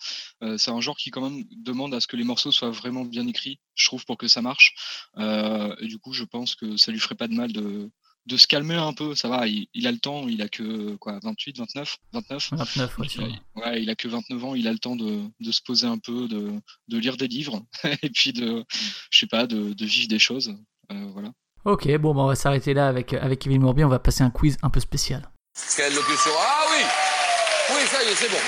Euh, 0.43 0.57
c'est 0.57 0.71
un 0.71 0.81
genre 0.81 0.97
qui 0.97 1.09
quand 1.11 1.27
même 1.27 1.43
demande 1.51 1.93
à 1.93 2.01
ce 2.01 2.07
que 2.07 2.17
les 2.17 2.23
morceaux 2.23 2.51
soient 2.51 2.71
vraiment 2.71 3.05
bien 3.05 3.25
écrits, 3.27 3.59
je 3.75 3.85
trouve, 3.85 4.05
pour 4.05 4.17
que 4.17 4.27
ça 4.27 4.41
marche. 4.41 4.73
Et 5.17 5.87
du 5.87 5.97
coup, 5.97 6.13
je 6.13 6.23
pense 6.23 6.55
que 6.55 6.77
ça 6.77 6.91
lui 6.91 6.99
ferait 6.99 7.15
pas 7.15 7.27
de 7.27 7.33
mal 7.33 7.51
de 7.51 7.89
de 8.27 8.37
se 8.37 8.47
calmer 8.47 8.75
un 8.75 8.93
peu, 8.93 9.15
ça 9.15 9.27
va, 9.27 9.47
il, 9.47 9.67
il 9.73 9.87
a 9.87 9.91
le 9.91 9.97
temps, 9.97 10.27
il 10.27 10.41
a 10.41 10.49
que 10.49 10.95
quoi, 10.95 11.19
28, 11.23 11.57
29, 11.57 11.97
29. 12.13 12.49
29, 12.51 12.97
ouais, 12.99 13.07
Il 13.15 13.61
ouais, 13.61 13.83
il 13.83 13.89
a 13.89 13.95
que 13.95 14.07
29 14.07 14.45
ans, 14.45 14.55
il 14.55 14.67
a 14.67 14.71
le 14.71 14.79
temps 14.79 14.95
de, 14.95 15.23
de 15.39 15.51
se 15.51 15.61
poser 15.61 15.87
un 15.87 15.97
peu, 15.97 16.27
de, 16.27 16.53
de 16.87 16.97
lire 16.97 17.17
des 17.17 17.27
livres 17.27 17.65
et 18.03 18.09
puis 18.09 18.33
de, 18.33 18.63
je 19.09 19.19
sais 19.19 19.27
pas, 19.27 19.47
de, 19.47 19.73
de 19.73 19.85
vivre 19.85 20.07
des 20.07 20.19
choses. 20.19 20.55
Euh, 20.91 21.05
voilà. 21.13 21.31
Ok, 21.63 21.87
bon, 21.97 22.15
bah, 22.15 22.21
on 22.21 22.27
va 22.27 22.33
s'arrêter 22.35 22.73
là 22.73 22.87
avec, 22.87 23.13
avec 23.13 23.37
Kevin 23.39 23.61
Morbier. 23.61 23.85
On 23.85 23.89
va 23.89 23.99
passer 23.99 24.23
un 24.23 24.31
quiz 24.31 24.57
un 24.63 24.71
peu 24.71 24.79
spécial. 24.79 25.29
Quelle 25.75 25.93
locution 25.93 26.31
Ah 26.39 26.63
oui 26.71 26.83
Oui, 27.75 27.81
ça 27.85 28.01
y 28.03 28.07
est, 28.07 28.15
c'est 28.15 28.29
bon. 28.29 28.37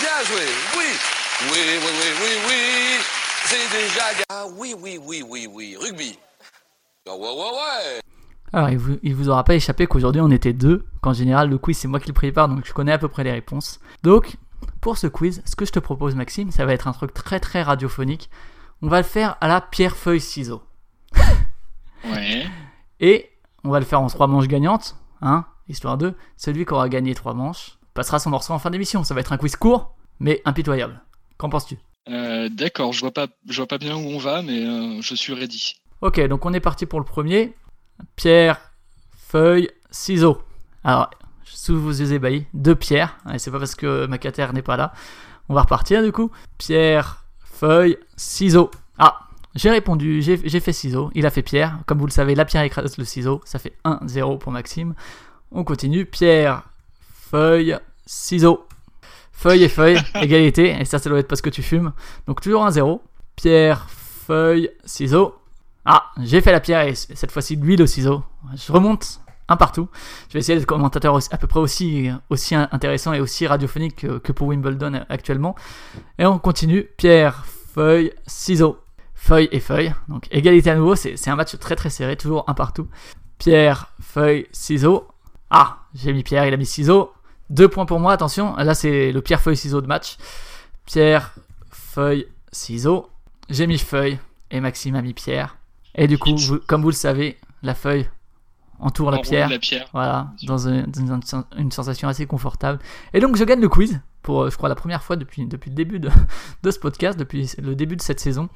Bien 0.00 0.24
joué, 0.24 0.42
oui 0.76 0.86
Oui, 1.52 1.52
oui, 1.52 1.78
oui, 1.84 1.90
oui, 2.20 2.30
oui 2.48 2.98
C'est 3.44 3.68
déjà... 3.70 4.02
Ah 4.28 4.46
oui, 4.56 4.74
oui, 4.76 4.98
oui, 5.00 5.22
oui, 5.28 5.46
oui, 5.48 5.76
rugby 5.80 6.18
Ah 7.08 7.14
ouais, 7.14 7.28
ouais, 7.28 7.28
ouais 7.28 8.00
Alors, 8.52 8.70
il 8.70 8.78
vous, 8.78 8.98
il 9.04 9.14
vous 9.14 9.28
aura 9.28 9.44
pas 9.44 9.54
échappé 9.54 9.86
qu'aujourd'hui 9.86 10.20
on 10.20 10.30
était 10.30 10.52
deux, 10.52 10.84
qu'en 11.00 11.12
général 11.12 11.48
le 11.48 11.58
quiz 11.58 11.78
c'est 11.78 11.86
moi 11.88 12.00
qui 12.00 12.08
le 12.08 12.12
prépare 12.14 12.48
donc 12.48 12.64
je 12.64 12.72
connais 12.72 12.90
à 12.92 12.98
peu 12.98 13.06
près 13.08 13.22
les 13.22 13.30
réponses. 13.32 13.78
Donc, 14.02 14.36
pour 14.80 14.98
ce 14.98 15.06
quiz, 15.06 15.42
ce 15.44 15.54
que 15.54 15.64
je 15.64 15.70
te 15.72 15.78
propose 15.78 16.16
Maxime, 16.16 16.50
ça 16.50 16.64
va 16.64 16.72
être 16.72 16.88
un 16.88 16.92
truc 16.92 17.14
très 17.14 17.38
très 17.38 17.62
radiophonique. 17.62 18.30
On 18.80 18.88
va 18.88 18.96
le 18.96 19.04
faire 19.06 19.36
à 19.40 19.46
la 19.46 19.60
pierre-feuille-ciseau. 19.60 20.60
Ouais. 22.04 22.46
Et 23.00 23.30
on 23.64 23.70
va 23.70 23.78
le 23.78 23.84
faire 23.84 24.00
en 24.00 24.06
trois 24.08 24.26
manches 24.26 24.48
gagnantes, 24.48 24.96
hein, 25.20 25.44
histoire 25.68 25.98
de. 25.98 26.14
Celui 26.36 26.64
qui 26.64 26.72
aura 26.72 26.88
gagné 26.88 27.14
trois 27.14 27.34
manches 27.34 27.78
passera 27.94 28.18
son 28.18 28.30
morceau 28.30 28.52
en 28.52 28.58
fin 28.58 28.70
d'émission. 28.70 29.04
Ça 29.04 29.14
va 29.14 29.20
être 29.20 29.32
un 29.32 29.36
quiz 29.36 29.56
court, 29.56 29.94
mais 30.20 30.42
impitoyable. 30.44 31.00
Qu'en 31.38 31.48
penses-tu? 31.48 31.78
Euh, 32.08 32.48
D'accord, 32.48 32.92
je 32.92 33.00
vois 33.00 33.12
pas, 33.12 33.28
je 33.48 33.56
vois 33.58 33.68
pas 33.68 33.78
bien 33.78 33.96
où 33.96 34.00
on 34.00 34.18
va, 34.18 34.42
mais 34.42 34.66
euh, 34.66 35.00
je 35.00 35.14
suis 35.14 35.32
ready. 35.34 35.76
Ok, 36.00 36.20
donc 36.26 36.44
on 36.44 36.52
est 36.52 36.60
parti 36.60 36.86
pour 36.86 36.98
le 36.98 37.04
premier. 37.04 37.54
Pierre, 38.16 38.60
feuille, 39.16 39.70
ciseaux. 39.90 40.42
Alors, 40.82 41.10
sous 41.44 41.80
vos 41.80 41.90
yeux 41.90 42.12
ébahis, 42.12 42.46
deux 42.54 42.74
pierres. 42.74 43.16
Ouais, 43.26 43.38
c'est 43.38 43.52
pas 43.52 43.58
parce 43.58 43.76
que 43.76 44.06
Macater 44.06 44.48
n'est 44.52 44.62
pas 44.62 44.76
là. 44.76 44.92
On 45.48 45.54
va 45.54 45.62
repartir 45.62 46.02
du 46.02 46.10
coup. 46.10 46.30
Pierre, 46.58 47.24
feuille, 47.44 47.98
ciseaux. 48.16 48.70
Ah, 48.98 49.28
j'ai 49.54 49.70
répondu, 49.70 50.22
j'ai 50.22 50.60
fait 50.60 50.72
ciseaux. 50.72 51.10
Il 51.14 51.26
a 51.26 51.30
fait 51.30 51.42
pierre. 51.42 51.78
Comme 51.86 51.98
vous 51.98 52.06
le 52.06 52.12
savez, 52.12 52.34
la 52.34 52.44
pierre 52.44 52.62
écrase 52.62 52.96
le 52.96 53.04
ciseau. 53.04 53.40
Ça 53.44 53.58
fait 53.58 53.74
1-0 53.84 54.38
pour 54.38 54.52
Maxime. 54.52 54.94
On 55.50 55.64
continue. 55.64 56.06
Pierre, 56.06 56.64
feuille, 57.12 57.76
ciseaux. 58.06 58.66
Feuille 59.32 59.64
et 59.64 59.68
feuille, 59.68 59.98
égalité, 60.14 60.76
et 60.78 60.84
ça, 60.84 60.98
ça 60.98 61.10
doit 61.10 61.18
être 61.18 61.28
parce 61.28 61.42
que 61.42 61.50
tu 61.50 61.62
fumes. 61.62 61.92
Donc 62.26 62.40
toujours 62.40 62.64
un 62.64 62.70
zéro. 62.70 63.02
Pierre, 63.36 63.88
feuille, 63.88 64.70
ciseaux. 64.84 65.34
Ah, 65.84 66.04
j'ai 66.20 66.40
fait 66.40 66.52
la 66.52 66.60
pierre 66.60 66.82
et 66.82 66.94
cette 66.94 67.32
fois-ci 67.32 67.56
l'huile 67.56 67.82
au 67.82 67.86
ciseau. 67.86 68.22
Je 68.54 68.72
remonte 68.72 69.20
un 69.48 69.56
partout. 69.56 69.88
Je 70.28 70.34
vais 70.34 70.38
essayer 70.38 70.56
d'être 70.56 70.66
commentateur 70.66 71.18
à 71.30 71.38
peu 71.38 71.48
près 71.48 71.58
aussi, 71.58 72.08
aussi 72.30 72.54
intéressant 72.54 73.12
et 73.12 73.20
aussi 73.20 73.46
radiophonique 73.46 73.96
que, 73.96 74.18
que 74.18 74.30
pour 74.30 74.46
Wimbledon 74.46 75.04
actuellement. 75.08 75.56
Et 76.18 76.24
on 76.24 76.38
continue. 76.38 76.88
Pierre, 76.96 77.44
feuille, 77.74 78.12
ciseaux. 78.26 78.78
Feuille 79.24 79.48
et 79.52 79.60
feuille. 79.60 79.94
Donc 80.08 80.26
égalité 80.32 80.70
à 80.70 80.74
nouveau. 80.74 80.96
C'est 80.96 81.28
un 81.28 81.36
match 81.36 81.56
très 81.58 81.76
très 81.76 81.90
serré, 81.90 82.16
toujours 82.16 82.44
un 82.48 82.54
partout. 82.54 82.88
Pierre, 83.38 83.88
feuille, 84.00 84.46
ciseaux. 84.50 85.06
Ah, 85.48 85.78
j'ai 85.94 86.12
mis 86.12 86.24
Pierre, 86.24 86.44
il 86.46 86.52
a 86.52 86.56
mis 86.56 86.66
ciseaux. 86.66 87.12
Deux 87.48 87.68
points 87.68 87.86
pour 87.86 88.00
moi, 88.00 88.12
attention. 88.12 88.56
Là, 88.56 88.74
c'est 88.74 89.12
le 89.12 89.20
pierre, 89.22 89.40
feuille, 89.40 89.56
ciseaux 89.56 89.80
de 89.80 89.86
match. 89.86 90.16
Pierre, 90.86 91.34
feuille, 91.70 92.26
ciseaux. 92.50 93.10
J'ai 93.48 93.68
mis 93.68 93.78
feuille 93.78 94.18
et 94.50 94.58
Maxime 94.60 94.96
a 94.96 95.02
mis 95.02 95.14
pierre. 95.14 95.56
Et 95.94 96.08
du 96.08 96.18
coup, 96.18 96.30
vous- 96.36 96.58
comme 96.66 96.82
vous 96.82 96.88
le 96.90 96.94
savez, 96.94 97.38
la 97.62 97.74
feuille 97.76 98.08
entoure 98.80 99.12
la 99.12 99.18
pierre. 99.18 99.48
La 99.50 99.58
pierre. 99.60 99.86
Voilà, 99.92 100.32
dans, 100.42 100.66
un- 100.68 100.82
dans 100.88 101.36
un- 101.36 101.44
une 101.58 101.70
sensation 101.70 102.08
assez 102.08 102.26
confortable. 102.26 102.80
Et 103.14 103.20
donc 103.20 103.36
je 103.36 103.44
gagne 103.44 103.60
le 103.60 103.68
quiz 103.68 104.00
pour, 104.22 104.42
euh, 104.44 104.50
je 104.50 104.56
crois, 104.56 104.68
la 104.68 104.74
première 104.74 105.02
fois 105.04 105.14
depuis, 105.14 105.46
depuis 105.46 105.70
le 105.70 105.76
début 105.76 106.00
de, 106.00 106.10
de 106.64 106.70
ce 106.72 106.78
podcast, 106.80 107.16
depuis 107.18 107.48
le 107.58 107.76
début 107.76 107.94
de 107.96 108.02
cette 108.02 108.18
saison. 108.20 108.48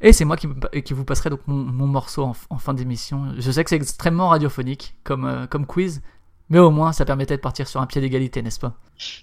Et 0.00 0.12
c'est 0.12 0.24
moi 0.24 0.36
qui, 0.36 0.48
qui 0.84 0.92
vous 0.92 1.04
passerai 1.04 1.30
donc 1.30 1.40
mon, 1.46 1.56
mon 1.56 1.86
morceau 1.86 2.24
en, 2.24 2.36
en 2.50 2.58
fin 2.58 2.74
d'émission. 2.74 3.34
Je 3.38 3.50
sais 3.50 3.64
que 3.64 3.70
c'est 3.70 3.76
extrêmement 3.76 4.28
radiophonique 4.28 4.94
comme, 5.04 5.24
euh, 5.24 5.46
comme 5.46 5.66
quiz, 5.66 6.02
mais 6.50 6.58
au 6.58 6.70
moins 6.70 6.92
ça 6.92 7.04
permettait 7.04 7.36
de 7.36 7.42
partir 7.42 7.66
sur 7.68 7.80
un 7.80 7.86
pied 7.86 8.00
d'égalité, 8.00 8.42
n'est-ce 8.42 8.60
pas? 8.60 8.74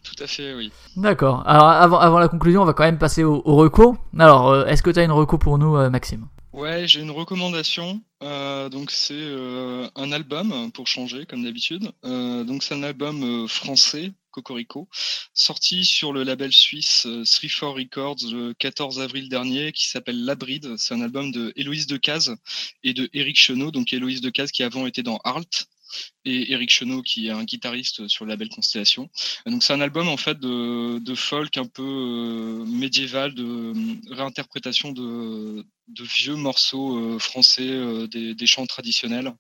Tout 0.03 0.23
à 0.23 0.27
fait, 0.27 0.55
oui. 0.55 0.71
D'accord. 0.95 1.43
Alors 1.45 1.67
avant, 1.67 1.99
avant 1.99 2.19
la 2.19 2.27
conclusion, 2.27 2.61
on 2.61 2.65
va 2.65 2.73
quand 2.73 2.83
même 2.83 2.97
passer 2.97 3.23
au, 3.23 3.41
au 3.45 3.55
reco. 3.55 3.97
Alors, 4.17 4.49
euh, 4.49 4.65
est-ce 4.65 4.81
que 4.81 4.89
tu 4.89 4.99
as 4.99 5.03
une 5.03 5.11
reco 5.11 5.37
pour 5.37 5.57
nous, 5.57 5.75
euh, 5.75 5.89
Maxime? 5.89 6.27
Ouais, 6.53 6.87
j'ai 6.87 7.01
une 7.01 7.11
recommandation. 7.11 8.01
Donc 8.21 8.91
c'est 8.91 9.35
un 9.95 10.11
album 10.11 10.71
pour 10.73 10.85
changer 10.85 11.25
comme 11.25 11.43
d'habitude. 11.43 11.91
Donc 12.03 12.61
c'est 12.61 12.75
un 12.75 12.83
album 12.83 13.47
français, 13.47 14.11
Cocorico, 14.31 14.89
sorti 15.33 15.85
sur 15.85 16.13
le 16.13 16.23
label 16.23 16.51
suisse 16.51 17.05
euh, 17.05 17.23
3-4 17.23 17.75
Records 17.75 18.31
le 18.31 18.53
14 18.53 18.99
avril 18.99 19.29
dernier, 19.29 19.71
qui 19.71 19.87
s'appelle 19.87 20.23
La 20.25 20.35
Bride. 20.35 20.75
C'est 20.77 20.93
un 20.93 21.01
album 21.01 21.31
de 21.31 21.53
Héloïse 21.55 21.87
Decazes 21.87 22.35
et 22.83 22.93
de 22.93 23.09
Eric 23.13 23.37
Chenot. 23.37 23.71
Donc 23.71 23.93
Héloïse 23.93 24.21
Decazes 24.21 24.51
qui 24.51 24.63
avant 24.63 24.87
était 24.87 25.03
dans 25.03 25.17
Halt 25.23 25.67
et 26.25 26.51
Eric 26.53 26.69
Chenot 26.69 27.01
qui 27.01 27.27
est 27.27 27.31
un 27.31 27.43
guitariste 27.43 28.07
sur 28.07 28.25
le 28.25 28.29
label 28.29 28.49
Constellation. 28.49 29.09
Donc 29.45 29.63
c'est 29.63 29.73
un 29.73 29.81
album 29.81 30.07
en 30.07 30.17
fait 30.17 30.39
de, 30.39 30.99
de 30.99 31.15
folk 31.15 31.57
un 31.57 31.65
peu 31.65 31.83
euh, 31.83 32.65
médiéval, 32.65 33.33
de 33.33 33.43
euh, 33.43 33.73
réinterprétation 34.11 34.91
de, 34.91 35.65
de 35.87 36.03
vieux 36.03 36.35
morceaux 36.35 36.97
euh, 36.97 37.19
français, 37.19 37.67
euh, 37.67 38.07
des, 38.07 38.35
des 38.35 38.47
chants 38.47 38.65
traditionnels. 38.65 39.33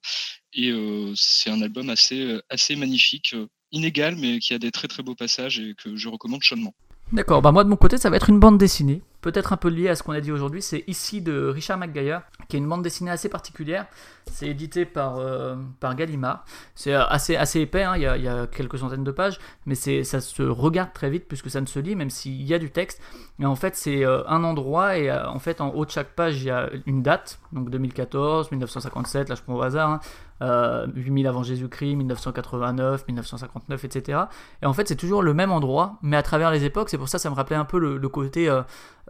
Et 0.53 0.69
euh, 0.69 1.13
c'est 1.15 1.49
un 1.49 1.61
album 1.61 1.89
assez, 1.89 2.39
assez 2.49 2.75
magnifique, 2.75 3.33
euh, 3.33 3.47
inégal, 3.71 4.15
mais 4.15 4.39
qui 4.39 4.53
a 4.53 4.59
des 4.59 4.71
très 4.71 4.87
très 4.87 5.03
beaux 5.03 5.15
passages 5.15 5.59
et 5.59 5.75
que 5.75 5.95
je 5.95 6.09
recommande 6.09 6.41
chaudement. 6.41 6.73
D'accord, 7.11 7.41
bah 7.41 7.51
moi 7.51 7.65
de 7.65 7.69
mon 7.69 7.75
côté 7.75 7.97
ça 7.97 8.09
va 8.09 8.15
être 8.15 8.29
une 8.29 8.39
bande 8.39 8.57
dessinée, 8.57 9.01
peut-être 9.19 9.51
un 9.51 9.57
peu 9.57 9.67
liée 9.67 9.89
à 9.89 9.95
ce 9.95 10.03
qu'on 10.03 10.13
a 10.13 10.21
dit 10.21 10.31
aujourd'hui, 10.31 10.61
c'est 10.61 10.85
ici 10.87 11.21
de 11.21 11.49
Richard 11.49 11.77
McGuire, 11.77 12.21
qui 12.47 12.55
est 12.55 12.59
une 12.59 12.69
bande 12.69 12.83
dessinée 12.83 13.11
assez 13.11 13.27
particulière, 13.27 13.87
c'est 14.31 14.47
édité 14.47 14.85
par, 14.85 15.17
euh, 15.17 15.57
par 15.81 15.93
Gallimard, 15.97 16.45
c'est 16.73 16.93
assez, 16.93 17.35
assez 17.35 17.59
épais, 17.59 17.83
hein, 17.83 17.97
il, 17.97 18.03
y 18.03 18.05
a, 18.05 18.15
il 18.15 18.23
y 18.23 18.29
a 18.29 18.47
quelques 18.47 18.77
centaines 18.77 19.03
de 19.03 19.11
pages, 19.11 19.39
mais 19.65 19.75
ça 19.75 20.21
se 20.21 20.41
regarde 20.41 20.93
très 20.93 21.09
vite 21.09 21.25
puisque 21.27 21.49
ça 21.49 21.59
ne 21.59 21.65
se 21.65 21.79
lit, 21.79 21.97
même 21.97 22.09
s'il 22.09 22.43
y 22.43 22.53
a 22.53 22.59
du 22.59 22.71
texte, 22.71 23.01
et 23.41 23.45
en 23.45 23.57
fait 23.57 23.75
c'est 23.75 24.05
euh, 24.05 24.23
un 24.27 24.45
endroit, 24.45 24.97
et 24.97 25.09
euh, 25.09 25.27
en 25.27 25.39
fait 25.39 25.59
en 25.59 25.71
haut 25.71 25.85
de 25.85 25.91
chaque 25.91 26.15
page 26.15 26.41
il 26.41 26.45
y 26.45 26.49
a 26.49 26.69
une 26.85 27.03
date, 27.03 27.41
donc 27.51 27.69
2014, 27.69 28.51
1957, 28.51 29.27
là 29.27 29.35
je 29.35 29.41
prends 29.41 29.55
au 29.55 29.61
hasard, 29.61 29.89
hein, 29.89 29.99
euh, 30.41 30.87
8000 30.95 31.27
avant 31.27 31.43
Jésus-Christ, 31.43 31.95
1989, 31.95 33.07
1959, 33.07 33.85
etc. 33.85 34.19
Et 34.61 34.65
en 34.65 34.73
fait, 34.73 34.87
c'est 34.87 34.95
toujours 34.95 35.21
le 35.21 35.33
même 35.33 35.51
endroit, 35.51 35.97
mais 36.01 36.17
à 36.17 36.23
travers 36.23 36.51
les 36.51 36.65
époques. 36.65 36.89
C'est 36.89 36.97
pour 36.97 37.07
ça 37.07 37.17
que 37.17 37.21
ça 37.21 37.29
me 37.29 37.35
rappelait 37.35 37.55
un 37.55 37.65
peu 37.65 37.79
le, 37.79 38.09
côté 38.09 38.49
euh, 38.49 38.61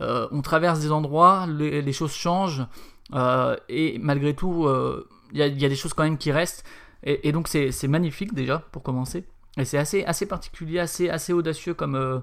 euh, 0.01 0.27
on 0.31 0.41
traverse 0.41 0.79
des 0.79 0.91
endroits, 0.91 1.47
les, 1.47 1.93
choses 1.93 2.13
changent, 2.13 2.65
euh, 3.13 3.55
et 3.69 3.97
malgré 3.99 4.33
tout, 4.35 4.65
euh, 4.65 5.07
il 5.33 5.39
y, 5.39 5.43
a, 5.43 5.69
des 5.69 5.75
choses 5.75 5.93
quand 5.93 6.03
même 6.03 6.17
qui 6.17 6.31
restent. 6.31 6.63
Et, 7.03 7.31
donc, 7.31 7.47
c'est 7.47 7.87
magnifique 7.87 8.33
déjà, 8.33 8.59
pour 8.71 8.83
commencer. 8.83 9.25
Et 9.57 9.65
c'est 9.65 9.77
assez, 9.77 10.03
assez 10.05 10.27
particulier, 10.27 10.79
assez, 10.79 11.09
assez 11.09 11.33
audacieux 11.33 11.73
comme, 11.73 11.95
euh, 11.95 12.19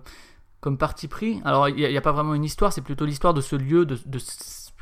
comme 0.60 0.78
parti 0.78 1.08
pris. 1.08 1.40
Alors, 1.44 1.68
il 1.68 1.76
n'y 1.76 1.96
a, 1.96 2.00
pas 2.00 2.12
vraiment 2.12 2.34
une 2.34 2.44
histoire, 2.44 2.72
c'est 2.72 2.80
plutôt 2.80 3.04
l'histoire 3.04 3.34
de 3.34 3.40
ce 3.40 3.56
lieu, 3.56 3.84
de, 3.84 3.98
de 4.06 4.18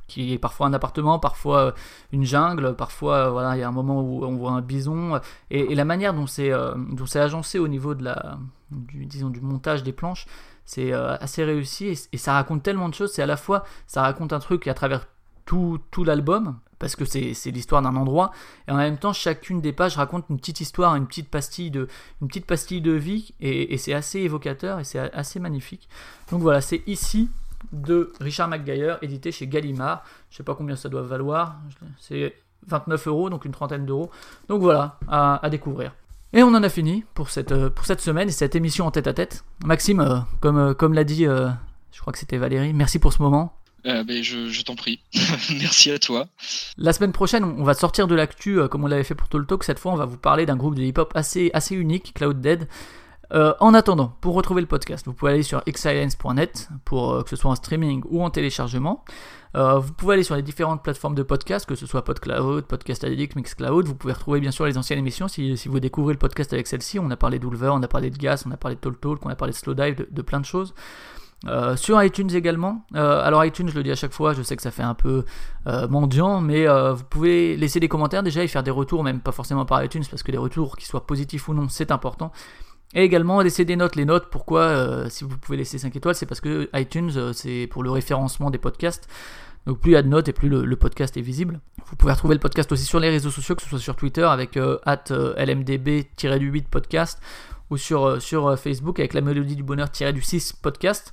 qui 0.07 0.33
est 0.33 0.39
parfois 0.39 0.67
un 0.67 0.73
appartement, 0.73 1.19
parfois 1.19 1.59
euh, 1.59 1.73
une 2.13 2.25
jungle, 2.25 2.75
parfois 2.77 3.17
euh, 3.17 3.31
voilà, 3.31 3.57
il 3.57 3.61
y 3.61 3.63
a 3.63 3.69
un 3.69 3.73
moment 3.73 4.01
où 4.01 4.25
on 4.25 4.37
voit 4.37 4.53
un 4.53 4.61
bison, 4.61 5.21
et, 5.51 5.75
la 5.75 5.85
manière 5.85 6.15
dont 6.15 6.27
c'est 6.27 6.53
euh, 6.53 6.75
agencé 7.15 7.59
au 7.59 7.69
niveau 7.69 7.95
de 7.95 8.05
la, 8.05 8.39
du, 8.71 9.07
disons, 9.07 9.31
du 9.31 9.41
montage 9.41 9.83
des 9.83 9.93
planches, 9.93 10.27
c'est 10.65 10.93
euh, 10.93 11.17
assez 11.17 11.45
réussi, 11.45 11.99
et, 12.13 12.19
ça 12.19 12.35
raconte 12.35 12.63
tellement 12.63 12.89
de 12.89 12.95
choses, 12.95 13.13
c'est 13.13 13.23
à 13.23 13.27
la 13.27 13.37
fois, 13.37 13.65
ça 13.87 14.03
raconte 14.03 14.33
un 14.33 14.41
truc 14.41 14.67
à 14.69 14.75
travers 14.75 15.07
tout, 15.45 15.81
tout 15.91 16.05
l'album, 16.05 16.59
parce 16.79 16.95
que 16.95 17.05
c'est 17.07 17.51
l'histoire 17.51 17.81
d'un 17.83 17.97
endroit, 17.97 18.33
et 18.69 18.71
en 18.71 18.77
même 18.77 18.99
temps, 18.99 19.13
chacune 19.13 19.61
des 19.61 19.73
pages 19.73 19.97
raconte 19.97 20.27
une 20.29 20.37
petite 20.37 20.61
histoire, 20.61 20.95
une 20.95 21.07
petite 21.07 21.31
pastille 21.31 21.71
de, 21.71 21.89
une 22.21 22.29
petite 22.29 22.47
pastille 22.47 22.83
de 22.83 22.93
vie, 22.93 23.33
et 23.41 23.79
c'est 23.79 23.95
assez 23.95 24.21
évocateur, 24.21 24.79
et 24.79 24.85
c'est 24.85 24.99
assez 24.99 25.41
magnifique. 25.41 25.89
Donc 26.31 26.43
voilà, 26.43 26.61
c'est 26.61 26.83
ici 26.87 27.31
de 27.73 28.13
Richard 28.21 28.49
McGuire, 28.49 28.99
édité 29.03 29.33
chez 29.33 29.47
Gallimard. 29.47 30.05
Je 30.31 30.37
sais 30.37 30.43
pas 30.43 30.55
combien 30.55 30.77
ça 30.77 30.89
doit 30.89 31.03
valoir. 31.03 31.57
C'est 31.99 32.35
29 32.67 33.07
euros, 33.09 33.31
donc 33.31 33.45
une 33.45 33.53
trentaine 33.53 33.87
d'euros. 33.87 34.11
Donc 34.49 34.61
voilà, 34.63 34.99
à, 35.09 35.45
à 35.45 35.51
découvrir. 35.51 35.95
Et 36.33 36.43
on 36.43 36.49
en 36.49 36.63
a 36.63 36.69
fini 36.69 37.05
pour 37.15 37.31
cette, 37.31 37.53
euh, 37.53 37.71
pour 37.71 37.87
cette 37.87 38.01
semaine 38.01 38.29
et 38.29 38.33
cette 38.33 38.55
émission 38.55 38.87
en 38.87 38.91
tête 38.91 39.07
à 39.07 39.15
tête. 39.15 39.45
Maxime, 39.65 40.01
euh, 40.01 40.19
comme, 40.41 40.59
euh, 40.59 40.75
comme 40.75 40.93
l'a 40.93 41.05
dit, 41.05 41.27
euh, 41.27 41.49
je 41.93 42.01
crois 42.01 42.13
que 42.13 42.19
c'était 42.19 42.37
Valérie, 42.37 42.73
merci 42.73 42.99
pour 42.99 43.13
ce 43.13 43.23
moment. 43.23 43.55
Euh, 43.87 44.03
ben, 44.03 44.23
je 44.23 44.49
je 44.49 44.63
t'en 44.63 44.75
prie. 44.75 45.01
Merci 45.61 45.93
à 45.93 45.99
toi. 45.99 46.27
La 46.77 46.93
semaine 46.93 47.13
prochaine, 47.13 47.45
on 47.45 47.63
va 47.63 47.75
sortir 47.75 48.09
de 48.09 48.17
l'actu 48.17 48.59
euh, 48.59 48.67
comme 48.67 48.83
on 48.83 48.89
l'avait 48.89 49.05
fait 49.05 49.15
pour 49.15 49.29
Talk. 49.29 49.63
Cette 49.63 49.79
fois, 49.79 49.93
on 49.93 49.97
va 49.97 50.07
vous 50.07 50.17
parler 50.17 50.45
d'un 50.45 50.57
groupe 50.57 50.75
de 50.75 50.83
hip-hop 50.83 51.13
assez, 51.15 51.53
assez 51.55 51.77
unique, 51.77 52.13
Cloud 52.15 52.41
Dead. 52.41 52.69
Euh, 53.33 53.55
en 53.61 53.75
attendant, 53.75 54.17
pour 54.21 54.35
retrouver 54.35 54.61
le 54.61 54.67
podcast, 54.67 55.07
vous 55.07 55.13
pouvez 55.13 55.33
aller 55.33 55.43
sur 55.43 55.63
xsilence.net 55.65 56.69
pour 56.85 57.13
euh, 57.13 57.23
que 57.23 57.31
ce 57.31 57.37
soit 57.37 57.51
en 57.51 57.55
streaming 57.57 58.03
ou 58.09 58.23
en 58.23 58.31
téléchargement. 58.31 59.05
Euh, 59.57 59.79
vous 59.79 59.93
pouvez 59.93 60.15
aller 60.15 60.23
sur 60.23 60.37
les 60.37 60.43
différentes 60.43 60.83
plateformes 60.83 61.15
de 61.15 61.23
podcast, 61.23 61.67
que 61.67 61.75
ce 61.75 61.87
soit 61.87 62.05
PodCloud, 62.05 62.67
Podcast 62.67 63.03
Addict, 63.05 63.35
Mixcloud. 63.37 63.87
Vous 63.87 63.95
pouvez 63.95 64.13
retrouver 64.13 64.41
bien 64.41 64.51
sûr 64.51 64.67
les 64.67 64.79
anciennes 64.79 64.99
émissions 64.99 65.29
si, 65.29 65.57
vous 65.67 65.81
découvrez 65.81 66.13
le 66.13 66.19
podcast 66.19 66.53
avec 66.53 66.67
celle-ci. 66.67 66.99
On 66.99 67.11
a 67.11 67.17
parlé 67.17 67.39
d'Ulver, 67.39 67.71
on 67.73 67.83
a 67.83 67.89
parlé 67.89 68.11
de 68.11 68.19
Gas, 68.19 68.45
on 68.47 68.51
a 68.53 68.57
parlé 68.57 68.77
de 68.77 68.81
Talk 68.81 69.01
Talk, 69.01 69.19
on 69.25 69.31
a 69.31 69.37
parlé 69.37 69.53
de 69.53 69.59
Slowdive, 69.59 69.97
de, 69.97 70.09
de 70.11 70.23
plein 70.23 70.41
de 70.41 70.47
choses. 70.47 70.75
Sur 71.77 72.03
iTunes 72.03 72.31
également. 72.35 72.87
Alors 72.95 73.45
iTunes, 73.45 73.69
je 73.69 73.75
le 73.75 73.83
dis 73.83 73.93
à 73.93 73.95
chaque 73.95 74.13
fois, 74.13 74.33
je 74.33 74.43
sais 74.43 74.57
que 74.57 74.63
ça 74.63 74.71
fait 74.71 74.83
un 74.83 74.95
peu 74.95 75.25
mendiant, 75.67 76.41
mais 76.41 76.67
vous 76.67 77.05
pouvez 77.05 77.57
laisser 77.57 77.79
des 77.79 77.89
commentaires 77.89 78.23
déjà 78.23 78.43
et 78.43 78.49
faire 78.49 78.63
des 78.63 78.71
retours, 78.71 79.05
même 79.05 79.21
pas 79.21 79.33
forcément 79.33 79.65
par 79.65 79.85
iTunes, 79.85 80.03
parce 80.11 80.23
que 80.23 80.33
les 80.33 80.39
retours, 80.39 80.77
qu'ils 80.77 80.89
soient 80.89 81.07
positifs 81.07 81.49
ou 81.49 81.55
non, 81.55 81.69
c'est 81.69 81.93
important. 81.93 82.33
Et 82.95 83.03
également 83.03 83.41
laisser 83.41 83.65
des 83.65 83.77
notes. 83.77 83.97
Les 83.97 84.05
notes, 84.05 84.29
pourquoi 84.31 84.63
euh, 84.63 85.09
Si 85.09 85.25
vous 85.25 85.37
pouvez 85.37 85.59
laisser 85.59 85.79
5 85.79 85.95
étoiles, 85.95 86.15
c'est 86.15 86.27
parce 86.27 86.41
que 86.41 86.71
iTunes, 86.75 87.11
euh, 87.17 87.33
c'est 87.33 87.67
pour 87.67 87.83
le 87.83 87.91
référencement 87.91 88.51
des 88.51 88.59
podcasts. 88.59 89.09
Donc 89.67 89.81
plus 89.81 89.91
il 89.91 89.95
y 89.95 89.97
a 89.97 90.03
de 90.03 90.09
notes 90.09 90.29
et 90.29 90.33
plus 90.33 90.49
le, 90.49 90.77
podcast 90.77 91.17
est 91.17 91.23
visible. 91.23 91.61
Vous 91.87 91.97
pouvez 91.97 92.13
retrouver 92.13 92.35
le 92.35 92.41
podcast 92.41 92.71
aussi 92.71 92.85
sur 92.85 93.01
les 93.01 93.11
réseaux 93.11 93.31
sociaux, 93.31 93.57
que 93.57 93.63
ce 93.63 93.69
soit 93.69 93.81
sur 93.81 93.97
Twitter 93.97 94.23
avec 94.23 94.57
euh, 94.57 94.79
at 94.87 95.05
lmdb-du8 95.11 96.69
podcast 96.69 97.21
ou 97.71 97.77
sur, 97.77 98.05
euh, 98.05 98.21
sur 98.21 98.47
euh, 98.47 98.57
Facebook 98.57 98.99
avec 98.99 99.15
la 99.15 99.21
mélodie 99.21 99.57
du 99.57 99.63
bonheur-du 99.63 100.23
6 100.23 100.53
podcast. 100.53 101.13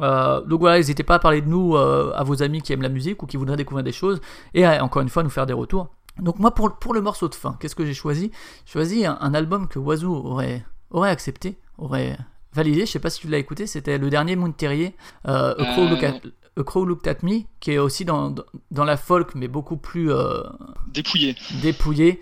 Euh, 0.00 0.40
donc 0.42 0.60
voilà, 0.60 0.76
n'hésitez 0.76 1.02
pas 1.02 1.16
à 1.16 1.18
parler 1.18 1.40
de 1.40 1.48
nous 1.48 1.74
euh, 1.74 2.12
à 2.14 2.22
vos 2.22 2.42
amis 2.42 2.62
qui 2.62 2.72
aiment 2.72 2.82
la 2.82 2.88
musique 2.88 3.22
ou 3.22 3.26
qui 3.26 3.36
voudraient 3.36 3.56
découvrir 3.56 3.82
des 3.82 3.92
choses 3.92 4.20
et 4.54 4.66
encore 4.66 5.02
une 5.02 5.08
fois 5.08 5.22
nous 5.22 5.30
faire 5.30 5.46
des 5.46 5.52
retours. 5.52 5.88
Donc 6.20 6.38
moi 6.38 6.52
pour, 6.52 6.78
pour 6.78 6.94
le 6.94 7.00
morceau 7.00 7.28
de 7.28 7.34
fin, 7.34 7.56
qu'est-ce 7.60 7.74
que 7.74 7.84
j'ai 7.84 7.94
choisi? 7.94 8.30
J'ai 8.64 8.72
choisi 8.72 9.06
un, 9.06 9.18
un 9.20 9.34
album 9.34 9.66
que 9.66 9.78
Wazoo 9.78 10.14
aurait, 10.14 10.64
aurait 10.90 11.10
accepté, 11.10 11.58
aurait 11.76 12.16
validé, 12.52 12.86
je 12.86 12.92
sais 12.92 12.98
pas 12.98 13.10
si 13.10 13.20
tu 13.20 13.28
l'as 13.28 13.38
écouté, 13.38 13.66
c'était 13.66 13.98
le 13.98 14.10
dernier 14.10 14.36
Moon 14.36 14.52
Terrier, 14.52 14.94
euh, 15.26 15.54
A, 15.58 15.72
Crow 15.72 15.82
Euh, 15.82 15.90
Look 15.90 16.02
at, 16.02 16.20
A 16.56 16.62
Crow 16.64 16.84
Looked 16.84 17.08
at 17.08 17.18
Me, 17.22 17.40
qui 17.60 17.72
est 17.72 17.78
aussi 17.78 18.04
dans, 18.04 18.34
dans, 18.70 18.84
la 18.84 18.96
folk 18.96 19.34
mais 19.34 19.48
beaucoup 19.48 19.76
plus 19.76 20.10
euh, 20.10 20.42
Dépouillé 20.88 21.36
dépouillé 21.62 22.20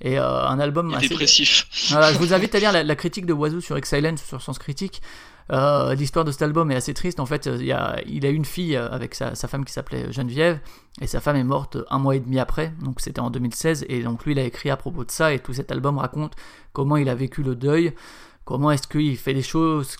et 0.00 0.18
euh, 0.18 0.46
un 0.46 0.58
album 0.58 0.90
et 0.90 0.96
assez, 0.96 1.08
dépressif. 1.08 1.68
voilà, 1.90 2.12
je 2.12 2.18
vous 2.18 2.34
invite 2.34 2.54
à 2.54 2.58
lire 2.58 2.72
la, 2.72 2.82
la 2.82 2.96
critique 2.96 3.26
de 3.26 3.32
Wazoo 3.32 3.60
sur 3.60 3.76
Excellence, 3.76 4.22
sur 4.22 4.42
Sens 4.42 4.58
Critique. 4.58 5.00
Euh, 5.52 5.94
L'histoire 5.94 6.24
de 6.24 6.32
cet 6.32 6.42
album 6.42 6.70
est 6.70 6.76
assez 6.76 6.94
triste. 6.94 7.20
En 7.20 7.26
fait, 7.26 7.46
il, 7.46 7.64
y 7.64 7.72
a, 7.72 8.00
il 8.06 8.24
une 8.24 8.44
fille 8.44 8.76
avec 8.76 9.14
sa, 9.14 9.34
femme 9.34 9.64
qui 9.64 9.72
s'appelait 9.72 10.12
Geneviève, 10.12 10.60
et 11.00 11.06
sa 11.06 11.20
femme 11.20 11.36
est 11.36 11.44
morte 11.44 11.78
un 11.90 11.98
mois 11.98 12.16
et 12.16 12.20
demi 12.20 12.38
après, 12.38 12.72
donc 12.82 13.00
c'était 13.00 13.20
en 13.20 13.30
2016. 13.30 13.86
Et 13.88 14.02
donc 14.02 14.24
lui, 14.24 14.32
il 14.32 14.38
a 14.38 14.44
écrit 14.44 14.70
à 14.70 14.76
propos 14.76 15.04
de 15.04 15.10
ça, 15.10 15.32
et 15.32 15.38
tout 15.38 15.52
cet 15.52 15.70
album 15.70 15.98
raconte 15.98 16.34
comment 16.72 16.96
il 16.96 17.08
a 17.08 17.14
vécu 17.14 17.42
le 17.42 17.54
deuil, 17.54 17.94
comment 18.44 18.70
est-ce 18.70 18.88
qu'il 18.88 19.16
fait 19.16 19.34
des 19.34 19.42
choses 19.42 19.96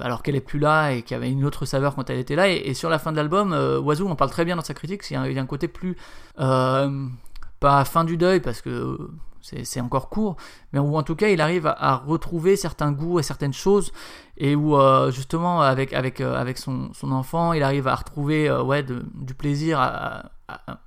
alors 0.00 0.22
qu'elle 0.22 0.36
est 0.36 0.40
plus 0.40 0.58
là 0.58 0.92
et 0.92 1.02
qu'il 1.02 1.14
y 1.14 1.18
avait 1.18 1.30
une 1.30 1.44
autre 1.44 1.64
saveur 1.66 1.94
quand 1.94 2.08
elle 2.10 2.18
était 2.18 2.36
là. 2.36 2.48
Et, 2.48 2.74
sur 2.74 2.88
la 2.88 2.98
fin 2.98 3.12
de 3.12 3.16
l'album, 3.16 3.52
euh, 3.52 3.80
Oiseau 3.80 4.08
en 4.08 4.16
parle 4.16 4.30
très 4.30 4.44
bien 4.44 4.56
dans 4.56 4.62
sa 4.62 4.74
critique, 4.74 5.02
il 5.10 5.14
y 5.14 5.16
a, 5.16 5.42
un 5.42 5.46
côté 5.46 5.68
plus, 5.68 5.96
euh, 6.38 7.06
pas 7.60 7.84
fin 7.84 8.04
du 8.04 8.16
deuil 8.16 8.40
parce 8.40 8.60
que 8.60 8.98
c'est 9.42 9.80
encore 9.80 10.08
court, 10.08 10.36
mais 10.72 10.78
où 10.78 10.96
en 10.96 11.02
tout 11.02 11.16
cas 11.16 11.28
il 11.28 11.40
arrive 11.40 11.66
à, 11.66 11.96
retrouver 11.96 12.56
certains 12.56 12.92
goûts 12.92 13.18
et 13.18 13.22
certaines 13.22 13.52
choses, 13.52 13.92
et 14.36 14.54
où 14.54 14.76
euh, 14.76 15.10
justement 15.10 15.60
avec, 15.60 15.92
avec, 15.92 16.20
avec 16.20 16.58
son, 16.58 16.92
son, 16.94 17.12
enfant, 17.12 17.52
il 17.52 17.62
arrive 17.62 17.88
à 17.88 17.94
retrouver 17.94 18.50
ouais, 18.50 18.82
du 18.84 19.34
plaisir 19.34 19.78
à, 19.80 20.30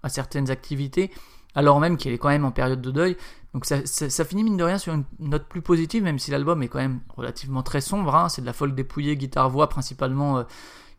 certaines 0.07 0.49
activités, 0.49 1.11
alors 1.53 1.79
même 1.79 1.97
qu'il 1.97 2.11
est 2.11 2.17
quand 2.17 2.29
même 2.29 2.45
en 2.45 2.51
période 2.51 2.81
de 2.81 2.91
deuil. 2.91 3.17
Donc 3.55 3.63
ça, 3.63 4.25
finit 4.25 4.43
mine 4.43 4.57
de 4.57 4.65
rien 4.65 4.77
sur 4.77 4.93
une 4.93 5.05
note 5.17 5.47
plus 5.47 5.61
positive, 5.61 6.03
même 6.03 6.19
si 6.19 6.29
l'album 6.29 6.61
est 6.61 6.67
quand 6.67 6.79
même 6.79 6.99
relativement 7.15 7.63
très 7.63 7.79
sombre. 7.79 8.13
Hein. 8.13 8.27
C'est 8.27 8.41
de 8.41 8.45
la 8.45 8.51
folk 8.51 8.75
dépouillée, 8.75 9.15
guitare-voix 9.15 9.69
principalement, 9.69 10.39
euh, 10.39 10.43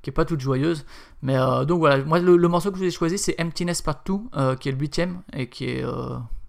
qui 0.01 0.09
est 0.09 0.13
pas 0.13 0.25
toute 0.25 0.41
joyeuse. 0.41 0.87
Mais 1.21 1.37
euh, 1.37 1.67
donc 1.67 1.81
voilà, 1.81 2.03
moi 2.03 2.19
le, 2.19 2.49
morceau 2.49 2.71
que 2.71 2.79
je 2.79 2.83
vous 2.85 2.89
ai 2.89 2.91
choisi 2.91 3.19
c'est 3.19 3.39
Emptiness 3.39 3.83
Part 3.83 4.01
2, 4.07 4.15
euh, 4.37 4.57
qui 4.57 4.71
est 4.71 4.73
le 4.73 4.79
huitième 4.79 5.21
et 5.35 5.51
qui 5.51 5.67
est... 5.67 5.85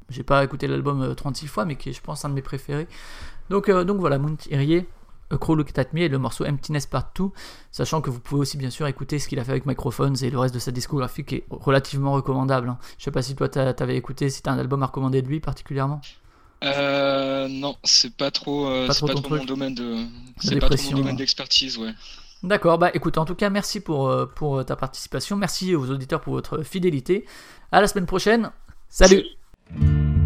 j'ai 0.09 0.23
pas 0.23 0.43
écouté 0.43 0.67
l'album 0.67 1.13
36 1.15 1.47
fois, 1.47 1.65
mais 1.65 1.75
qui 1.75 1.89
est 1.89 1.93
je 1.93 2.01
pense 2.01 2.25
un 2.25 2.29
de 2.29 2.33
mes 2.33 2.41
préférés. 2.41 2.87
Donc, 3.49 3.69
donc 3.69 3.99
voilà, 3.99 4.17
Moon 4.17 4.35
A 4.51 5.37
Crow 5.37 5.55
Look 5.55 5.77
At 5.77 5.87
Me 5.93 6.01
et 6.01 6.07
le 6.07 6.19
morceau 6.19 6.45
Emptiness 6.45 6.85
Part 6.85 7.11
2, 7.17 7.25
sachant 7.71 8.01
que 8.01 8.09
vous 8.09 8.19
pouvez 8.19 8.41
aussi 8.41 8.57
bien 8.57 8.69
sûr 8.69 8.87
écouter 8.87 9.19
ce 9.19 9.27
qu'il 9.27 9.39
a 9.39 9.43
fait 9.43 9.51
avec 9.51 9.65
Microphones 9.65 10.15
et 10.21 10.29
le 10.29 10.39
reste 10.39 10.53
de 10.53 10.59
sa 10.59 10.71
discographie 10.71 11.25
qui 11.25 11.35
est 11.35 11.43
relativement 11.49 12.13
recommandable. 12.13 12.69
Hein. 12.69 12.77
Je 12.97 13.03
sais 13.03 13.11
pas 13.11 13.21
si 13.21 13.35
toi 13.35 13.49
t'avais 13.49 13.97
écouté, 13.97 14.29
si 14.29 14.41
t'as 14.41 14.51
un 14.51 14.59
album 14.59 14.83
à 14.83 14.85
recommander 14.85 15.21
de 15.21 15.27
lui 15.27 15.39
particulièrement. 15.39 15.99
Euh, 16.63 17.47
non, 17.49 17.75
c'est 17.83 18.15
pas 18.15 18.31
trop, 18.31 18.67
euh, 18.67 18.87
pas 18.87 18.93
trop, 18.93 19.07
mon 19.07 19.45
domaine 19.45 19.75
de, 19.75 20.05
c'est 20.39 20.57
pas 20.59 20.69
trop 20.69 20.91
mon 20.91 20.97
domaine 20.97 21.15
d'expertise, 21.15 21.77
ouais. 21.77 21.93
D'accord, 22.43 22.77
bah 22.77 22.91
écoute, 22.93 23.17
en 23.17 23.25
tout 23.25 23.35
cas, 23.35 23.49
merci 23.49 23.79
pour, 23.79 24.09
euh, 24.09 24.25
pour 24.25 24.63
ta 24.63 24.75
participation, 24.75 25.35
merci 25.35 25.75
aux 25.75 25.89
auditeurs 25.89 26.21
pour 26.21 26.33
votre 26.33 26.63
fidélité. 26.63 27.25
À 27.71 27.81
la 27.81 27.87
semaine 27.87 28.05
prochaine, 28.05 28.51
salut. 28.89 29.23
Thank 29.73 29.81
you. 29.81 30.16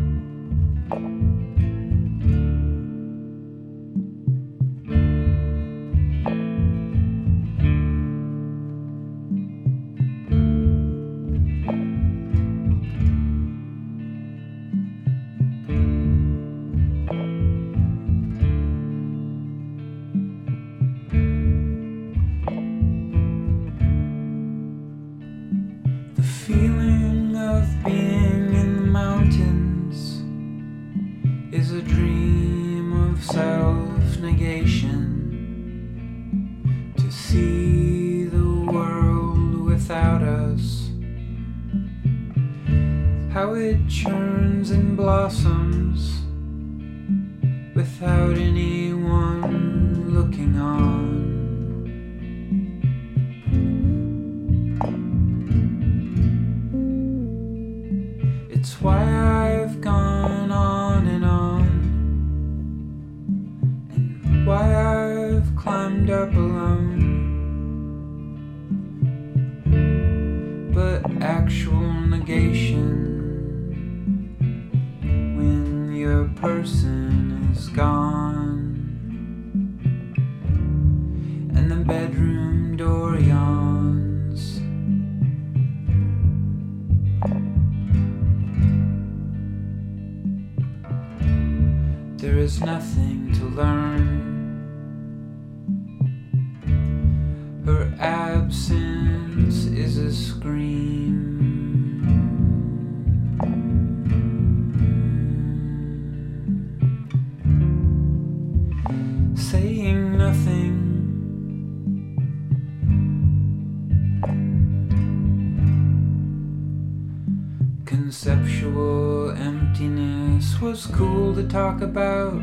Was 120.72 120.86
cool 120.86 121.36
to 121.36 121.46
talk 121.50 121.82
about 121.82 122.40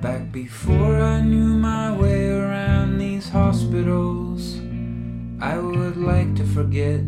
back 0.00 0.30
before 0.30 1.00
I 1.00 1.20
knew 1.22 1.58
my 1.58 1.90
way 1.90 2.28
around 2.28 2.98
these 2.98 3.28
hospitals. 3.28 4.60
I 5.40 5.58
would 5.58 5.96
like 5.96 6.36
to 6.36 6.44
forget 6.44 7.00